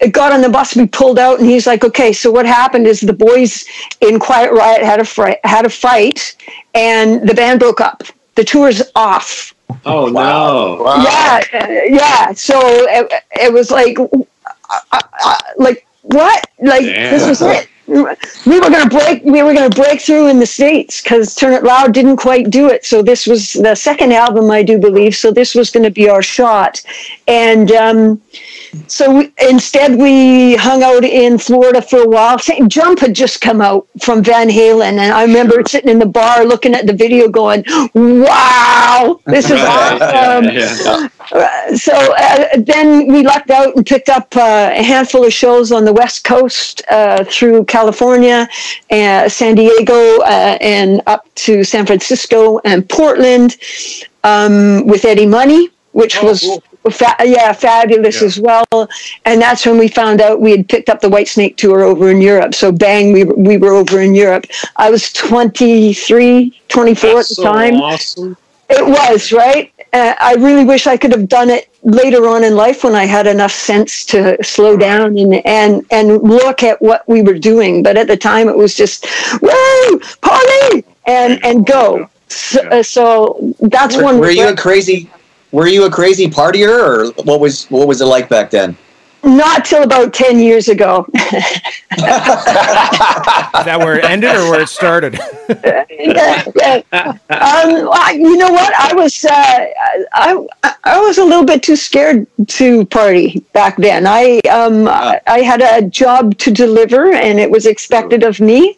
it 0.00 0.12
got 0.12 0.32
on 0.32 0.40
the 0.40 0.48
bus, 0.48 0.74
we 0.74 0.86
pulled 0.86 1.18
out, 1.18 1.38
and 1.38 1.48
he's 1.48 1.66
like, 1.66 1.84
"Okay, 1.84 2.12
so 2.12 2.30
what 2.30 2.44
happened 2.44 2.86
is 2.88 3.00
the 3.00 3.12
boys 3.12 3.64
in 4.00 4.18
Quiet 4.18 4.50
Riot 4.52 4.82
had 4.82 4.98
a 4.98 5.04
fri- 5.04 5.38
had 5.44 5.64
a 5.64 5.70
fight, 5.70 6.34
and 6.74 7.28
the 7.28 7.34
band 7.34 7.60
broke 7.60 7.80
up. 7.80 8.02
The 8.34 8.42
tour's 8.42 8.82
off. 8.96 9.51
Oh 9.84 10.06
no. 10.12 10.82
Wow. 10.82 11.02
Yeah, 11.02 11.44
uh, 11.52 11.66
yeah. 11.86 12.32
So 12.32 12.58
it, 12.62 13.12
it 13.32 13.52
was 13.52 13.70
like, 13.70 13.98
uh, 13.98 14.06
uh, 14.70 15.00
uh, 15.24 15.38
like 15.56 15.86
what? 16.02 16.46
Like 16.60 16.82
this 16.82 17.28
was 17.28 17.42
it. 17.42 17.68
We 17.86 18.60
were 18.60 18.70
gonna 18.70 18.88
break. 18.88 19.22
We 19.24 19.42
were 19.42 19.52
gonna 19.52 19.68
break 19.68 20.00
through 20.00 20.28
in 20.28 20.38
the 20.38 20.46
states 20.46 21.02
because 21.02 21.34
Turn 21.34 21.52
It 21.52 21.64
Loud 21.64 21.92
didn't 21.92 22.16
quite 22.16 22.50
do 22.50 22.68
it. 22.68 22.84
So 22.84 23.02
this 23.02 23.26
was 23.26 23.52
the 23.54 23.74
second 23.74 24.12
album, 24.12 24.50
I 24.50 24.62
do 24.62 24.78
believe. 24.78 25.14
So 25.14 25.30
this 25.30 25.54
was 25.54 25.70
going 25.70 25.84
to 25.84 25.90
be 25.90 26.08
our 26.08 26.22
shot, 26.22 26.82
and. 27.26 27.70
Um, 27.72 28.22
so 28.86 29.14
we, 29.18 29.32
instead, 29.48 29.96
we 29.98 30.56
hung 30.56 30.82
out 30.82 31.04
in 31.04 31.38
Florida 31.38 31.82
for 31.82 32.00
a 32.02 32.08
while. 32.08 32.38
St. 32.38 32.70
Jump 32.70 33.00
had 33.00 33.14
just 33.14 33.40
come 33.40 33.60
out 33.60 33.86
from 34.02 34.22
Van 34.22 34.48
Halen, 34.48 34.92
and 34.98 35.12
I 35.12 35.22
remember 35.24 35.62
sitting 35.66 35.90
in 35.90 35.98
the 35.98 36.06
bar 36.06 36.44
looking 36.44 36.74
at 36.74 36.86
the 36.86 36.92
video, 36.92 37.28
going, 37.28 37.64
"Wow, 37.94 39.20
this 39.26 39.46
is 39.50 39.60
awesome!" 39.60 40.44
Yeah. 40.44 41.08
Uh, 41.32 41.76
so 41.76 41.92
uh, 41.94 42.46
then 42.58 43.06
we 43.12 43.22
lucked 43.22 43.50
out 43.50 43.74
and 43.76 43.84
picked 43.86 44.08
up 44.08 44.34
uh, 44.36 44.70
a 44.72 44.82
handful 44.82 45.24
of 45.24 45.32
shows 45.32 45.72
on 45.72 45.84
the 45.84 45.92
West 45.92 46.24
Coast 46.24 46.82
uh, 46.90 47.24
through 47.24 47.64
California, 47.66 48.48
uh, 48.90 49.28
San 49.28 49.54
Diego, 49.54 50.18
uh, 50.22 50.58
and 50.60 51.00
up 51.06 51.26
to 51.36 51.62
San 51.64 51.86
Francisco 51.86 52.58
and 52.64 52.88
Portland 52.88 53.56
um, 54.24 54.86
with 54.86 55.04
Eddie 55.04 55.26
Money, 55.26 55.70
which 55.92 56.16
Oh, 56.22 56.26
was. 56.26 56.40
cool. 56.40 56.62
Fa- 56.90 57.16
yeah, 57.24 57.52
fabulous 57.52 58.20
Yeah. 58.20 58.26
as 58.26 58.40
well. 58.40 58.88
And 59.24 59.40
that's 59.40 59.64
when 59.64 59.78
we 59.78 59.88
found 59.88 60.20
out 60.20 60.40
we 60.40 60.50
had 60.50 60.68
picked 60.68 60.88
up 60.88 61.00
the 61.00 61.08
Whitesnake 61.08 61.56
tour 61.56 61.82
over 61.82 62.10
in 62.10 62.20
Europe. 62.20 62.54
So 62.54 62.72
bang, 62.72 63.12
we 63.12 63.24
were, 63.24 63.34
we 63.34 63.56
were 63.56 63.72
over 63.72 64.00
in 64.00 64.14
Europe. 64.14 64.46
I 64.76 64.90
was 64.90 65.12
23, 65.12 66.60
24 66.68 67.10
at 67.10 67.14
That's 67.16 67.28
the 67.28 67.34
so 67.36 67.42
time. 67.44 67.74
awesome. 67.76 68.36
It 68.68 68.86
was, 68.86 69.32
right? 69.32 69.72
Uh, 69.92 70.14
I 70.18 70.34
really 70.36 70.64
wish 70.64 70.86
I 70.86 70.96
could 70.96 71.12
have 71.12 71.28
done 71.28 71.50
it 71.50 71.68
later 71.82 72.26
on 72.26 72.42
in 72.44 72.56
life 72.56 72.84
when 72.84 72.94
I 72.94 73.04
had 73.04 73.26
enough 73.26 73.52
sense 73.52 74.04
to 74.06 74.42
slow 74.42 74.76
down 74.76 75.18
and, 75.18 75.34
and, 75.46 75.84
and 75.90 76.22
look 76.22 76.62
at 76.62 76.80
what 76.80 77.06
we 77.06 77.20
were 77.22 77.38
doing. 77.38 77.82
But 77.82 77.96
at 77.98 78.06
the 78.06 78.16
time, 78.16 78.48
it 78.48 78.56
was 78.56 78.74
just, 78.74 79.06
woo, 79.42 80.00
party, 80.22 80.84
and, 81.06 81.44
and 81.44 81.66
go. 81.66 82.08
So, 82.28 82.66
uh, 82.68 82.82
so 82.82 83.54
that's 83.60 83.96
Were, 83.96 84.04
one. 84.04 84.18
were 84.18 84.30
you 84.30 84.48
a 84.48 84.56
crazy? 84.56 85.10
Were 85.52 85.66
you 85.68 85.84
a 85.84 85.90
crazy 85.90 86.28
partier, 86.28 86.78
or 86.80 87.12
what 87.24 87.38
was 87.40 87.66
what 87.66 87.86
was 87.86 88.00
it 88.00 88.06
like 88.06 88.28
back 88.28 88.50
then? 88.50 88.76
Not 89.24 89.64
till 89.64 89.84
about 89.84 90.12
10 90.12 90.40
years 90.40 90.66
ago. 90.68 91.06
Is 91.14 92.00
that 92.00 93.76
where 93.78 93.96
it 93.98 94.04
ended 94.04 94.34
or 94.34 94.50
where 94.50 94.60
it 94.62 94.68
started? 94.68 95.14
Yeah, 95.90 96.44
yeah. 96.56 96.82
um, 96.92 97.88
I- 97.92 98.16
you 98.18 98.36
know 98.36 98.50
what? 98.50 98.74
I 98.74 98.92
was 98.94 99.24
uh, 99.24 99.66
I 100.12 100.44
I 100.82 101.00
was 101.00 101.18
a 101.18 101.24
little 101.24 101.44
bit 101.44 101.62
too 101.62 101.76
scared 101.76 102.26
to 102.48 102.84
party 102.86 103.44
back 103.52 103.76
then. 103.76 104.06
I 104.08 104.38
um 104.50 104.88
I, 104.88 105.20
I 105.28 105.40
had 105.42 105.60
a 105.62 105.82
job 105.88 106.36
to 106.38 106.50
deliver, 106.50 107.12
and 107.12 107.38
it 107.38 107.48
was 107.50 107.66
expected 107.66 108.24
of 108.24 108.40
me. 108.40 108.76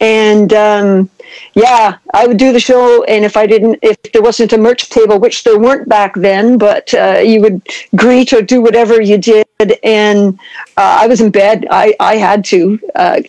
And 0.00 0.52
um, 0.52 1.10
yeah, 1.54 1.98
I 2.14 2.26
would 2.26 2.36
do 2.36 2.52
the 2.52 2.60
show, 2.60 3.04
and 3.04 3.24
if 3.24 3.36
I 3.36 3.46
didn't, 3.46 3.78
if 3.82 4.00
there 4.12 4.22
wasn't 4.22 4.52
a 4.52 4.58
merch 4.58 4.88
table, 4.88 5.18
which 5.18 5.44
there 5.44 5.58
weren't 5.58 5.88
back 5.88 6.14
then, 6.14 6.58
but 6.58 6.92
uh, 6.94 7.20
you 7.24 7.40
would 7.40 7.62
greet 7.96 8.32
or 8.32 8.42
do 8.42 8.60
whatever 8.60 9.00
you 9.00 9.18
did, 9.18 9.46
and 9.82 10.38
uh, 10.76 10.98
I 11.02 11.06
was 11.06 11.20
in 11.20 11.30
bed. 11.30 11.66
I 11.70 11.94
I 12.00 12.16
had 12.16 12.44
to. 12.46 12.78
Uh, 12.94 13.20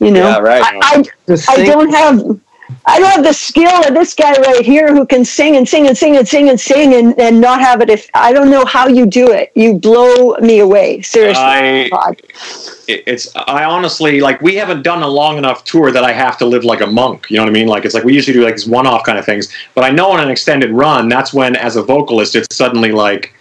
you 0.00 0.12
know, 0.12 0.28
Yeah, 0.28 0.38
right. 0.38 0.62
I, 0.62 1.04
I, 1.28 1.38
I 1.48 1.64
don't 1.64 1.90
have 1.90 2.40
I 2.86 2.98
don't 2.98 3.10
have 3.10 3.24
the 3.24 3.32
skill 3.32 3.70
of 3.86 3.94
this 3.94 4.14
guy 4.14 4.32
right 4.32 4.64
here 4.64 4.94
who 4.94 5.06
can 5.06 5.24
sing 5.24 5.56
and 5.56 5.68
sing 5.68 5.86
and 5.86 5.96
sing 5.96 6.16
and 6.16 6.26
sing 6.26 6.48
and 6.48 6.60
sing 6.60 6.94
and, 6.94 7.18
and 7.18 7.40
not 7.40 7.60
have 7.60 7.80
it 7.80 7.88
if 7.88 8.08
I 8.14 8.32
don't 8.32 8.50
know 8.50 8.64
how 8.64 8.88
you 8.88 9.06
do 9.06 9.30
it. 9.30 9.52
You 9.54 9.74
blow 9.78 10.36
me 10.36 10.58
away. 10.60 11.00
Seriously. 11.02 11.42
I 11.42 11.88
God. 11.88 12.20
it's 12.88 13.34
I 13.36 13.64
honestly 13.64 14.20
like 14.20 14.40
we 14.42 14.54
haven't 14.56 14.82
done 14.82 15.02
a 15.02 15.08
long 15.08 15.38
enough 15.38 15.64
tour 15.64 15.92
that 15.92 16.04
I 16.04 16.12
have 16.12 16.36
to 16.38 16.46
live 16.46 16.64
like 16.64 16.80
a 16.80 16.86
monk. 16.86 17.30
You 17.30 17.36
know 17.36 17.44
what 17.44 17.50
I 17.50 17.52
mean? 17.52 17.68
Like 17.68 17.84
it's 17.84 17.94
like 17.94 18.04
we 18.04 18.14
usually 18.14 18.34
do 18.34 18.44
like 18.44 18.56
these 18.56 18.68
one-off 18.68 19.04
kind 19.04 19.18
of 19.18 19.24
things. 19.24 19.52
But 19.74 19.84
I 19.84 19.90
know 19.90 20.10
on 20.10 20.20
an 20.20 20.28
extended 20.28 20.70
run, 20.70 21.08
that's 21.08 21.32
when 21.32 21.56
as 21.56 21.76
a 21.76 21.82
vocalist, 21.82 22.34
it's 22.34 22.54
suddenly 22.54 22.92
like, 22.92 23.34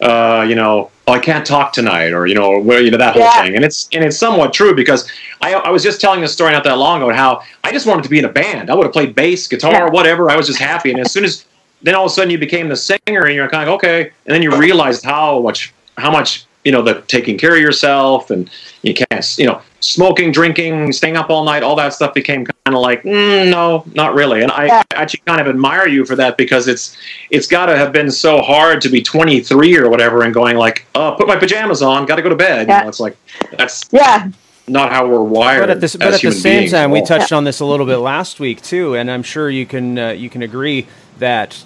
uh, 0.00 0.46
you 0.48 0.54
know, 0.54 0.91
oh, 1.06 1.12
I 1.12 1.18
can't 1.18 1.44
talk 1.46 1.72
tonight, 1.72 2.12
or 2.12 2.26
you 2.26 2.34
know, 2.34 2.58
where 2.58 2.80
you 2.80 2.90
know 2.90 2.98
that 2.98 3.14
whole 3.14 3.22
Yeah. 3.22 3.42
thing. 3.42 3.56
And 3.56 3.64
it's 3.64 3.88
and 3.92 4.04
it's 4.04 4.16
somewhat 4.16 4.52
true 4.52 4.74
because 4.74 5.10
I 5.40 5.54
I 5.54 5.70
was 5.70 5.82
just 5.82 6.00
telling 6.00 6.20
this 6.20 6.32
story 6.32 6.52
not 6.52 6.64
that 6.64 6.78
long 6.78 7.02
ago 7.02 7.12
how 7.12 7.42
I 7.64 7.72
just 7.72 7.86
wanted 7.86 8.02
to 8.04 8.08
be 8.08 8.18
in 8.18 8.24
a 8.24 8.28
band. 8.32 8.70
I 8.70 8.74
would 8.74 8.84
have 8.84 8.92
played 8.92 9.14
bass, 9.14 9.46
guitar, 9.48 9.90
whatever. 9.90 10.30
I 10.30 10.36
was 10.36 10.46
just 10.46 10.58
happy. 10.60 10.90
And 10.90 11.00
as 11.00 11.12
soon 11.12 11.24
as 11.24 11.44
then 11.82 11.94
all 11.94 12.06
of 12.06 12.12
a 12.12 12.14
sudden 12.14 12.30
you 12.30 12.38
became 12.38 12.68
the 12.68 12.76
singer 12.76 13.26
and 13.26 13.34
you're 13.34 13.48
kind 13.48 13.68
of 13.68 13.74
okay, 13.74 14.12
and 14.26 14.34
then 14.34 14.42
you 14.42 14.54
realized 14.56 15.04
how 15.04 15.40
much 15.40 15.72
how 15.98 16.10
much 16.10 16.44
you 16.64 16.72
know, 16.72 16.82
the 16.82 17.02
taking 17.02 17.36
care 17.36 17.54
of 17.54 17.60
yourself 17.60 18.30
and 18.30 18.48
you 18.82 18.94
can't, 18.94 19.38
you 19.38 19.46
know, 19.46 19.60
smoking, 19.80 20.30
drinking, 20.30 20.92
staying 20.92 21.16
up 21.16 21.28
all 21.28 21.44
night, 21.44 21.62
all 21.62 21.74
that 21.76 21.92
stuff 21.92 22.14
became 22.14 22.44
kind 22.44 22.76
of 22.76 22.80
like, 22.80 23.02
mm, 23.02 23.50
no, 23.50 23.84
not 23.94 24.14
really. 24.14 24.42
And 24.42 24.52
I 24.52 24.66
Yeah. 24.66 24.82
actually 24.92 25.22
kind 25.26 25.40
of 25.40 25.48
admire 25.48 25.88
you 25.88 26.04
for 26.04 26.14
that 26.16 26.36
because 26.36 26.68
it's 26.68 26.96
it's 27.30 27.46
got 27.46 27.66
to 27.66 27.76
have 27.76 27.92
been 27.92 28.10
so 28.10 28.40
hard 28.40 28.80
to 28.82 28.88
be 28.88 29.02
23 29.02 29.76
or 29.76 29.88
whatever 29.88 30.22
and 30.22 30.32
going 30.32 30.56
like, 30.56 30.86
oh, 30.94 31.14
put 31.18 31.26
my 31.26 31.36
pajamas 31.36 31.82
on, 31.82 32.06
got 32.06 32.16
to 32.16 32.22
go 32.22 32.28
to 32.28 32.36
bed. 32.36 32.68
You 32.68 32.74
Yeah. 32.74 32.82
know, 32.82 32.88
it's 32.88 33.00
like 33.00 33.16
that's 33.58 33.88
Yeah. 33.90 34.28
not 34.68 34.92
how 34.92 35.06
we're 35.08 35.22
wired. 35.22 35.60
But 35.62 35.70
at 35.70 35.80
the, 35.80 35.98
but 35.98 36.08
as 36.08 36.14
at 36.16 36.22
the 36.22 36.32
same 36.32 36.58
beings 36.58 36.70
time, 36.72 36.90
we 36.92 37.00
all. 37.00 37.06
touched 37.06 37.32
on 37.32 37.42
this 37.44 37.58
a 37.58 37.64
little 37.64 37.86
bit 37.86 37.96
last 37.98 38.38
week 38.38 38.62
too, 38.62 38.94
and 38.94 39.10
I'm 39.10 39.24
sure 39.24 39.50
you 39.50 39.66
can 39.66 39.98
uh, 39.98 40.10
you 40.10 40.30
can 40.30 40.42
agree 40.42 40.86
that 41.18 41.64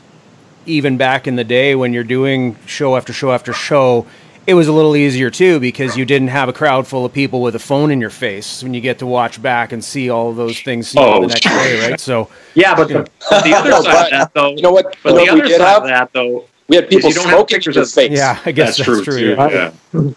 even 0.65 0.97
back 0.97 1.27
in 1.29 1.37
the 1.37 1.45
day 1.45 1.75
when 1.75 1.93
you're 1.93 2.03
doing 2.05 2.57
show 2.67 2.97
after 2.97 3.13
show 3.13 3.33
after 3.33 3.53
show, 3.53 4.07
it 4.47 4.55
was 4.55 4.69
a 4.69 4.73
little 4.73 4.95
easier 4.97 5.31
too 5.31 5.59
because 5.61 5.97
you 5.97 6.05
didn't 6.05 6.29
have 6.29 6.49
a 6.49 6.53
crowd 6.53 6.87
full 6.87 7.05
of 7.05 7.13
people 7.13 7.41
with 7.43 7.55
a 7.55 7.59
phone 7.59 7.91
in 7.91 8.01
your 8.01 8.11
face 8.11 8.63
when 8.63 8.75
you 8.75 8.81
get 8.81 8.99
to 9.01 9.07
watch 9.07 9.41
back 9.43 9.73
and 9.73 9.83
see 9.85 10.09
all 10.11 10.31
of 10.31 10.37
those 10.37 10.61
things 10.61 10.95
you 10.95 11.01
know, 11.01 11.15
Oh, 11.15 11.21
the 11.23 11.27
next 11.29 11.41
day, 11.43 11.91
right? 11.91 12.01
So 12.09 12.29
Yeah, 12.55 12.75
but 12.75 12.89
the, 12.89 13.09
but 13.31 13.45
the 13.45 13.55
other 13.55 13.73
side 13.73 13.85
but- 13.85 14.05
of 14.05 14.11
that, 14.11 14.35
though, 14.35 14.51
You 14.55 14.63
know 14.63 14.73
what? 14.73 14.97
but 15.03 15.15
you 15.15 15.17
know 15.17 15.25
the 15.25 15.33
what 15.33 15.35
we 15.35 15.55
other 15.55 15.59
side 15.59 15.69
have? 15.69 15.83
of 15.83 15.89
that, 15.89 16.13
though, 16.13 16.45
We 16.69 16.77
had 16.77 16.89
people 16.89 17.09
you 17.11 17.15
don't 17.17 17.25
have 17.25 17.33
smoking 17.35 17.55
in 17.55 17.59
pictures 17.59 17.75
your 17.77 17.85
of- 17.85 17.91
face. 17.91 18.11
yeah, 18.13 18.39
I 18.45 18.53
guess 18.53 18.77
that's, 18.77 18.89
that's, 18.89 19.03
true, 19.03 19.05
true. 19.05 19.35
too. 19.35 19.35
yeah. 19.37 19.73
Yeah. 19.93 20.11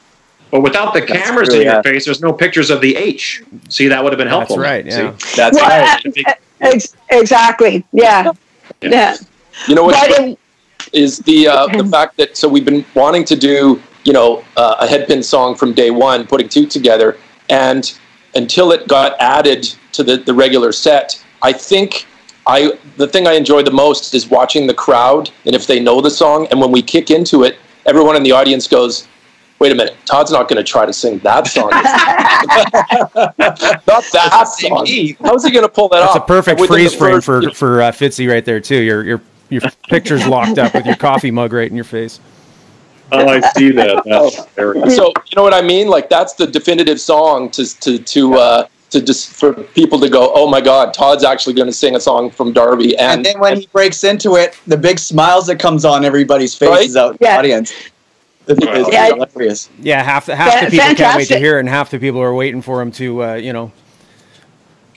But 0.52 0.62
without 0.62 0.94
the 0.96 1.02
That's 1.02 1.12
cameras 1.12 1.50
true, 1.50 1.60
in 1.60 1.68
your 1.68 1.84
face, 1.84 2.06
there's 2.06 2.22
no 2.22 2.34
pictures 2.34 2.72
of 2.72 2.82
the 2.82 2.96
H. 2.96 3.44
See, 3.70 3.88
that 3.88 4.04
would 4.04 4.12
have 4.14 4.18
been 4.18 4.28
That's 4.30 4.38
helpful. 4.50 4.58
right. 4.58 4.84
See? 4.92 4.98
Yeah. 4.98 5.14
That's 5.36 5.56
Well, 5.56 5.70
right. 6.26 6.38
ex- 6.62 6.96
exactly. 7.12 7.86
Yeah. 7.92 8.32
Yeah. 8.82 8.90
Yeah. 8.90 9.16
You 9.68 9.76
know 9.76 9.84
what? 9.84 9.94
But 10.10 10.20
it, 10.20 10.40
is 10.92 11.20
the 11.20 11.48
uh, 11.48 11.68
the 11.68 11.86
fact 11.86 12.18
that 12.18 12.36
so 12.36 12.48
we've 12.50 12.66
been 12.66 12.84
wanting 12.96 13.26
to 13.26 13.36
do 13.36 13.80
you 14.06 14.14
know 14.14 14.44
uh, 14.58 14.76
a 14.80 14.88
headpin 14.88 15.22
song 15.24 15.56
from 15.56 15.74
day 15.74 15.92
one, 15.92 16.26
putting 16.28 16.48
two 16.50 16.66
together, 16.66 17.18
and 17.50 17.98
until 18.36 18.72
it 18.72 18.88
got 18.88 19.20
added 19.20 19.64
to 19.94 20.04
the 20.04 20.18
the 20.18 20.34
regular 20.34 20.72
set, 20.72 21.24
I 21.42 21.52
think 21.54 22.06
I 22.48 22.78
the 22.98 23.08
thing 23.08 23.28
I 23.28 23.34
enjoy 23.34 23.64
the 23.64 23.72
most 23.72 24.14
is 24.14 24.28
watching 24.30 24.68
the 24.68 24.74
crowd 24.74 25.32
and 25.46 25.56
if 25.56 25.68
they 25.68 25.80
know 25.80 26.02
the 26.02 26.12
song, 26.12 26.48
and 26.52 26.60
when 26.62 26.72
we 26.72 26.82
kick 26.82 27.12
into 27.12 27.44
it, 27.44 27.58
everyone 27.86 28.16
in 28.16 28.24
the 28.24 28.32
audience 28.32 28.68
goes. 28.68 29.08
Wait 29.60 29.74
a 29.74 29.76
minute, 29.76 29.94
Todd's 30.06 30.32
not 30.32 30.48
going 30.48 30.56
to 30.56 30.64
try 30.64 30.86
to 30.86 30.94
sing 30.94 31.20
that 31.20 31.46
song. 31.46 31.70
not 31.74 31.84
that 34.14 34.48
song. 34.58 34.88
How's 35.22 35.44
he 35.44 35.52
going 35.52 35.66
to 35.66 35.70
pull 35.70 35.90
that 35.90 36.00
That's 36.00 36.16
a 36.16 36.22
off? 36.22 36.28
perfect 36.28 36.62
Within 36.62 36.78
the 36.78 36.84
freeze 36.90 36.96
frame 36.96 37.22
first- 37.22 37.50
for 37.50 37.54
for 37.56 37.82
uh, 37.82 37.92
Fitzy 37.92 38.30
right 38.30 38.46
there 38.46 38.62
too. 38.62 38.82
Your 38.82 39.04
your 39.04 39.22
your 39.50 39.62
picture's 39.90 40.26
locked 40.26 40.58
up 40.58 40.74
with 40.74 40.86
your 40.86 40.96
coffee 40.96 41.32
mug 41.32 41.52
right 41.52 41.70
in 41.70 41.76
your 41.76 41.84
face. 41.84 42.22
Oh, 43.12 43.28
I 43.28 43.40
see 43.52 43.72
that. 43.72 44.04
That's 44.06 44.46
hilarious. 44.56 44.96
so 44.96 45.08
you 45.28 45.36
know 45.36 45.44
what 45.44 45.54
I 45.54 45.62
mean? 45.62 45.88
Like 45.88 46.10
that's 46.10 46.34
the 46.34 46.46
definitive 46.48 47.00
song 47.02 47.50
to 47.52 47.66
to 47.82 47.98
to 48.00 48.34
uh, 48.36 48.68
to 48.92 49.02
just 49.02 49.30
for 49.34 49.54
people 49.54 50.00
to 50.00 50.10
go, 50.10 50.32
oh 50.34 50.48
my 50.50 50.62
God, 50.62 50.94
Todd's 50.94 51.24
actually 51.24 51.54
going 51.54 51.68
to 51.68 51.74
sing 51.74 51.96
a 51.96 52.00
song 52.00 52.30
from 52.32 52.54
Darby, 52.54 52.98
And 52.98 53.18
and, 53.18 53.26
then 53.26 53.40
when 53.40 53.60
he 53.60 53.68
breaks 53.68 54.04
into 54.04 54.36
it, 54.36 54.58
the 54.68 54.78
big 54.78 54.98
smiles 55.00 55.46
that 55.48 55.60
comes 55.60 55.86
on 55.86 56.04
everybody's 56.06 56.56
faces 56.56 56.96
out 56.98 57.12
in 57.12 57.18
the 57.22 57.30
audience. 57.30 57.72
It's, 58.48 58.60
it's 58.64 58.92
Yeah. 58.92 59.08
hilarious. 59.14 59.70
Yeah, 59.80 60.02
half 60.04 60.26
the 60.26 60.36
half 60.36 60.54
Fa- 60.60 60.66
the 60.66 60.72
people 60.72 60.96
can't 60.96 61.18
wait 61.18 61.28
to 61.28 61.38
hear 61.38 61.58
it, 61.58 61.60
and 61.62 61.70
half 61.70 61.92
the 61.92 62.00
people 62.00 62.20
are 62.22 62.34
waiting 62.34 62.62
for 62.64 62.82
him 62.82 62.92
to 62.94 63.24
uh, 63.24 63.34
you 63.36 63.54
know 63.54 63.72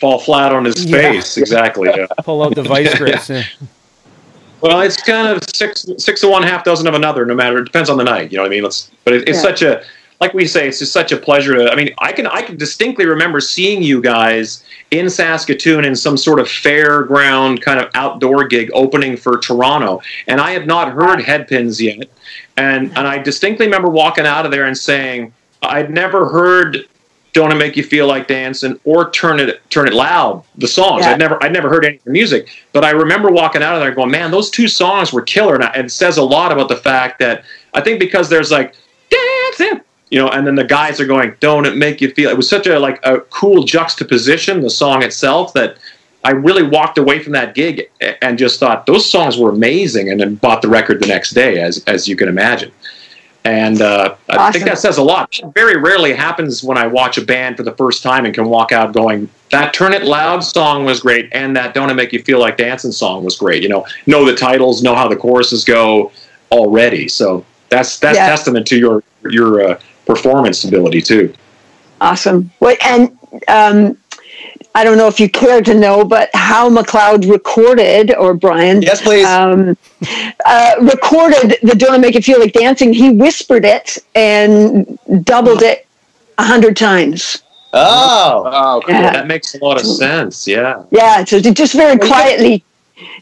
Fall 0.00 0.18
flat 0.18 0.52
on 0.52 0.64
his 0.64 0.84
Yeah. 0.84 1.12
face. 1.12 1.36
Exactly. 1.36 1.88
Yeah. 1.94 2.06
pull 2.24 2.42
out 2.42 2.54
the 2.54 2.62
vice 2.62 2.94
grips. 2.98 3.30
Well, 4.62 4.80
it's 4.80 4.96
kind 5.02 5.26
of 5.28 5.42
six 5.52 5.86
six 5.98 6.20
to 6.20 6.28
one, 6.28 6.42
half 6.42 6.64
dozen 6.64 6.86
of 6.86 6.94
another. 6.94 7.26
No 7.26 7.34
matter, 7.34 7.58
it 7.58 7.64
depends 7.64 7.90
on 7.90 7.96
the 7.96 8.04
night. 8.04 8.30
You 8.30 8.36
know 8.38 8.44
what 8.44 8.52
I 8.52 8.54
mean? 8.54 8.64
It's, 8.64 8.90
but 9.04 9.14
it, 9.14 9.28
it's 9.28 9.38
Yeah. 9.38 9.42
such 9.42 9.62
a 9.62 9.82
like 10.20 10.34
we 10.34 10.46
say, 10.46 10.68
it's 10.68 10.78
just 10.78 10.92
such 10.92 11.10
a 11.10 11.16
pleasure 11.16 11.52
to. 11.56 11.68
I 11.72 11.74
mean, 11.74 11.92
I 11.98 12.12
can 12.12 12.28
I 12.28 12.42
can 12.42 12.56
distinctly 12.56 13.06
remember 13.06 13.40
seeing 13.40 13.82
you 13.82 14.00
guys 14.00 14.62
in 14.92 15.10
Saskatoon 15.10 15.84
in 15.84 15.96
some 15.96 16.16
sort 16.16 16.38
of 16.38 16.46
fairground 16.46 17.60
kind 17.60 17.80
of 17.80 17.90
outdoor 17.94 18.44
gig 18.46 18.70
opening 18.72 19.16
for 19.16 19.38
Toronto, 19.38 20.00
and 20.28 20.40
I 20.40 20.52
had 20.52 20.68
not 20.68 20.92
heard 20.92 21.18
Headpins 21.18 21.80
yet, 21.80 22.08
and 22.56 22.96
and 22.96 23.08
I 23.08 23.18
distinctly 23.18 23.66
remember 23.66 23.88
walking 23.88 24.24
out 24.26 24.44
of 24.46 24.52
there 24.52 24.66
and 24.66 24.78
saying 24.78 25.32
I'd 25.62 25.90
never 25.90 26.28
heard. 26.28 26.86
Don't 27.32 27.50
it 27.50 27.54
make 27.54 27.76
you 27.76 27.82
feel 27.82 28.06
like 28.06 28.28
dancing 28.28 28.78
or 28.84 29.10
turn 29.10 29.40
it 29.40 29.60
turn 29.70 29.88
it 29.88 29.94
loud 29.94 30.44
the 30.56 30.68
songs. 30.68 31.04
Yeah. 31.04 31.12
I'd 31.12 31.18
never 31.18 31.42
I'd 31.42 31.52
never 31.52 31.68
heard 31.68 31.84
any 31.84 31.96
of 31.96 32.04
the 32.04 32.10
music 32.10 32.48
but 32.72 32.84
I 32.84 32.90
remember 32.90 33.30
walking 33.30 33.62
out 33.62 33.74
of 33.74 33.80
there 33.80 33.94
going 33.94 34.10
man 34.10 34.30
those 34.30 34.50
two 34.50 34.68
songs 34.68 35.12
were 35.12 35.22
killer. 35.22 35.54
And, 35.54 35.64
I, 35.64 35.68
and 35.68 35.86
it 35.86 35.90
says 35.90 36.18
a 36.18 36.22
lot 36.22 36.52
about 36.52 36.68
the 36.68 36.76
fact 36.76 37.18
that 37.20 37.44
I 37.74 37.80
think 37.80 38.00
because 38.00 38.28
there's 38.28 38.50
like 38.50 38.74
dancing 39.10 39.80
you 40.10 40.18
know 40.18 40.28
and 40.28 40.46
then 40.46 40.54
the 40.54 40.64
guys 40.64 41.00
are 41.00 41.06
going 41.06 41.34
don't 41.40 41.64
it 41.64 41.76
make 41.76 42.00
you 42.00 42.10
feel 42.12 42.30
it 42.30 42.36
was 42.36 42.48
such 42.48 42.66
a 42.66 42.78
like 42.78 43.00
a 43.02 43.20
cool 43.20 43.64
juxtaposition 43.64 44.60
the 44.60 44.70
song 44.70 45.02
itself 45.02 45.52
that 45.54 45.78
I 46.24 46.30
really 46.30 46.62
walked 46.62 46.98
away 46.98 47.20
from 47.20 47.32
that 47.32 47.54
gig 47.54 47.90
and 48.20 48.38
just 48.38 48.60
thought 48.60 48.86
those 48.86 49.08
songs 49.08 49.36
were 49.36 49.50
amazing 49.50 50.10
and 50.10 50.20
then 50.20 50.36
bought 50.36 50.62
the 50.62 50.68
record 50.68 51.02
the 51.02 51.06
next 51.06 51.30
day 51.30 51.60
as 51.60 51.82
as 51.86 52.06
you 52.06 52.14
can 52.14 52.28
imagine 52.28 52.70
and 53.44 53.82
uh, 53.82 54.14
I 54.28 54.36
Awesome. 54.36 54.52
think 54.52 54.64
that 54.66 54.78
says 54.78 54.98
a 54.98 55.02
lot. 55.02 55.38
It 55.38 55.46
very 55.54 55.76
rarely 55.76 56.12
happens 56.12 56.62
when 56.62 56.78
I 56.78 56.86
watch 56.86 57.18
a 57.18 57.24
band 57.24 57.56
for 57.56 57.62
the 57.64 57.72
first 57.72 58.02
time 58.02 58.24
and 58.24 58.32
can 58.34 58.46
walk 58.46 58.70
out 58.72 58.92
going, 58.92 59.28
"That 59.50 59.74
Turn 59.74 59.92
It 59.92 60.04
Loud 60.04 60.44
song 60.44 60.84
was 60.84 61.00
great," 61.00 61.28
and 61.32 61.56
that 61.56 61.74
"Don't 61.74 61.90
It 61.90 61.94
Make 61.94 62.12
You 62.12 62.22
Feel 62.22 62.38
Like 62.38 62.56
Dancing" 62.56 62.92
song 62.92 63.24
was 63.24 63.36
great. 63.36 63.62
You 63.62 63.68
know, 63.68 63.84
know 64.06 64.24
the 64.24 64.34
titles, 64.36 64.82
know 64.82 64.94
how 64.94 65.08
the 65.08 65.16
choruses 65.16 65.64
go 65.64 66.12
already. 66.52 67.08
So 67.08 67.44
that's 67.68 67.98
that's 67.98 68.16
Yeah. 68.16 68.26
testament 68.28 68.66
to 68.68 68.78
your 68.78 69.02
your 69.30 69.70
uh, 69.70 69.78
performance 70.06 70.64
ability 70.64 71.00
too. 71.02 71.32
awesome. 72.00 72.50
What 72.58 72.78
and 72.84 73.16
um, 73.48 73.96
I 74.74 74.84
don't 74.84 74.96
know 74.96 75.06
if 75.06 75.20
you 75.20 75.28
care 75.28 75.60
to 75.60 75.74
know, 75.74 76.04
but 76.04 76.30
how 76.34 76.68
MacLeod 76.68 77.26
recorded 77.26 78.14
or 78.14 78.32
Brian. 78.34 78.80
Yes, 78.80 79.02
please. 79.02 79.26
um, 79.26 79.76
uh, 80.46 80.74
recorded 80.80 81.58
the 81.62 81.74
"Don't 81.76 82.00
Make 82.00 82.14
It 82.16 82.24
Feel 82.24 82.40
Like 82.40 82.52
Dancing." 82.54 82.92
He 82.92 83.10
whispered 83.10 83.64
it 83.64 83.98
and 84.14 84.98
doubled 85.24 85.62
it 85.62 85.86
a 86.38 86.42
hundred 86.44 86.76
times. 86.76 87.42
oh, 87.74 88.42
Wow, 88.44 88.80
cool. 88.84 88.94
Yeah. 88.94 89.12
That 89.12 89.26
makes 89.26 89.54
a 89.54 89.58
lot 89.58 89.78
of 89.78 89.86
sense. 89.86 90.46
Yeah. 90.46 90.82
Yeah, 90.90 91.24
so 91.24 91.38
just 91.40 91.74
very 91.74 91.96
Well, 91.96 92.08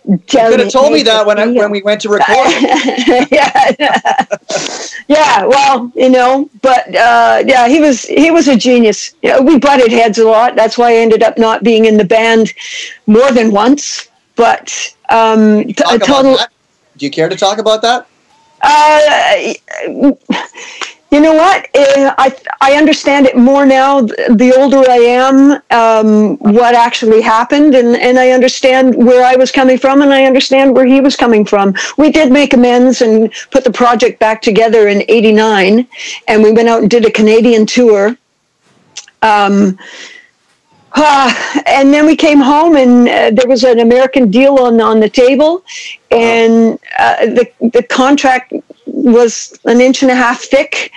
you 0.04 0.12
you 0.12 0.18
could 0.26 0.60
have 0.60 0.70
told 0.70 0.92
me 0.92 1.02
that 1.02 1.26
when 1.26 1.38
I, 1.38 1.46
when 1.46 1.70
we 1.70 1.82
went 1.82 2.00
to 2.02 2.08
record. 2.08 2.28
yeah, 3.30 3.72
yeah. 5.08 5.44
Well, 5.44 5.92
you 5.94 6.10
know, 6.10 6.48
but 6.62 6.88
uh, 6.94 7.42
yeah, 7.46 7.68
he 7.68 7.80
was 7.80 8.04
he 8.04 8.30
was 8.30 8.48
a 8.48 8.56
genius. 8.56 9.14
Yeah, 9.22 9.40
we 9.40 9.58
butted 9.58 9.92
heads 9.92 10.18
a 10.18 10.24
lot. 10.24 10.56
That's 10.56 10.78
why 10.78 10.90
I 10.92 10.96
ended 10.96 11.22
up 11.22 11.38
not 11.38 11.62
being 11.62 11.84
in 11.84 11.96
the 11.96 12.04
band 12.04 12.54
more 13.06 13.30
than 13.32 13.52
once. 13.52 14.08
But 14.36 14.94
um, 15.10 15.64
t- 15.64 15.74
Talk 15.74 15.92
a 15.92 15.96
about 15.96 16.06
total. 16.06 16.38
Do 16.96 17.06
you 17.06 17.10
care 17.10 17.28
to 17.28 17.36
talk 17.36 17.58
about 17.58 17.82
that? 17.82 18.06
Uh, 18.62 19.54
you 21.10 21.20
know 21.20 21.32
what? 21.32 21.68
Uh, 21.74 22.14
I 22.18 22.36
I 22.60 22.74
understand 22.74 23.26
it 23.26 23.36
more 23.36 23.66
now. 23.66 24.00
The 24.02 24.54
older 24.56 24.88
I 24.88 24.98
am, 24.98 25.60
um, 25.70 26.36
what 26.38 26.74
actually 26.74 27.20
happened, 27.20 27.74
and 27.74 27.96
and 27.96 28.18
I 28.18 28.30
understand 28.30 28.94
where 28.94 29.24
I 29.24 29.34
was 29.34 29.50
coming 29.50 29.78
from, 29.78 30.02
and 30.02 30.12
I 30.12 30.24
understand 30.24 30.74
where 30.74 30.86
he 30.86 31.00
was 31.00 31.16
coming 31.16 31.44
from. 31.44 31.74
We 31.98 32.12
did 32.12 32.30
make 32.30 32.54
amends 32.54 33.02
and 33.02 33.32
put 33.50 33.64
the 33.64 33.72
project 33.72 34.20
back 34.20 34.40
together 34.40 34.88
in 34.88 35.02
'89, 35.08 35.86
and 36.28 36.42
we 36.42 36.52
went 36.52 36.68
out 36.68 36.82
and 36.82 36.90
did 36.90 37.04
a 37.04 37.10
Canadian 37.10 37.66
tour. 37.66 38.16
Um, 39.22 39.78
Ah, 40.92 41.62
and 41.66 41.94
then 41.94 42.04
we 42.04 42.16
came 42.16 42.40
home, 42.40 42.74
and 42.76 43.08
uh, 43.08 43.30
there 43.30 43.46
was 43.46 43.62
an 43.62 43.78
American 43.78 44.28
deal 44.28 44.58
on 44.58 44.80
on 44.80 44.98
the 44.98 45.08
table, 45.08 45.62
and 46.10 46.80
uh, 46.98 47.26
the 47.26 47.48
the 47.72 47.82
contract 47.84 48.52
was 48.92 49.58
an 49.64 49.80
inch 49.80 50.02
and 50.02 50.10
a 50.10 50.14
half 50.14 50.40
thick. 50.40 50.92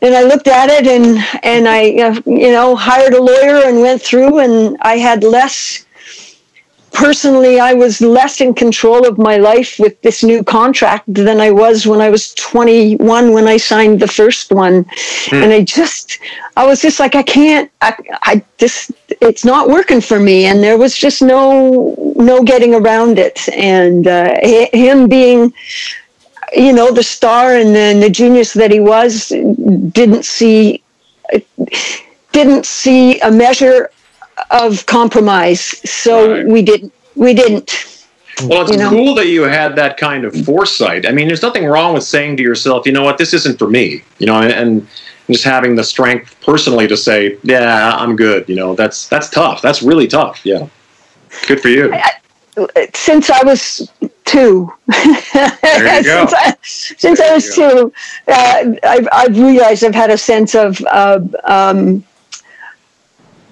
And 0.00 0.14
I 0.14 0.22
looked 0.22 0.48
at 0.48 0.68
it, 0.68 0.86
and 0.86 1.18
and 1.44 1.68
I 1.68 1.82
you 2.26 2.52
know 2.52 2.74
hired 2.74 3.14
a 3.14 3.22
lawyer 3.22 3.62
and 3.66 3.80
went 3.80 4.02
through, 4.02 4.40
and 4.40 4.76
I 4.82 4.96
had 4.98 5.22
less. 5.22 5.86
Personally, 6.92 7.58
I 7.58 7.72
was 7.72 8.02
less 8.02 8.42
in 8.42 8.52
control 8.52 9.08
of 9.08 9.16
my 9.16 9.38
life 9.38 9.78
with 9.78 9.98
this 10.02 10.22
new 10.22 10.44
contract 10.44 11.04
than 11.06 11.40
I 11.40 11.50
was 11.50 11.86
when 11.86 12.02
I 12.02 12.10
was 12.10 12.34
21 12.34 13.32
when 13.32 13.48
I 13.48 13.56
signed 13.56 13.98
the 13.98 14.06
first 14.06 14.52
one. 14.52 14.84
And 15.32 15.52
I 15.54 15.62
just, 15.62 16.18
I 16.54 16.66
was 16.66 16.82
just 16.82 17.00
like, 17.00 17.14
I 17.14 17.22
can't, 17.22 17.70
I, 17.80 17.96
I 18.24 18.44
just, 18.58 18.90
it's 19.08 19.42
not 19.42 19.70
working 19.70 20.02
for 20.02 20.20
me. 20.20 20.44
And 20.44 20.62
there 20.62 20.76
was 20.76 20.94
just 20.94 21.22
no, 21.22 22.12
no 22.16 22.42
getting 22.42 22.74
around 22.74 23.18
it. 23.18 23.48
And 23.48 24.06
uh, 24.06 24.36
him 24.42 25.08
being, 25.08 25.54
you 26.54 26.72
know, 26.72 26.90
the 26.92 27.02
star 27.02 27.54
and 27.56 27.74
the, 27.74 27.98
the 28.00 28.10
genius 28.10 28.52
that 28.54 28.70
he 28.70 28.80
was, 28.80 29.28
didn't 29.28 30.24
see, 30.24 30.82
didn't 32.32 32.66
see 32.66 33.20
a 33.20 33.30
measure 33.30 33.90
of 34.50 34.84
compromise. 34.86 35.60
So 35.88 36.32
Right. 36.32 36.46
we 36.46 36.62
didn't, 36.62 36.92
we 37.14 37.34
didn't. 37.34 37.88
Well, 38.44 38.62
it's 38.62 38.70
You 38.72 38.78
know? 38.78 38.88
cool 38.90 39.14
that 39.14 39.26
you 39.28 39.42
had 39.42 39.76
that 39.76 39.96
kind 39.98 40.24
of 40.24 40.34
foresight. 40.44 41.06
I 41.06 41.12
mean, 41.12 41.26
there's 41.28 41.42
nothing 41.42 41.66
wrong 41.66 41.94
with 41.94 42.02
saying 42.04 42.38
to 42.38 42.42
yourself, 42.42 42.86
you 42.86 42.92
know 42.92 43.02
what, 43.04 43.18
this 43.18 43.34
isn't 43.34 43.58
for 43.58 43.68
me. 43.68 44.02
You 44.18 44.26
know, 44.26 44.40
and, 44.40 44.52
and 44.52 44.88
just 45.30 45.44
having 45.44 45.76
the 45.76 45.84
strength 45.84 46.34
personally 46.44 46.88
to 46.88 46.96
say, 46.96 47.38
yeah, 47.42 47.94
I'm 47.96 48.16
good. 48.16 48.48
You 48.48 48.56
know, 48.56 48.74
that's 48.74 49.08
that's 49.08 49.28
tough. 49.30 49.62
That's 49.62 49.82
really 49.82 50.08
tough. 50.08 50.40
Yeah, 50.44 50.66
good 51.46 51.60
for 51.60 51.68
you. 51.68 51.92
Since 52.94 53.30
I 53.30 53.42
was 53.44 53.90
two. 54.24 54.72
There 55.32 55.98
you 55.98 56.04
go. 56.04 56.26
since 56.26 56.34
I, 56.34 56.56
since 56.62 57.20
I 57.20 57.34
was 57.34 57.54
two, 57.54 57.92
uh, 58.28 58.74
I've, 58.82 59.08
I've 59.12 59.38
realized 59.38 59.84
I've 59.84 59.94
had 59.94 60.10
a 60.10 60.18
sense 60.18 60.54
of 60.54 60.80
uh, 60.90 61.20
um, 61.44 62.04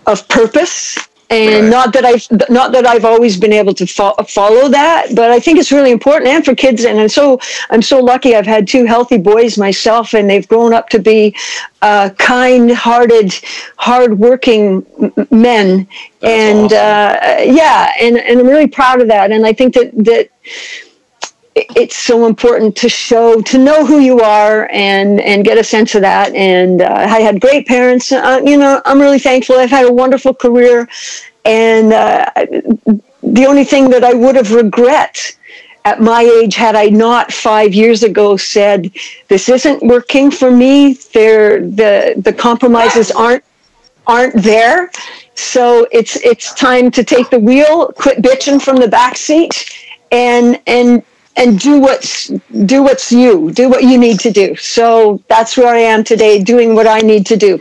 of 0.06 0.28
purpose. 0.28 0.98
And 1.30 1.64
Right. 1.66 1.70
not 1.70 1.92
that 1.92 2.04
I've 2.04 2.26
not 2.50 2.72
that 2.72 2.86
I've 2.86 3.04
always 3.04 3.36
been 3.36 3.52
able 3.52 3.72
to 3.74 3.86
fo- 3.86 4.14
follow 4.28 4.68
that, 4.68 5.14
but 5.14 5.30
I 5.30 5.38
think 5.38 5.58
it's 5.60 5.70
really 5.70 5.92
important, 5.92 6.28
and 6.28 6.44
for 6.44 6.54
kids. 6.56 6.84
And 6.84 6.98
I'm 6.98 7.08
so 7.08 7.38
I'm 7.70 7.82
so 7.82 8.00
lucky. 8.00 8.34
I've 8.34 8.46
had 8.46 8.66
two 8.66 8.84
healthy 8.84 9.16
boys 9.16 9.56
myself, 9.56 10.12
and 10.12 10.28
they've 10.28 10.46
grown 10.48 10.74
up 10.74 10.88
to 10.90 10.98
be 10.98 11.36
uh, 11.82 12.10
kind-hearted, 12.18 13.32
hard-working 13.76 14.84
m- 15.00 15.28
men. 15.30 15.86
That's 16.20 16.32
and 16.32 16.72
awesome. 16.72 16.78
uh, 16.78 17.52
yeah, 17.60 17.92
and, 18.00 18.18
and 18.18 18.40
I'm 18.40 18.46
really 18.48 18.66
proud 18.66 19.00
of 19.00 19.08
that. 19.08 19.30
And 19.30 19.46
I 19.46 19.52
think 19.52 19.74
that 19.74 19.92
that 20.04 20.30
it's 21.54 21.96
so 21.96 22.26
important 22.26 22.76
to 22.76 22.88
show 22.88 23.40
to 23.42 23.58
know 23.58 23.84
who 23.84 23.98
you 23.98 24.20
are 24.20 24.68
and 24.70 25.20
and 25.20 25.44
get 25.44 25.58
a 25.58 25.64
sense 25.64 25.94
of 25.94 26.02
that. 26.02 26.34
And 26.34 26.82
uh, 26.82 26.88
i 26.92 27.20
had 27.20 27.40
great 27.40 27.66
parents. 27.66 28.12
Uh, 28.12 28.40
you 28.44 28.56
know 28.56 28.80
i'm 28.84 29.00
really 29.00 29.18
thankful. 29.18 29.56
I've 29.56 29.70
had 29.70 29.86
a 29.86 29.92
wonderful 29.92 30.34
career. 30.34 30.88
And 31.44 31.92
uh, 31.92 32.30
the 33.22 33.46
only 33.46 33.64
thing 33.64 33.90
that 33.90 34.04
i 34.04 34.12
would 34.12 34.36
have 34.36 34.52
regret 34.52 35.36
at 35.84 36.00
my 36.00 36.22
age 36.22 36.54
had 36.54 36.76
i 36.76 36.86
not 36.86 37.32
five 37.32 37.74
years 37.74 38.02
ago 38.02 38.36
said 38.36 38.90
this 39.28 39.48
isn't 39.48 39.82
working 39.82 40.30
for 40.30 40.50
me. 40.50 40.94
There 41.12 41.60
the 41.60 42.14
the 42.16 42.32
compromises 42.32 43.10
aren't 43.10 43.44
aren't 44.06 44.40
there. 44.42 44.90
So 45.34 45.86
it's 45.90 46.16
it's 46.16 46.54
time 46.54 46.90
to 46.92 47.02
take 47.02 47.30
the 47.30 47.40
wheel 47.40 47.88
quit 47.88 48.18
bitching 48.18 48.62
from 48.62 48.76
the 48.76 48.88
back 48.88 49.16
seat 49.16 49.68
and 50.12 50.60
and 50.66 51.02
and 51.36 51.58
do 51.58 51.80
what's 51.80 52.28
do 52.66 52.82
what's 52.82 53.10
you 53.12 53.50
do 53.52 53.68
what 53.68 53.82
you 53.84 53.96
need 53.98 54.18
to 54.20 54.30
do 54.30 54.54
so 54.56 55.22
that's 55.28 55.56
where 55.56 55.68
i 55.74 55.78
am 55.78 56.02
today 56.04 56.42
doing 56.42 56.74
what 56.74 56.86
i 56.86 56.98
need 57.00 57.24
to 57.26 57.36
do 57.36 57.60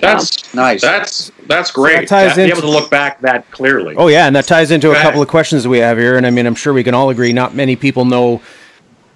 That's 0.00 0.54
Nice. 0.54 0.80
That's 0.80 1.30
that's 1.46 1.70
great. 1.70 2.00
that 2.00 2.08
ties 2.08 2.30
to 2.32 2.36
be 2.36 2.42
into- 2.44 2.54
able 2.58 2.62
to 2.62 2.70
look 2.70 2.90
back 2.90 3.20
that 3.22 3.50
clearly. 3.50 3.94
Oh 3.96 4.08
yeah, 4.08 4.26
and 4.26 4.36
that 4.36 4.46
ties 4.46 4.70
into 4.70 4.90
a 4.92 4.94
couple 4.94 5.20
of 5.22 5.28
questions 5.28 5.66
we 5.66 5.78
have 5.78 5.98
here, 5.98 6.16
and 6.16 6.26
I 6.26 6.30
mean, 6.30 6.46
I'm 6.46 6.54
sure 6.54 6.72
we 6.72 6.84
can 6.84 6.94
all 6.94 7.10
agree 7.10 7.32
not 7.32 7.54
many 7.54 7.74
people 7.76 8.04
know 8.04 8.40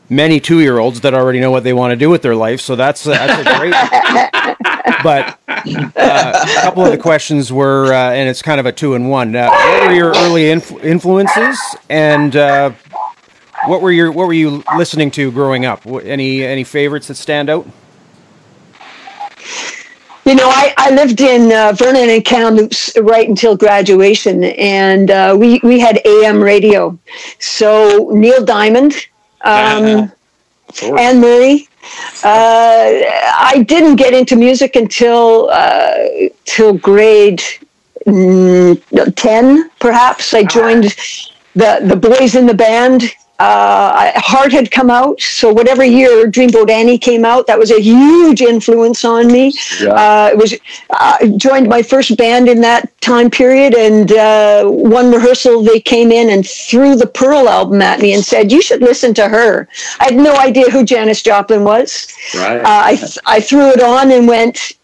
many 0.09 0.41
two-year-olds 0.41 1.01
that 1.03 1.15
already 1.15 1.41
know 1.41 1.51
what 1.51 1.63
they 1.65 1.73
want 1.73 1.93
to 1.93 1.97
do 1.97 2.11
with 2.11 2.23
their 2.23 2.35
life. 2.35 2.61
So 2.61 2.75
that's 2.77 3.05
that's 3.05 3.41
a 3.41 3.59
great. 3.59 3.73
but 5.05 5.39
uh, 5.97 6.47
a 6.59 6.63
couple 6.63 6.85
of 6.85 6.91
the 6.93 6.99
questions 6.99 7.53
were, 7.53 7.93
uh, 7.93 8.11
and 8.13 8.29
it's 8.29 8.43
kind 8.43 8.59
of 8.61 8.67
a 8.67 8.73
two 8.73 8.95
in 8.95 9.09
one. 9.09 9.35
Uh, 9.37 9.49
what 9.51 9.89
were 9.89 9.95
your 9.95 10.11
early 10.17 10.45
influ- 10.45 10.83
influences, 10.85 11.59
and 11.91 12.35
uh, 12.37 12.73
what 13.67 13.81
were 13.83 13.93
your 13.93 14.13
what 14.13 14.27
were 14.27 14.33
you 14.33 14.63
listening 14.77 15.11
to 15.13 15.31
growing 15.33 15.65
up? 15.67 15.87
Any 15.87 16.45
any 16.45 16.65
favorites 16.65 17.09
that 17.09 17.17
stand 17.17 17.51
out? 17.51 17.67
You 20.25 20.37
know, 20.37 20.49
I, 20.49 20.73
I 20.77 20.91
lived 20.91 21.21
in 21.21 21.53
uh, 21.53 21.73
Vernon 21.73 22.09
and 22.09 22.25
Kamloops 22.25 22.97
right 23.01 23.29
until 23.29 23.57
graduation, 23.57 24.45
and 24.45 25.11
uh, 25.11 25.37
we, 25.39 25.61
we 25.65 25.81
had 25.81 26.01
AM 26.05 26.41
radio. 26.41 26.97
So 27.41 28.11
Neil 28.13 28.45
Diamond, 28.45 28.95
um, 29.45 30.13
Sure. 30.73 30.99
Anne 30.99 31.21
Murray. 31.21 31.69
Uh, 32.25 33.03
I 33.37 33.65
didn't 33.67 33.97
get 33.97 34.15
into 34.15 34.37
music 34.37 34.77
until 34.77 35.51
uh, 35.51 35.95
till 36.45 36.75
grade 36.75 37.43
mm, 38.07 38.81
ten, 39.17 39.71
perhaps. 39.81 40.33
I 40.35 40.45
joined 40.45 40.85
the 41.55 41.81
the 41.83 41.97
boys 41.97 42.37
in 42.37 42.47
the 42.47 42.55
band. 42.55 43.03
Uh, 43.43 44.13
Heart 44.21 44.53
had 44.53 44.71
come 44.71 44.89
out, 44.89 45.21
so 45.21 45.53
whatever 45.53 45.83
year 45.83 46.31
Dreamboat 46.31 46.71
Annie 46.71 46.97
came 46.97 47.25
out, 47.25 47.49
that 47.49 47.59
was 47.59 47.73
a 47.73 47.81
huge 47.81 48.41
influence 48.41 49.05
on 49.05 49.27
me. 49.27 49.53
Yeah. 49.81 49.89
Uh, 49.89 50.29
it 50.33 50.39
was 50.39 50.55
I 50.91 51.33
joined 51.37 51.69
my 51.69 51.83
first 51.83 52.17
band 52.17 52.49
in 52.49 52.61
that 52.61 52.83
time 53.01 53.31
period, 53.31 53.75
and 53.75 54.13
uh, 54.13 54.67
one 54.67 55.11
rehearsal 55.11 55.65
they 55.65 55.81
came 55.81 56.13
in 56.13 56.31
and 56.31 56.47
threw 56.47 56.95
the 56.95 57.09
Pearl 57.09 57.49
album 57.49 57.83
at 57.83 57.99
me 57.99 58.13
and 58.15 58.25
said, 58.25 58.53
"You 58.53 58.63
should 58.63 58.81
listen 58.81 59.13
to 59.15 59.29
her." 59.29 59.69
I 59.99 60.05
had 60.05 60.17
no 60.17 60.37
idea 60.37 60.71
who 60.71 60.85
Janis 60.85 61.21
Joplin 61.21 61.65
was. 61.65 62.07
Right. 62.37 62.61
Uh, 62.61 62.83
I 62.91 62.95
th- 62.95 63.19
I 63.27 63.41
threw 63.41 63.71
it 63.71 63.83
on 63.83 64.13
and 64.13 64.29
went. 64.29 64.75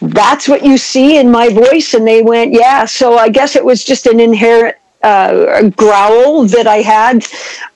That's 0.00 0.48
what 0.48 0.64
you 0.64 0.78
see 0.78 1.18
in 1.18 1.30
my 1.30 1.50
voice, 1.50 1.92
and 1.92 2.08
they 2.08 2.22
went, 2.22 2.54
"Yeah." 2.54 2.86
So 2.86 3.18
I 3.18 3.28
guess 3.28 3.56
it 3.56 3.64
was 3.64 3.84
just 3.84 4.06
an 4.06 4.20
inherent 4.20 4.76
uh, 5.02 5.68
growl 5.70 6.46
that 6.46 6.66
I 6.66 6.78
had. 6.78 7.24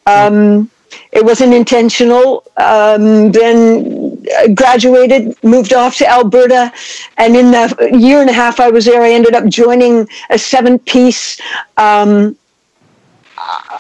Um, 0.07 0.71
it 1.13 1.25
wasn't 1.25 1.55
intentional. 1.55 2.45
Um, 2.57 3.31
then 3.33 4.25
uh, 4.39 4.49
graduated, 4.49 5.37
moved 5.43 5.73
off 5.73 5.97
to 5.99 6.09
Alberta, 6.09 6.73
and 7.17 7.37
in 7.37 7.51
the 7.51 7.91
year 7.93 8.21
and 8.21 8.31
a 8.31 8.33
half 8.33 8.61
I 8.61 8.71
was 8.71 8.85
there, 8.85 9.03
I 9.03 9.11
ended 9.13 9.35
up 9.35 9.47
joining 9.47 10.09
a 10.31 10.39
seven-piece. 10.39 11.41
Um, 11.77 12.37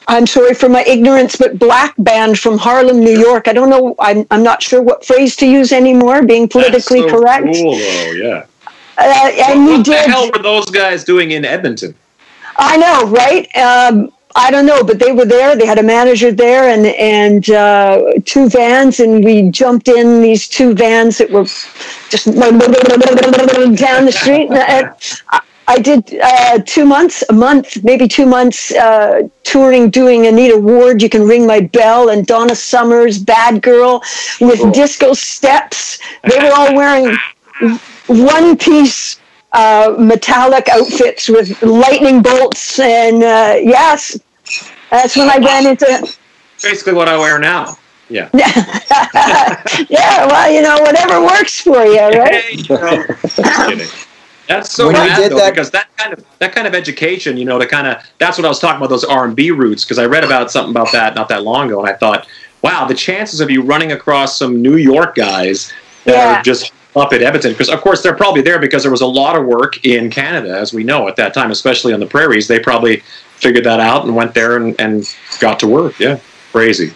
I'm 0.08 0.26
sorry 0.26 0.54
for 0.54 0.68
my 0.68 0.82
ignorance, 0.84 1.36
but 1.36 1.58
black 1.58 1.94
band 1.98 2.38
from 2.38 2.58
Harlem, 2.58 3.00
New 3.00 3.16
York. 3.18 3.46
I 3.46 3.52
don't 3.52 3.70
know. 3.70 3.94
I'm, 3.98 4.26
I'm 4.30 4.42
not 4.42 4.62
sure 4.62 4.82
what 4.82 5.04
phrase 5.04 5.36
to 5.36 5.46
use 5.46 5.70
anymore. 5.72 6.24
Being 6.24 6.48
politically 6.48 7.00
so 7.00 7.10
correct, 7.10 7.44
Cool 7.44 7.72
though, 7.72 8.10
yeah. 8.12 8.46
uh, 8.98 9.30
and 9.48 9.66
we 9.66 9.72
what 9.72 9.86
the 9.86 9.92
did. 9.92 10.10
hell 10.10 10.30
were 10.32 10.42
those 10.42 10.66
guys 10.66 11.04
doing 11.04 11.32
in 11.32 11.44
Edmonton? 11.44 11.94
I 12.60 12.76
know, 12.76 13.06
right? 13.06 13.56
Um, 13.56 14.12
I 14.36 14.50
don't 14.50 14.66
know, 14.66 14.84
but 14.84 14.98
they 14.98 15.12
were 15.12 15.24
there. 15.24 15.56
They 15.56 15.66
had 15.66 15.78
a 15.78 15.82
manager 15.82 16.30
there, 16.30 16.68
and 16.68 16.86
and 16.86 17.50
uh, 17.50 18.12
two 18.24 18.48
vans, 18.48 19.00
and 19.00 19.24
we 19.24 19.50
jumped 19.50 19.88
in 19.88 20.20
these 20.20 20.46
two 20.46 20.74
vans 20.74 21.18
that 21.18 21.30
were 21.30 21.44
just 21.44 22.26
down 23.76 24.04
the 24.04 24.12
street. 24.12 24.50
And 24.50 24.94
I, 25.30 25.40
I 25.66 25.78
did 25.78 26.14
uh, 26.22 26.58
two 26.66 26.84
months, 26.84 27.24
a 27.28 27.32
month, 27.32 27.82
maybe 27.82 28.06
two 28.06 28.26
months 28.26 28.72
uh, 28.72 29.28
touring, 29.42 29.88
doing 29.90 30.26
Anita 30.26 30.58
Ward. 30.58 31.02
You 31.02 31.08
can 31.08 31.26
ring 31.26 31.46
my 31.46 31.60
bell, 31.60 32.10
and 32.10 32.26
Donna 32.26 32.54
Summers, 32.54 33.18
Bad 33.18 33.62
Girl, 33.62 34.02
with 34.40 34.72
disco 34.74 35.14
steps. 35.14 35.98
They 36.24 36.38
were 36.38 36.52
all 36.54 36.74
wearing 36.74 37.16
one 38.06 38.56
piece 38.56 39.19
uh, 39.52 39.94
metallic 39.98 40.68
outfits 40.68 41.28
with 41.28 41.60
lightning 41.62 42.22
bolts, 42.22 42.78
and 42.78 43.22
uh, 43.22 43.56
yes, 43.60 44.18
that's 44.90 45.16
when 45.16 45.28
I 45.30 45.38
ran 45.38 45.66
into. 45.66 46.16
Basically, 46.62 46.92
what 46.92 47.08
I 47.08 47.16
wear 47.18 47.38
now. 47.38 47.76
Yeah. 48.08 48.28
yeah, 49.88 50.26
well, 50.26 50.50
you 50.52 50.62
know, 50.62 50.76
whatever 50.80 51.20
works 51.22 51.60
for 51.60 51.84
you, 51.84 52.00
right? 52.00 52.34
Hey, 52.34 52.56
you 52.56 52.64
know, 52.68 53.06
just 53.22 53.36
kidding. 53.36 53.88
That's 54.48 54.72
so 54.72 54.86
When 54.88 54.96
you 54.96 55.02
bad 55.02 55.16
did 55.16 55.32
though, 55.32 55.36
that- 55.36 55.50
because 55.54 55.70
that 55.70 55.96
kind 55.96 56.12
of 56.12 56.24
that 56.40 56.52
kind 56.52 56.66
of 56.66 56.74
education, 56.74 57.36
you 57.36 57.44
know, 57.44 57.58
to 57.58 57.66
kind 57.66 57.86
of 57.86 58.02
that's 58.18 58.36
what 58.36 58.44
I 58.44 58.48
was 58.48 58.58
talking 58.58 58.78
about 58.78 58.90
those 58.90 59.04
R 59.04 59.24
and 59.24 59.36
B 59.36 59.52
roots 59.52 59.84
because 59.84 59.98
I 60.00 60.06
read 60.06 60.24
about 60.24 60.50
something 60.50 60.72
about 60.72 60.90
that 60.92 61.14
not 61.14 61.28
that 61.28 61.44
long 61.44 61.68
ago, 61.68 61.78
and 61.80 61.88
I 61.88 61.92
thought, 61.92 62.26
wow, 62.62 62.84
the 62.84 62.94
chances 62.94 63.40
of 63.40 63.48
you 63.48 63.62
running 63.62 63.92
across 63.92 64.36
some 64.36 64.60
New 64.60 64.76
York 64.76 65.14
guys 65.14 65.72
that 66.04 66.14
Yeah. 66.14 66.40
are 66.40 66.42
just 66.42 66.72
up 66.96 67.12
at 67.12 67.22
Edmonton, 67.22 67.52
because 67.52 67.68
of 67.68 67.80
course 67.80 68.02
they're 68.02 68.16
probably 68.16 68.42
there 68.42 68.58
because 68.58 68.82
there 68.82 68.90
was 68.90 69.00
a 69.00 69.06
lot 69.06 69.36
of 69.36 69.46
work 69.46 69.84
in 69.84 70.10
Canada, 70.10 70.56
as 70.58 70.72
we 70.72 70.82
know 70.84 71.08
at 71.08 71.16
that 71.16 71.32
time, 71.32 71.50
especially 71.50 71.92
on 71.92 72.00
the 72.00 72.06
prairies. 72.06 72.48
They 72.48 72.58
probably 72.58 73.02
figured 73.36 73.64
that 73.64 73.80
out 73.80 74.04
and 74.04 74.14
went 74.14 74.34
there 74.34 74.56
and, 74.56 74.78
and 74.80 75.04
got 75.38 75.58
to 75.60 75.66
work. 75.66 75.98
Yeah, 75.98 76.18
crazy. 76.52 76.92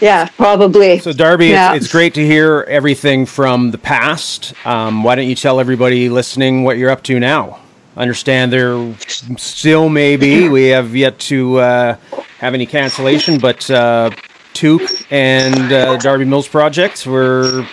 Yeah, 0.00 0.28
probably. 0.36 0.98
So 0.98 1.12
Darby, 1.12 1.48
Yeah. 1.48 1.74
it's, 1.74 1.86
it's 1.86 1.92
great 1.92 2.14
to 2.14 2.24
hear 2.24 2.64
everything 2.68 3.24
from 3.26 3.70
the 3.70 3.78
past. 3.78 4.54
Um, 4.66 5.02
why 5.02 5.14
don't 5.14 5.28
you 5.28 5.34
tell 5.34 5.58
everybody 5.58 6.08
listening 6.08 6.64
what 6.64 6.76
you're 6.76 6.90
up 6.90 7.02
to 7.04 7.18
now? 7.18 7.60
Understand 7.96 8.52
there 8.52 8.94
still 9.38 9.88
may 9.88 10.16
be. 10.16 10.50
We 10.50 10.66
have 10.66 10.94
yet 10.94 11.18
to 11.20 11.58
uh, 11.58 11.96
have 12.38 12.52
any 12.52 12.66
cancellation, 12.66 13.38
but 13.38 13.70
uh, 13.70 14.10
Toque 14.52 15.06
and 15.10 15.72
uh, 15.72 15.96
Darby 15.96 16.26
Mills 16.26 16.46
projects 16.46 17.06
we're 17.06 17.66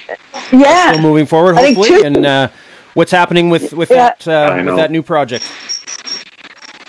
still 0.48 0.60
Yeah, 0.60 0.98
moving 1.02 1.26
forward, 1.26 1.56
hopefully. 1.56 1.90
Toque- 1.90 2.06
And 2.06 2.26
uh, 2.26 2.48
what's 2.94 3.12
happening 3.12 3.50
with 3.50 3.74
with 3.74 3.90
Yeah. 3.92 4.14
that 4.26 4.28
uh, 4.28 4.64
with 4.66 4.76
that 4.76 4.92
new 4.92 5.02
project? 5.04 5.44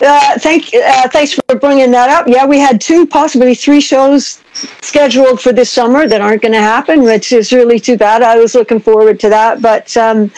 uh, 0.03 0.39
thank, 0.39 0.75
uh, 0.75 1.09
thanks 1.09 1.33
for 1.33 1.55
bringing 1.59 1.91
that 1.93 2.11
up. 2.11 2.27
Yeah, 2.29 2.47
we 2.47 2.59
had 2.59 2.81
two, 2.81 3.07
possibly 3.07 3.55
three 3.55 3.81
shows 3.81 4.43
scheduled 4.83 5.41
for 5.41 5.53
this 5.53 5.71
summer 5.71 6.07
that 6.09 6.21
aren't 6.21 6.43
going 6.43 6.53
to 6.53 6.61
happen, 6.61 7.03
which 7.03 7.33
is 7.33 7.53
really 7.53 7.79
too 7.79 7.97
bad. 7.97 8.23
I 8.23 8.37
was 8.37 8.55
looking 8.55 8.81
forward 8.81 9.19
to 9.21 9.29
that, 9.31 9.63
but 9.63 9.97
um, 9.97 10.31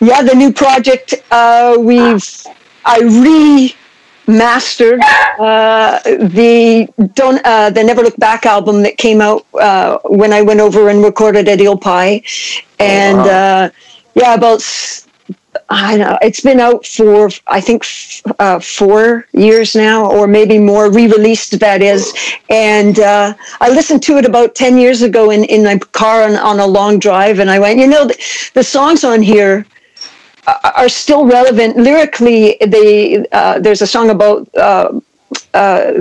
yeah, 0.00 0.22
the 0.22 0.34
new 0.34 0.52
project 0.52 1.14
uh, 1.30 1.76
we've 1.78 2.24
I 2.84 3.00
re 3.00 3.74
mastered 4.28 5.00
uh, 5.38 5.98
the 6.04 6.88
don't 7.14 7.40
uh, 7.44 7.70
the 7.70 7.82
Never 7.82 8.02
Look 8.02 8.16
Back 8.18 8.46
album 8.46 8.82
that 8.82 8.98
came 8.98 9.20
out 9.20 9.46
uh, 9.54 9.98
when 10.04 10.32
I 10.32 10.42
went 10.42 10.60
over 10.60 10.88
and 10.88 11.02
recorded 11.02 11.48
at 11.48 11.60
Eel 11.60 11.76
Pie, 11.76 12.22
and 12.78 13.18
uh, 13.18 13.70
yeah, 14.14 14.34
about 14.34 14.62
I 15.70 15.96
don't 15.96 16.06
know 16.06 16.18
it's 16.22 16.40
been 16.40 16.60
out 16.60 16.86
for 16.86 17.30
I 17.46 17.60
think 17.60 17.82
f- 17.84 18.22
uh, 18.38 18.60
four 18.60 19.26
years 19.32 19.74
now, 19.74 20.10
or 20.10 20.26
maybe 20.26 20.58
more, 20.58 20.90
re-released 20.90 21.58
that 21.60 21.82
is, 21.82 22.12
and 22.50 22.98
uh, 23.00 23.34
I 23.60 23.70
listened 23.70 24.02
to 24.04 24.18
it 24.18 24.26
about 24.26 24.54
ten 24.54 24.78
years 24.78 25.02
ago 25.02 25.30
in 25.30 25.44
in 25.44 25.64
my 25.64 25.78
car 25.78 26.22
on, 26.22 26.36
on 26.36 26.60
a 26.60 26.66
long 26.66 26.98
drive, 26.98 27.38
and 27.38 27.50
I 27.50 27.58
went, 27.58 27.80
you 27.80 27.86
know, 27.86 28.06
the, 28.06 28.50
the 28.54 28.62
songs 28.64 29.04
on 29.04 29.22
here 29.22 29.66
are 30.64 30.88
still 30.88 31.26
relevant 31.26 31.76
lyrically. 31.76 32.56
They 32.60 33.26
uh, 33.32 33.58
there's 33.58 33.82
a 33.82 33.86
song 33.86 34.10
about 34.10 34.48
uh, 34.56 35.00
uh, 35.54 35.92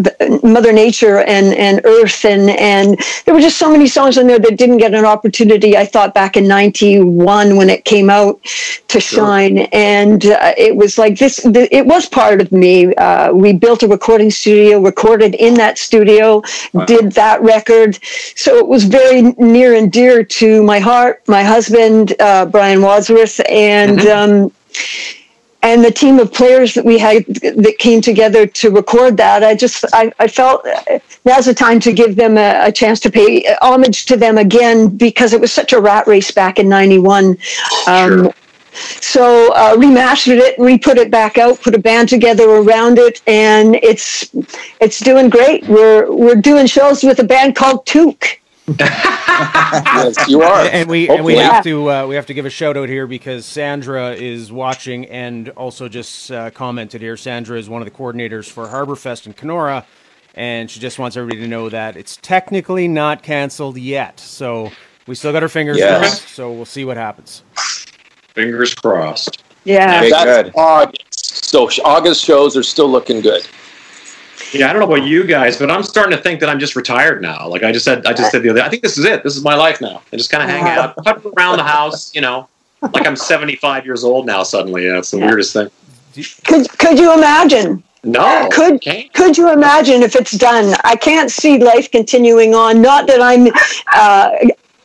Mother 0.43 0.73
Nature 0.73 1.19
and 1.19 1.53
and 1.53 1.81
Earth 1.85 2.25
and 2.25 2.49
and 2.49 2.97
there 3.25 3.33
were 3.33 3.41
just 3.41 3.57
so 3.57 3.71
many 3.71 3.87
songs 3.87 4.17
in 4.17 4.27
there 4.27 4.39
that 4.39 4.57
didn't 4.57 4.77
get 4.77 4.93
an 4.93 5.05
opportunity. 5.05 5.75
I 5.77 5.85
thought 5.85 6.13
back 6.13 6.37
in 6.37 6.47
'91 6.47 7.55
when 7.55 7.69
it 7.69 7.85
came 7.85 8.09
out 8.09 8.39
to 8.87 8.99
shine, 8.99 9.59
and 9.73 10.25
uh, 10.25 10.53
it 10.57 10.75
was 10.75 10.97
like 10.97 11.17
this. 11.17 11.37
th- 11.37 11.69
It 11.71 11.85
was 11.85 12.07
part 12.07 12.41
of 12.41 12.51
me. 12.51 12.93
Uh, 12.95 13.33
we 13.33 13.53
built 13.53 13.83
a 13.83 13.87
recording 13.87 14.31
studio, 14.31 14.79
recorded 14.81 15.35
in 15.35 15.53
that 15.55 15.77
studio, 15.77 16.41
did 16.85 17.13
that 17.13 17.41
record, 17.41 17.97
so 18.35 18.57
it 18.57 18.67
was 18.67 18.83
very 18.83 19.21
near 19.37 19.73
and 19.75 19.91
dear 19.91 20.23
to 20.23 20.63
my 20.63 20.79
heart. 20.79 21.21
My 21.27 21.43
husband, 21.43 22.13
uh, 22.19 22.45
Brian 22.45 22.81
Wadsworth, 22.81 23.39
and. 23.49 23.99
Um, 24.01 24.51
and 25.67 25.83
the 25.83 25.91
team 25.91 26.19
of 26.19 26.31
players 26.31 26.73
that 26.73 26.85
we 26.85 26.97
had 26.97 27.25
that 27.25 27.75
came 27.79 28.01
together 28.01 28.45
to 28.45 28.69
record 28.71 29.17
that 29.17 29.43
i 29.43 29.53
just 29.53 29.85
i, 29.93 30.11
I 30.19 30.27
felt 30.27 30.65
now's 31.25 31.45
the 31.45 31.53
time 31.53 31.79
to 31.81 31.91
give 31.93 32.15
them 32.15 32.37
a, 32.37 32.67
a 32.67 32.71
chance 32.71 32.99
to 33.01 33.09
pay 33.11 33.45
homage 33.61 34.05
to 34.05 34.17
them 34.17 34.37
again 34.37 34.95
because 34.95 35.33
it 35.33 35.41
was 35.41 35.51
such 35.51 35.73
a 35.73 35.79
rat 35.79 36.07
race 36.07 36.31
back 36.31 36.59
in 36.59 36.69
91 36.69 37.37
um, 37.87 38.31
so 38.73 39.51
uh, 39.53 39.75
remastered 39.75 40.37
it 40.37 40.57
re-put 40.59 40.97
it 40.97 41.09
back 41.09 41.37
out 41.37 41.59
put 41.61 41.73
a 41.75 41.79
band 41.79 42.07
together 42.07 42.47
around 42.47 42.97
it 42.99 43.21
and 43.27 43.75
it's 43.75 44.29
it's 44.79 44.99
doing 44.99 45.29
great. 45.29 45.67
We're 45.67 46.11
we're 46.11 46.35
doing 46.35 46.67
shows 46.67 47.03
with 47.03 47.19
a 47.19 47.23
band 47.23 47.55
called 47.55 47.85
Toque 47.85 48.39
yes, 48.79 50.27
you 50.27 50.41
are. 50.41 50.61
and 50.67 50.89
we 50.89 51.09
and 51.09 51.23
we 51.23 51.33
Hopefully. 51.33 51.53
have 51.53 51.63
to 51.63 51.91
uh, 51.91 52.07
we 52.07 52.15
have 52.15 52.25
to 52.27 52.33
give 52.33 52.45
a 52.45 52.49
shout 52.49 52.75
out 52.77 52.89
here 52.89 53.07
because 53.07 53.45
Sandra 53.45 54.11
is 54.11 54.51
watching 54.51 55.05
and 55.05 55.49
also 55.49 55.87
just 55.87 56.31
uh, 56.31 56.49
commented 56.51 57.01
here. 57.01 57.17
Sandra 57.17 57.57
is 57.57 57.69
one 57.69 57.81
of 57.81 57.85
the 57.85 57.91
coordinators 57.93 58.49
for 58.49 58.67
Harborfest 58.67 59.25
in 59.25 59.33
Kenora, 59.33 59.85
and 60.35 60.69
she 60.69 60.79
just 60.79 60.99
wants 60.99 61.15
everybody 61.17 61.41
to 61.41 61.47
know 61.47 61.69
that 61.69 61.95
it's 61.95 62.17
technically 62.21 62.87
not 62.87 63.23
canceled 63.23 63.77
yet. 63.77 64.19
So 64.19 64.71
we 65.07 65.15
still 65.15 65.31
got 65.31 65.43
our 65.43 65.49
fingers 65.49 65.77
Yes. 65.77 65.99
crossed. 66.19 66.35
So 66.35 66.51
we'll 66.51 66.65
see 66.65 66.83
what 66.85 66.97
happens. 66.97 67.43
Fingers 68.33 68.75
crossed. 68.75 69.43
yeah 69.63 69.97
Okay, 69.99 70.09
That's 70.11 70.43
good. 70.43 70.51
August. 70.55 71.45
So 71.45 71.69
August 71.85 72.23
shows 72.23 72.57
are 72.57 72.63
still 72.63 72.89
looking 72.89 73.21
good. 73.21 73.47
Yeah, 74.53 74.69
I 74.69 74.73
don't 74.73 74.79
know 74.81 74.93
about 74.95 75.05
you 75.07 75.23
guys, 75.25 75.57
but 75.57 75.69
I'm 75.69 75.83
starting 75.83 76.15
to 76.15 76.23
think 76.23 76.39
that 76.39 76.49
I'm 76.49 76.59
just 76.59 76.75
retired 76.75 77.21
now. 77.21 77.47
Like 77.47 77.63
I 77.63 77.71
just 77.71 77.83
said, 77.85 78.05
I 78.05 78.13
just 78.13 78.31
said 78.31 78.43
the 78.43 78.49
other. 78.49 78.61
I 78.61 78.69
think 78.69 78.81
this 78.81 78.97
is 78.97 79.05
it. 79.05 79.23
This 79.23 79.35
is 79.35 79.43
my 79.43 79.55
life 79.55 79.81
now. 79.81 80.01
I 80.13 80.15
just 80.17 80.29
kind 80.29 80.43
of 80.43 80.49
hang 80.49 80.63
out, 80.63 80.95
putt 80.97 81.21
around 81.37 81.57
the 81.57 81.63
house. 81.63 82.13
You 82.15 82.21
know, 82.21 82.47
like 82.81 83.05
I'm 83.05 83.15
75 83.15 83.85
years 83.85 84.03
old 84.03 84.25
now. 84.25 84.43
Suddenly, 84.43 84.85
yeah, 84.85 84.99
it's 84.99 85.11
the 85.11 85.17
weirdest 85.19 85.53
thing. 85.53 85.69
could 86.45 86.69
could 86.79 86.97
you 86.97 87.13
imagine 87.13 87.83
No, 88.03 88.47
Could 88.51 88.79
can't. 88.81 89.11
could 89.13 89.37
you 89.37 89.51
imagine 89.51 90.01
if 90.01 90.15
it's 90.15 90.31
done? 90.37 90.73
I 90.85 90.95
can't 90.95 91.29
see 91.29 91.57
life 91.59 91.91
continuing 91.91 92.55
on. 92.55 92.81
Not 92.81 93.07
that 93.07 93.21
I'm 93.21 93.47
uh, 93.93 94.29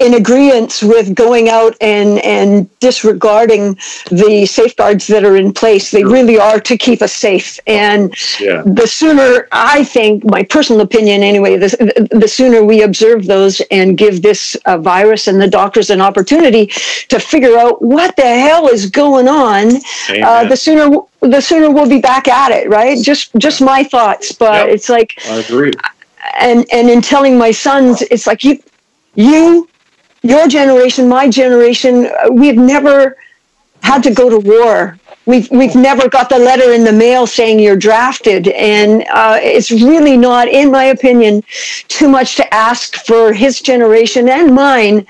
in 0.03 0.15
agreement 0.15 0.81
with 0.83 1.15
going 1.15 1.49
out 1.49 1.75
and 1.81 2.19
and 2.37 2.69
disregarding 2.81 3.65
the 4.11 4.47
safeguards 4.47 5.07
that 5.07 5.25
are 5.25 5.37
in 5.37 5.53
place. 5.53 5.91
They 5.91 6.05
really 6.05 6.39
are 6.39 6.61
to 6.61 6.77
keep 6.77 7.01
us 7.03 7.15
safe. 7.29 7.49
And 7.67 8.03
Yeah. 8.41 8.63
the 8.81 8.87
sooner, 8.87 9.49
I 9.53 9.85
think, 9.85 10.25
my 10.25 10.43
personal 10.57 10.81
opinion 10.83 11.23
anyway, 11.23 11.57
the, 11.57 11.71
the 12.11 12.29
sooner 12.29 12.59
we 12.65 12.83
observe 12.83 13.27
those 13.27 13.61
and 13.71 13.97
give 13.97 14.23
this 14.23 14.57
uh, 14.67 14.79
virus 14.79 15.29
and 15.29 15.41
the 15.41 15.49
doctors 15.61 15.89
an 15.91 16.01
opportunity 16.01 16.67
to 17.13 17.19
figure 17.33 17.57
out 17.59 17.75
what 17.83 18.17
the 18.17 18.31
hell 18.47 18.69
is 18.69 18.83
going 18.91 19.29
on, 19.29 19.65
uh, 20.29 20.45
the 20.49 20.57
sooner 20.57 20.87
the 21.21 21.41
sooner 21.41 21.71
we'll 21.71 21.89
be 21.89 22.01
back 22.01 22.27
at 22.29 22.51
it. 22.51 22.69
Right? 22.69 22.99
Just 23.11 23.31
just 23.47 23.61
my 23.61 23.85
thoughts, 23.85 24.33
but 24.33 24.67
Yep. 24.67 24.75
it's 24.75 24.89
like 24.89 25.11
I 25.31 25.37
agree. 25.47 25.73
and 26.41 26.67
and 26.73 26.91
in 26.91 27.01
telling 27.01 27.39
my 27.39 27.53
sons, 27.53 28.03
it's 28.15 28.27
like 28.27 28.43
you 28.45 28.59
you 29.15 29.69
your 30.23 30.49
generation, 30.49 31.09
my 31.09 31.29
generation, 31.29 32.07
uh, 32.07 32.31
we've 32.33 32.57
never 32.57 33.17
had 33.83 34.03
to 34.05 34.15
go 34.15 34.31
to 34.31 34.39
war. 34.39 34.99
We've 35.25 35.49
we've 35.53 35.77
never 35.77 36.09
got 36.09 36.29
the 36.29 36.39
letter 36.39 36.73
in 36.73 36.83
the 36.83 36.93
mail 36.93 37.29
saying 37.29 37.61
you're 37.61 37.77
drafted, 37.77 38.49
and 38.49 39.05
uh, 39.09 39.39
it's 39.41 39.71
really 39.71 40.17
not, 40.17 40.49
in 40.49 40.73
my 40.73 40.85
opinion, 40.87 41.45
too 41.87 42.09
much 42.09 42.35
to 42.37 42.55
ask 42.55 42.97
for 43.07 43.33
his 43.33 43.61
generation 43.61 44.29
and 44.29 44.53
mine. 44.55 45.07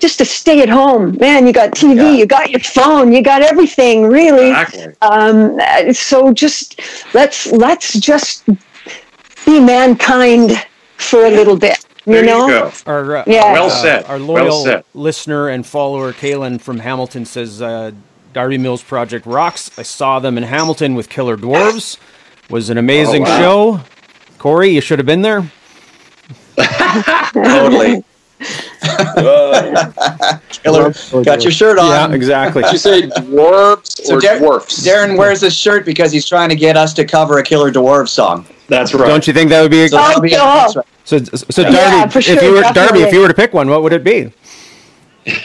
Just 0.00 0.18
to 0.18 0.24
stay 0.24 0.62
at 0.62 0.68
home, 0.68 1.16
man. 1.20 1.46
You 1.46 1.52
got 1.52 1.70
TV, 1.70 1.94
Yeah. 1.96 2.10
you 2.10 2.26
got 2.26 2.50
your 2.50 2.58
phone, 2.58 3.12
you 3.12 3.22
got 3.22 3.40
everything. 3.42 4.02
Really, 4.06 4.48
Exactly. 4.50 4.94
um, 5.00 5.60
so 5.92 6.32
just 6.32 6.80
let's 7.14 7.46
let's 7.52 7.92
just 8.00 8.44
be 9.46 9.60
mankind 9.60 10.60
for 10.96 11.24
a 11.26 11.30
little 11.30 11.56
bit. 11.56 11.84
You 12.06 12.14
There 12.14 12.24
know, 12.24 12.46
you 12.46 12.52
go. 12.52 12.72
Our 12.86 13.16
uh, 13.18 13.24
Yeah. 13.26 13.52
Well 13.52 13.66
uh, 13.66 13.70
said. 13.70 14.04
Our 14.06 14.16
Well 14.18 14.26
loyal 14.26 14.64
said. 14.64 14.84
listener 14.94 15.48
and 15.48 15.64
follower 15.66 16.12
Kaylin 16.12 16.60
from 16.60 16.80
Hamilton 16.80 17.24
says 17.24 17.62
uh, 17.62 17.92
Darby 18.32 18.58
Mills 18.58 18.82
Project 18.82 19.24
rocks. 19.26 19.70
I 19.78 19.82
saw 19.82 20.18
them 20.18 20.36
in 20.36 20.42
Hamilton 20.44 20.94
with 20.94 21.08
Killer 21.08 21.36
Dwarves. 21.36 21.98
Was 22.50 22.70
an 22.70 22.78
amazing 22.78 23.22
Oh, 23.26 23.30
wow. 23.30 23.38
show. 23.38 23.80
Corey, 24.38 24.70
you 24.70 24.80
should 24.80 24.98
have 24.98 25.06
been 25.06 25.22
there. 25.22 25.48
Totally. 27.32 28.04
Killer, 30.64 30.92
got 31.24 31.42
your 31.44 31.52
shirt 31.52 31.78
on. 31.78 32.10
Yeah, 32.10 32.14
exactly. 32.14 32.62
Did 32.64 32.72
you 32.72 32.78
say 32.78 33.02
dwarves 33.02 34.04
So 34.04 34.16
or 34.16 34.20
Dar- 34.20 34.38
dwarfs? 34.38 34.84
Darren 34.86 35.16
wears 35.16 35.40
this 35.40 35.54
shirt 35.56 35.84
because 35.86 36.10
he's 36.10 36.26
trying 36.26 36.48
to 36.48 36.56
get 36.56 36.76
us 36.76 36.92
to 36.94 37.04
cover 37.04 37.38
a 37.38 37.42
Killer 37.44 37.70
Dwarves 37.70 38.08
song. 38.08 38.44
That's 38.72 38.94
right. 38.94 39.06
Don't 39.06 39.26
you 39.26 39.34
think 39.34 39.50
that 39.50 39.60
would 39.60 39.70
be 39.70 39.82
a 39.82 39.88
So 39.88 39.96
that'll 39.96 40.22
be 40.22 40.34
Oh, 40.34 40.38
that's 40.38 40.76
right. 40.76 40.86
so? 41.04 41.18
So 41.18 41.60
Yeah, 41.62 42.06
Darby, 42.06 42.30
if 42.32 42.42
you 42.42 42.52
were 42.54 42.62
Darby, 42.72 43.00
if 43.02 43.12
you 43.12 43.20
were 43.20 43.28
to 43.28 43.34
pick 43.34 43.52
one, 43.52 43.68
what 43.68 43.82
would 43.82 43.92
it 43.92 44.02
be? 44.02 44.32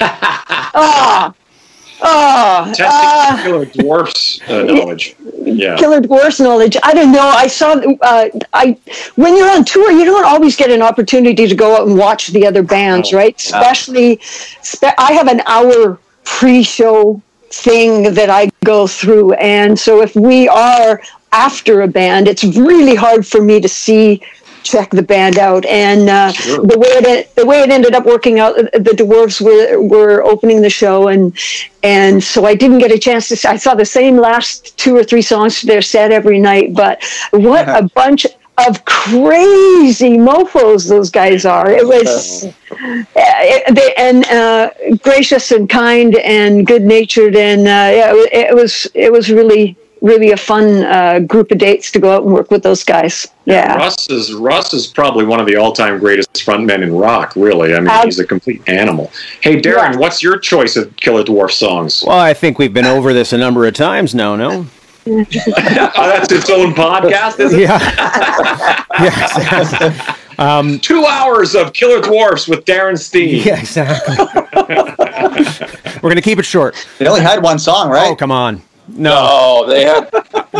oh, 0.01 1.33
oh, 2.01 2.73
Testing 2.73 2.85
uh, 2.87 3.43
killer 3.43 3.65
dwarfs 3.65 4.39
uh, 4.49 4.63
knowledge. 4.63 5.15
Yeah. 5.43 5.75
killer 5.77 5.99
dwarfs 5.99 6.39
knowledge. 6.39 6.77
I 6.83 6.93
don't 6.93 7.11
know. 7.11 7.19
I 7.27 7.47
saw. 7.47 7.73
Uh, 8.01 8.29
I 8.53 8.77
when 9.15 9.35
you're 9.35 9.49
on 9.51 9.65
tour, 9.65 9.91
you 9.91 10.05
don't 10.05 10.25
always 10.25 10.55
get 10.55 10.71
an 10.71 10.81
opportunity 10.81 11.47
to 11.47 11.55
go 11.55 11.75
out 11.75 11.87
and 11.87 11.97
watch 11.97 12.27
the 12.29 12.45
other 12.47 12.63
bands, 12.63 13.11
No. 13.11 13.17
right? 13.17 13.35
Especially, 13.37 14.19
spe- 14.61 14.95
I 14.97 15.11
have 15.13 15.27
an 15.27 15.41
hour 15.47 15.99
pre-show 16.23 17.21
thing 17.51 18.13
that 18.13 18.29
I 18.29 18.49
go 18.63 18.87
through, 18.87 19.33
and 19.33 19.77
so 19.77 20.01
if 20.01 20.15
we 20.15 20.47
are 20.47 21.01
after 21.31 21.81
a 21.81 21.87
band, 21.87 22.27
it's 22.27 22.43
really 22.43 22.95
hard 22.95 23.25
for 23.27 23.41
me 23.41 23.59
to 23.61 23.67
see 23.69 24.21
check 24.63 24.89
the 24.91 25.01
band 25.01 25.37
out. 25.37 25.65
And 25.65 26.09
uh, 26.09 26.31
Sure. 26.31 26.65
the 26.65 26.77
way 26.77 26.87
it 26.89 27.35
the 27.35 27.45
way 27.45 27.61
it 27.61 27.69
ended 27.69 27.93
up 27.95 28.05
working 28.05 28.39
out 28.39 28.55
the 28.57 28.93
dwarves 29.01 29.39
were 29.41 29.81
were 29.81 30.23
opening 30.23 30.61
the 30.61 30.69
show 30.69 31.07
and 31.07 31.37
and 31.83 32.21
so 32.23 32.45
I 32.45 32.53
didn't 32.55 32.79
get 32.79 32.91
a 32.91 32.99
chance 32.99 33.29
to 33.29 33.35
see, 33.37 33.47
I 33.47 33.55
saw 33.57 33.75
the 33.75 33.85
same 33.85 34.17
last 34.17 34.77
two 34.77 34.95
or 34.95 35.03
three 35.03 35.21
songs 35.21 35.61
to 35.61 35.67
their 35.67 35.81
set 35.81 36.11
every 36.11 36.39
night 36.39 36.73
but 36.73 37.01
what 37.31 37.67
a 37.69 37.89
bunch 37.95 38.25
of 38.65 38.83
crazy 38.85 40.17
mofos 40.17 40.89
those 40.89 41.11
guys 41.11 41.45
are 41.45 41.69
it 41.69 41.85
was 41.85 42.45
uh, 42.45 43.03
it- 43.15 43.75
they, 43.75 43.93
and 43.95 44.25
uh, 44.25 44.69
gracious 45.03 45.51
and 45.51 45.69
kind 45.69 46.15
and 46.17 46.65
good 46.65 46.81
natured 46.83 47.35
and 47.35 47.61
uh, 47.61 47.71
yeah, 47.95 48.11
it, 48.13 48.49
it 48.49 48.55
was 48.55 48.87
it 48.95 49.11
was 49.11 49.29
really 49.29 49.77
really 50.01 50.31
a 50.31 50.37
fun 50.37 50.83
uh, 50.85 51.19
group 51.19 51.51
of 51.51 51.57
dates 51.57 51.91
to 51.91 51.99
go 51.99 52.11
out 52.15 52.23
and 52.23 52.31
work 52.33 52.49
with 52.51 52.63
those 52.63 52.83
guys 52.83 53.27
yeah 53.45 53.75
Russ 53.75 54.09
is 54.09 54.33
Russ 54.33 54.73
is 54.73 54.87
probably 54.87 55.25
one 55.25 55.39
of 55.39 55.45
the 55.45 55.55
all-time 55.55 55.99
greatest 55.99 56.33
frontmen 56.33 56.81
in 56.81 56.93
rock. 56.95 57.33
Really, 57.35 57.73
I 57.75 57.79
mean, 57.79 57.89
Ab- 57.89 58.05
he's 58.05 58.19
a 58.19 58.25
complete 58.25 58.61
animal. 58.69 59.11
Hey, 59.41 59.59
Darren, 59.59 59.93
Yeah. 59.93 59.97
what's 59.97 60.21
your 60.23 60.37
choice 60.39 60.75
of 60.77 60.95
Killer 60.97 61.23
Dwarf 61.23 61.51
songs? 61.51 62.03
Well, 62.07 62.17
I 62.17 62.33
think 62.33 62.57
we've 62.59 62.73
been 62.73 62.85
over 62.85 63.11
this 63.13 63.33
a 63.33 63.37
number 63.37 63.65
of 63.65 63.73
times 63.73 64.13
now. 64.15 64.35
No. 64.35 64.67
Oh, 65.09 66.07
that's 66.07 66.31
its 66.31 66.49
own 66.49 66.73
podcast, 66.73 67.39
is 67.39 67.53
it? 67.53 67.61
Yeah. 67.61 68.85
yeah. 69.01 70.13
Um, 70.39 70.77
Two 70.79 71.03
hours 71.03 71.55
of 71.55 71.73
Killer 71.73 71.99
Dwarfs 71.99 72.47
with 72.47 72.63
Darren 72.63 72.95
Steen. 72.95 73.41
yeah. 73.43 73.59
Exactly. 73.59 74.15
We're 76.03 76.09
gonna 76.11 76.21
keep 76.21 76.37
it 76.37 76.45
short. 76.45 76.75
They 76.99 77.07
only 77.07 77.21
had 77.21 77.41
one 77.41 77.57
song, 77.57 77.89
right? 77.89 78.11
Oh, 78.11 78.15
come 78.15 78.29
on. 78.31 78.61
No, 78.87 79.15
Oh, 79.19 79.65
they 79.67 79.83
had. 79.83 80.11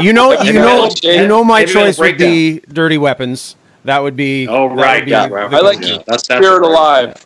you 0.04 0.14
know, 0.14 0.32
you 0.42 0.54
know, 0.54 0.90
you 1.04 1.28
know, 1.28 1.44
my 1.44 1.60
maybe 1.60 1.74
choice 1.74 2.00
would 2.00 2.18
be 2.18 2.60
Dirty 2.62 2.98
Weapons. 2.98 3.56
That 3.86 4.00
would 4.02 4.16
be. 4.16 4.48
Oh, 4.48 4.66
right, 4.66 5.06
be 5.06 5.12
yeah, 5.12 5.28
right. 5.28 5.54
I 5.54 5.60
like 5.60 5.80
Yeah, 5.82 5.98
Keep 5.98 6.06
that's- 6.08 6.26
that's 6.28 6.44
Spirit 6.44 6.62
right. 6.62 6.70
Alive. 6.72 7.26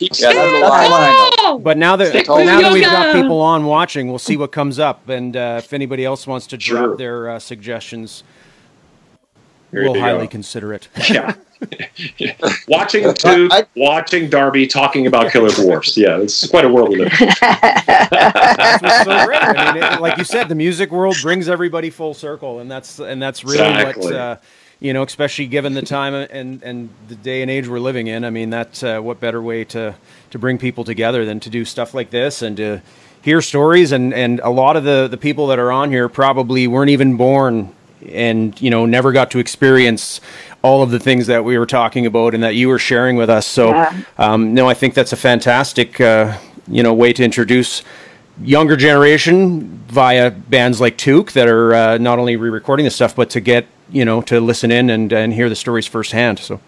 Keep 0.00 0.12
Yeah, 0.18 0.32
that's, 0.32 0.38
that's 0.38 0.50
the 0.52 0.66
Alive. 0.66 0.90
I 0.90 1.36
know. 1.42 1.58
But 1.58 1.76
now 1.76 1.94
that 1.96 2.08
Stick 2.08 2.26
now 2.26 2.36
with 2.36 2.46
that 2.46 2.72
we've 2.72 2.82
got 2.84 3.14
people 3.14 3.40
on 3.42 3.66
watching, 3.66 4.08
we'll 4.08 4.18
see 4.18 4.36
what 4.38 4.50
comes 4.50 4.78
up, 4.78 5.08
and 5.10 5.36
uh, 5.36 5.60
if 5.62 5.72
anybody 5.74 6.04
else 6.06 6.26
wants 6.26 6.46
to 6.48 6.58
Sure. 6.58 6.86
drop 6.88 6.98
their 6.98 7.28
uh, 7.30 7.38
suggestions, 7.38 8.24
Here 9.70 9.82
we'll 9.84 10.00
highly 10.00 10.24
go. 10.24 10.28
consider 10.30 10.72
it. 10.72 10.88
Yeah. 11.10 11.34
watching 12.68 13.12
two, 13.12 13.48
I- 13.52 13.66
watching 13.76 14.30
Darby 14.30 14.66
talking 14.66 15.06
about 15.06 15.30
killer 15.30 15.50
dwarfs. 15.50 15.94
Yeah, 15.98 16.16
it's 16.18 16.48
quite 16.48 16.64
a 16.64 16.68
world 16.70 16.88
we 16.88 16.96
live. 16.96 17.12
in. 17.20 17.28
That's 17.38 18.82
what's 18.82 19.04
so 19.04 19.26
great. 19.26 19.42
I 19.42 19.74
mean, 19.74 19.82
it, 19.82 20.00
like 20.00 20.16
you 20.16 20.24
said, 20.24 20.48
the 20.48 20.54
music 20.54 20.90
world 20.90 21.16
brings 21.20 21.50
everybody 21.50 21.90
full 21.90 22.14
circle, 22.14 22.60
and 22.60 22.70
that's 22.70 22.98
and 23.00 23.20
that's 23.20 23.44
really 23.44 23.58
Exactly. 23.58 24.04
what 24.06 24.14
uh, 24.14 24.36
you 24.80 24.92
know, 24.94 25.02
especially 25.02 25.46
given 25.46 25.74
the 25.74 25.82
time 25.82 26.14
and 26.14 26.62
and 26.62 26.88
the 27.08 27.14
day 27.14 27.42
and 27.42 27.50
age 27.50 27.68
we're 27.68 27.78
living 27.80 28.06
in. 28.06 28.24
I 28.24 28.30
mean, 28.30 28.50
that 28.50 28.82
uh, 28.82 29.00
what 29.00 29.20
better 29.20 29.40
way 29.42 29.64
to 29.64 29.94
to 30.30 30.38
bring 30.38 30.58
people 30.58 30.84
together 30.84 31.24
than 31.24 31.38
to 31.40 31.50
do 31.50 31.64
stuff 31.64 31.94
like 31.94 32.10
this 32.10 32.42
and 32.42 32.56
to 32.56 32.80
hear 33.22 33.42
stories 33.42 33.92
and 33.92 34.14
and 34.14 34.40
a 34.40 34.50
lot 34.50 34.76
of 34.76 34.84
the 34.84 35.06
the 35.08 35.18
people 35.18 35.48
that 35.48 35.58
are 35.58 35.70
on 35.70 35.90
here 35.90 36.08
probably 36.08 36.66
weren't 36.66 36.90
even 36.90 37.16
born 37.16 37.74
and 38.08 38.58
you 38.62 38.70
know 38.70 38.86
never 38.86 39.12
got 39.12 39.30
to 39.30 39.38
experience 39.38 40.22
all 40.62 40.82
of 40.82 40.90
the 40.90 40.98
things 40.98 41.26
that 41.26 41.44
we 41.44 41.58
were 41.58 41.66
talking 41.66 42.06
about 42.06 42.32
and 42.34 42.42
that 42.42 42.54
you 42.54 42.66
were 42.68 42.78
sharing 42.78 43.16
with 43.16 43.28
us 43.28 43.46
so 43.46 43.68
Yeah. 43.72 44.00
um, 44.16 44.54
no 44.54 44.66
i 44.70 44.72
think 44.72 44.94
that's 44.94 45.12
a 45.12 45.16
fantastic 45.18 46.00
uh, 46.00 46.38
you 46.66 46.82
know 46.82 46.94
way 46.94 47.12
to 47.12 47.22
introduce 47.22 47.82
younger 48.42 48.74
generation 48.76 49.82
via 49.88 50.30
bands 50.30 50.80
like 50.80 50.96
Toque 50.96 51.32
that 51.32 51.46
are 51.46 51.74
uh, 51.74 51.98
not 51.98 52.18
only 52.18 52.36
re-recording 52.36 52.84
the 52.84 52.90
stuff 52.90 53.14
but 53.14 53.28
to 53.30 53.40
get 53.40 53.66
you 53.90 54.04
know 54.04 54.20
to 54.22 54.40
listen 54.40 54.70
in 54.70 54.90
and, 54.90 55.12
and 55.12 55.32
hear 55.32 55.48
the 55.48 55.56
stories 55.56 55.86
firsthand 55.86 56.38
so 56.38 56.60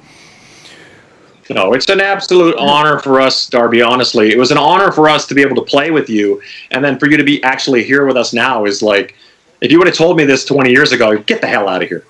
No, 1.51 1.75
it's 1.75 1.89
an 1.89 2.01
absolute 2.01 2.57
honor 2.57 2.99
for 3.01 3.21
us, 3.21 3.47
Darby. 3.49 3.83
Honestly, 3.83 4.31
it 4.31 4.39
was 4.39 4.51
an 4.51 4.59
honor 4.59 4.91
for 4.93 5.09
us 5.09 5.27
to 5.27 5.35
be 5.35 5.43
able 5.43 5.57
to 5.57 5.63
play 5.63 5.91
with 5.91 6.09
you, 6.09 6.41
and 6.71 6.85
then 6.85 6.99
for 6.99 7.11
you 7.11 7.17
to 7.17 7.25
be 7.25 7.43
actually 7.43 7.83
here 7.83 8.07
with 8.07 8.17
us 8.17 8.33
now 8.33 8.65
is 8.65 8.81
like, 8.83 9.17
if 9.61 9.71
you 9.71 9.79
would 9.79 9.87
have 9.87 9.97
told 9.97 10.17
me 10.17 10.25
this 10.25 10.45
20 10.45 10.71
years 10.71 10.93
ago, 10.93 11.19
get 11.19 11.41
the 11.41 11.47
hell 11.47 11.69
out 11.69 11.83
of 11.83 11.89
here. 11.89 12.05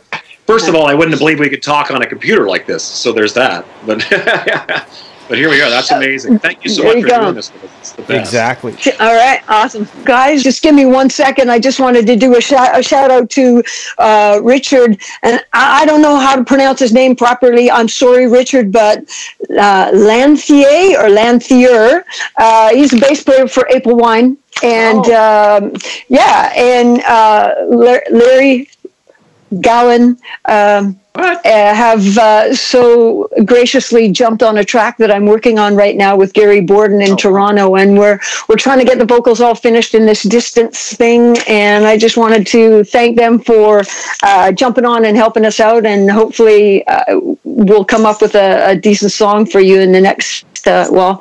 First 0.46 0.68
of 0.68 0.74
all, 0.74 0.86
I 0.86 0.94
wouldn't 0.94 1.12
have 1.12 1.18
believed 1.18 1.40
we 1.40 1.48
could 1.48 1.62
talk 1.62 1.90
on 1.90 2.02
a 2.02 2.06
computer 2.06 2.46
like 2.46 2.66
this. 2.66 2.82
So 2.82 3.12
there's 3.12 3.32
that. 3.34 3.64
But 3.86 4.04
but 5.28 5.38
here 5.38 5.48
we 5.50 5.60
are. 5.62 5.70
That's 5.70 5.90
amazing. 5.90 6.38
Thank 6.38 6.64
you 6.64 6.70
so 6.70 6.82
There 6.82 6.90
much 6.92 6.96
you 6.98 7.02
for 7.04 7.08
go. 7.10 7.20
doing 7.22 7.34
this 7.34 7.52
with 7.52 7.64
us. 7.64 7.70
It's 7.80 7.92
the 7.92 8.02
best. 8.02 8.20
exactly 8.28 8.72
All 9.00 9.14
right, 9.14 9.42
awesome, 9.48 9.88
guys. 10.04 10.42
Just 10.42 10.62
give 10.62 10.74
me 10.74 10.86
one 10.86 11.10
second. 11.10 11.50
I 11.50 11.58
just 11.58 11.80
wanted 11.80 12.06
to 12.06 12.16
do 12.16 12.36
a 12.36 12.40
shout, 12.40 12.78
a 12.78 12.82
shout 12.82 13.10
out 13.10 13.30
to 13.30 13.62
uh, 13.98 14.40
Richard, 14.42 15.00
and 15.22 15.40
I, 15.52 15.82
I 15.82 15.86
don't 15.86 16.02
know 16.02 16.16
how 16.18 16.36
to 16.36 16.44
pronounce 16.44 16.80
his 16.80 16.92
name 16.92 17.16
properly. 17.16 17.70
I'm 17.70 17.88
sorry, 17.88 18.26
Richard, 18.28 18.70
but 18.72 19.04
uh, 19.50 19.90
Lanthier 19.94 21.00
or 21.00 21.08
Lanthier. 21.10 22.04
Uh, 22.36 22.74
he's 22.74 22.92
a 22.92 22.98
bass 23.00 23.22
player 23.22 23.48
for 23.48 23.66
April 23.68 23.96
Wine, 23.96 24.36
and 24.62 25.04
um, 25.10 25.72
yeah, 26.08 26.52
and 26.56 27.00
uh, 27.02 27.54
Larry 27.68 28.68
Gowan. 29.60 30.18
Um, 30.46 30.98
uh, 31.14 31.74
have 31.74 32.18
uh, 32.18 32.54
so 32.54 33.28
graciously 33.44 34.10
jumped 34.10 34.42
on 34.42 34.58
a 34.58 34.64
track 34.64 34.96
that 34.98 35.10
I'm 35.10 35.26
working 35.26 35.58
on 35.58 35.76
right 35.76 35.96
now 35.96 36.16
with 36.16 36.32
Gary 36.32 36.60
Borden 36.60 37.02
in 37.02 37.16
Toronto, 37.16 37.76
and 37.76 37.98
we're 37.98 38.18
we're 38.48 38.56
trying 38.56 38.78
to 38.78 38.84
get 38.84 38.98
the 38.98 39.04
vocals 39.04 39.40
all 39.40 39.54
finished 39.54 39.94
in 39.94 40.06
this 40.06 40.22
distance 40.22 40.94
thing. 40.94 41.36
And 41.46 41.84
I 41.84 41.98
just 41.98 42.16
wanted 42.16 42.46
to 42.48 42.84
thank 42.84 43.16
them 43.16 43.38
for 43.38 43.82
uh, 44.22 44.52
jumping 44.52 44.84
on 44.84 45.04
and 45.04 45.16
helping 45.16 45.44
us 45.44 45.60
out, 45.60 45.84
and 45.84 46.10
hopefully 46.10 46.86
uh, 46.86 47.20
we'll 47.44 47.84
come 47.84 48.06
up 48.06 48.22
with 48.22 48.34
a, 48.34 48.70
a 48.70 48.76
decent 48.76 49.12
song 49.12 49.46
for 49.46 49.60
you 49.60 49.80
in 49.80 49.92
the 49.92 50.00
next. 50.00 50.46
Uh, 50.64 50.86
well, 50.92 51.20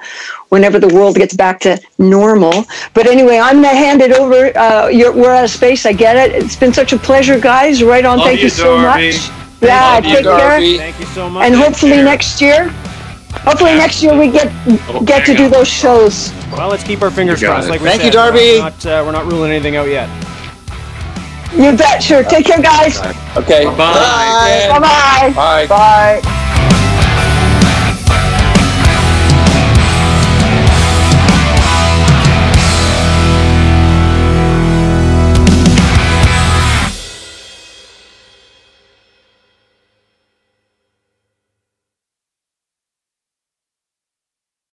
whenever 0.50 0.78
the 0.78 0.88
world 0.90 1.16
gets 1.16 1.34
back 1.34 1.60
to 1.60 1.82
normal. 1.98 2.64
But 2.94 3.08
anyway, 3.08 3.40
I'm 3.40 3.56
gonna 3.56 3.70
hand 3.70 4.02
it 4.02 4.12
over. 4.12 4.56
Uh, 4.56 4.88
you're, 4.90 5.12
we're 5.12 5.32
out 5.32 5.44
of 5.44 5.50
space. 5.50 5.88
I 5.88 5.94
get 5.94 6.16
it. 6.16 6.36
It's 6.36 6.56
been 6.56 6.72
such 6.72 6.94
a 6.94 6.98
pleasure, 6.98 7.40
guys. 7.40 7.82
Right 7.82 8.06
on. 8.06 8.20
Love 8.20 8.28
Thank 8.28 8.40
you, 8.42 8.46
you, 8.46 8.50
so 8.52 8.78
much. 8.78 9.32
Yeah, 9.62 9.94
Love 9.96 10.06
you, 10.06 10.16
take 10.16 10.26
care. 10.26 10.60
Thank 10.60 11.00
you 11.00 11.06
so 11.08 11.30
much 11.30 11.46
And 11.46 11.56
hopefully 11.56 11.92
care. 11.94 12.04
next 12.06 12.42
year, 12.42 12.70
hopefully 13.48 13.76
next 13.76 14.02
year 14.02 14.18
we 14.18 14.32
get 14.32 14.52
get 15.06 15.26
to 15.26 15.36
do 15.36 15.50
those 15.50 15.68
shows. 15.68 16.34
well 16.52 16.70
let's 16.70 16.84
keep 16.84 17.02
our 17.02 17.12
fingers 17.12 17.42
crossed 17.44 17.70
like 17.70 17.80
we 17.80 17.88
Thank 17.88 18.02
said, 18.02 18.08
you, 18.08 18.12
Darby. 18.12 18.40
we're 18.40 18.60
not, 18.60 18.86
uh, 18.86 19.04
we're 19.06 19.12
not 19.12 19.26
ruling 19.32 19.52
anything 19.52 19.76
out 19.76 19.88
yet 19.88 20.10
You 21.54 21.76
bet. 21.78 22.02
Sure. 22.02 22.24
Take 22.24 22.46
care, 22.46 22.62
guys. 22.62 22.98
Okay. 23.38 23.66
Bye. 23.66 24.70
Bye-bye. 24.72 25.34
Bye. 25.36 25.68
Bye. 25.68 26.78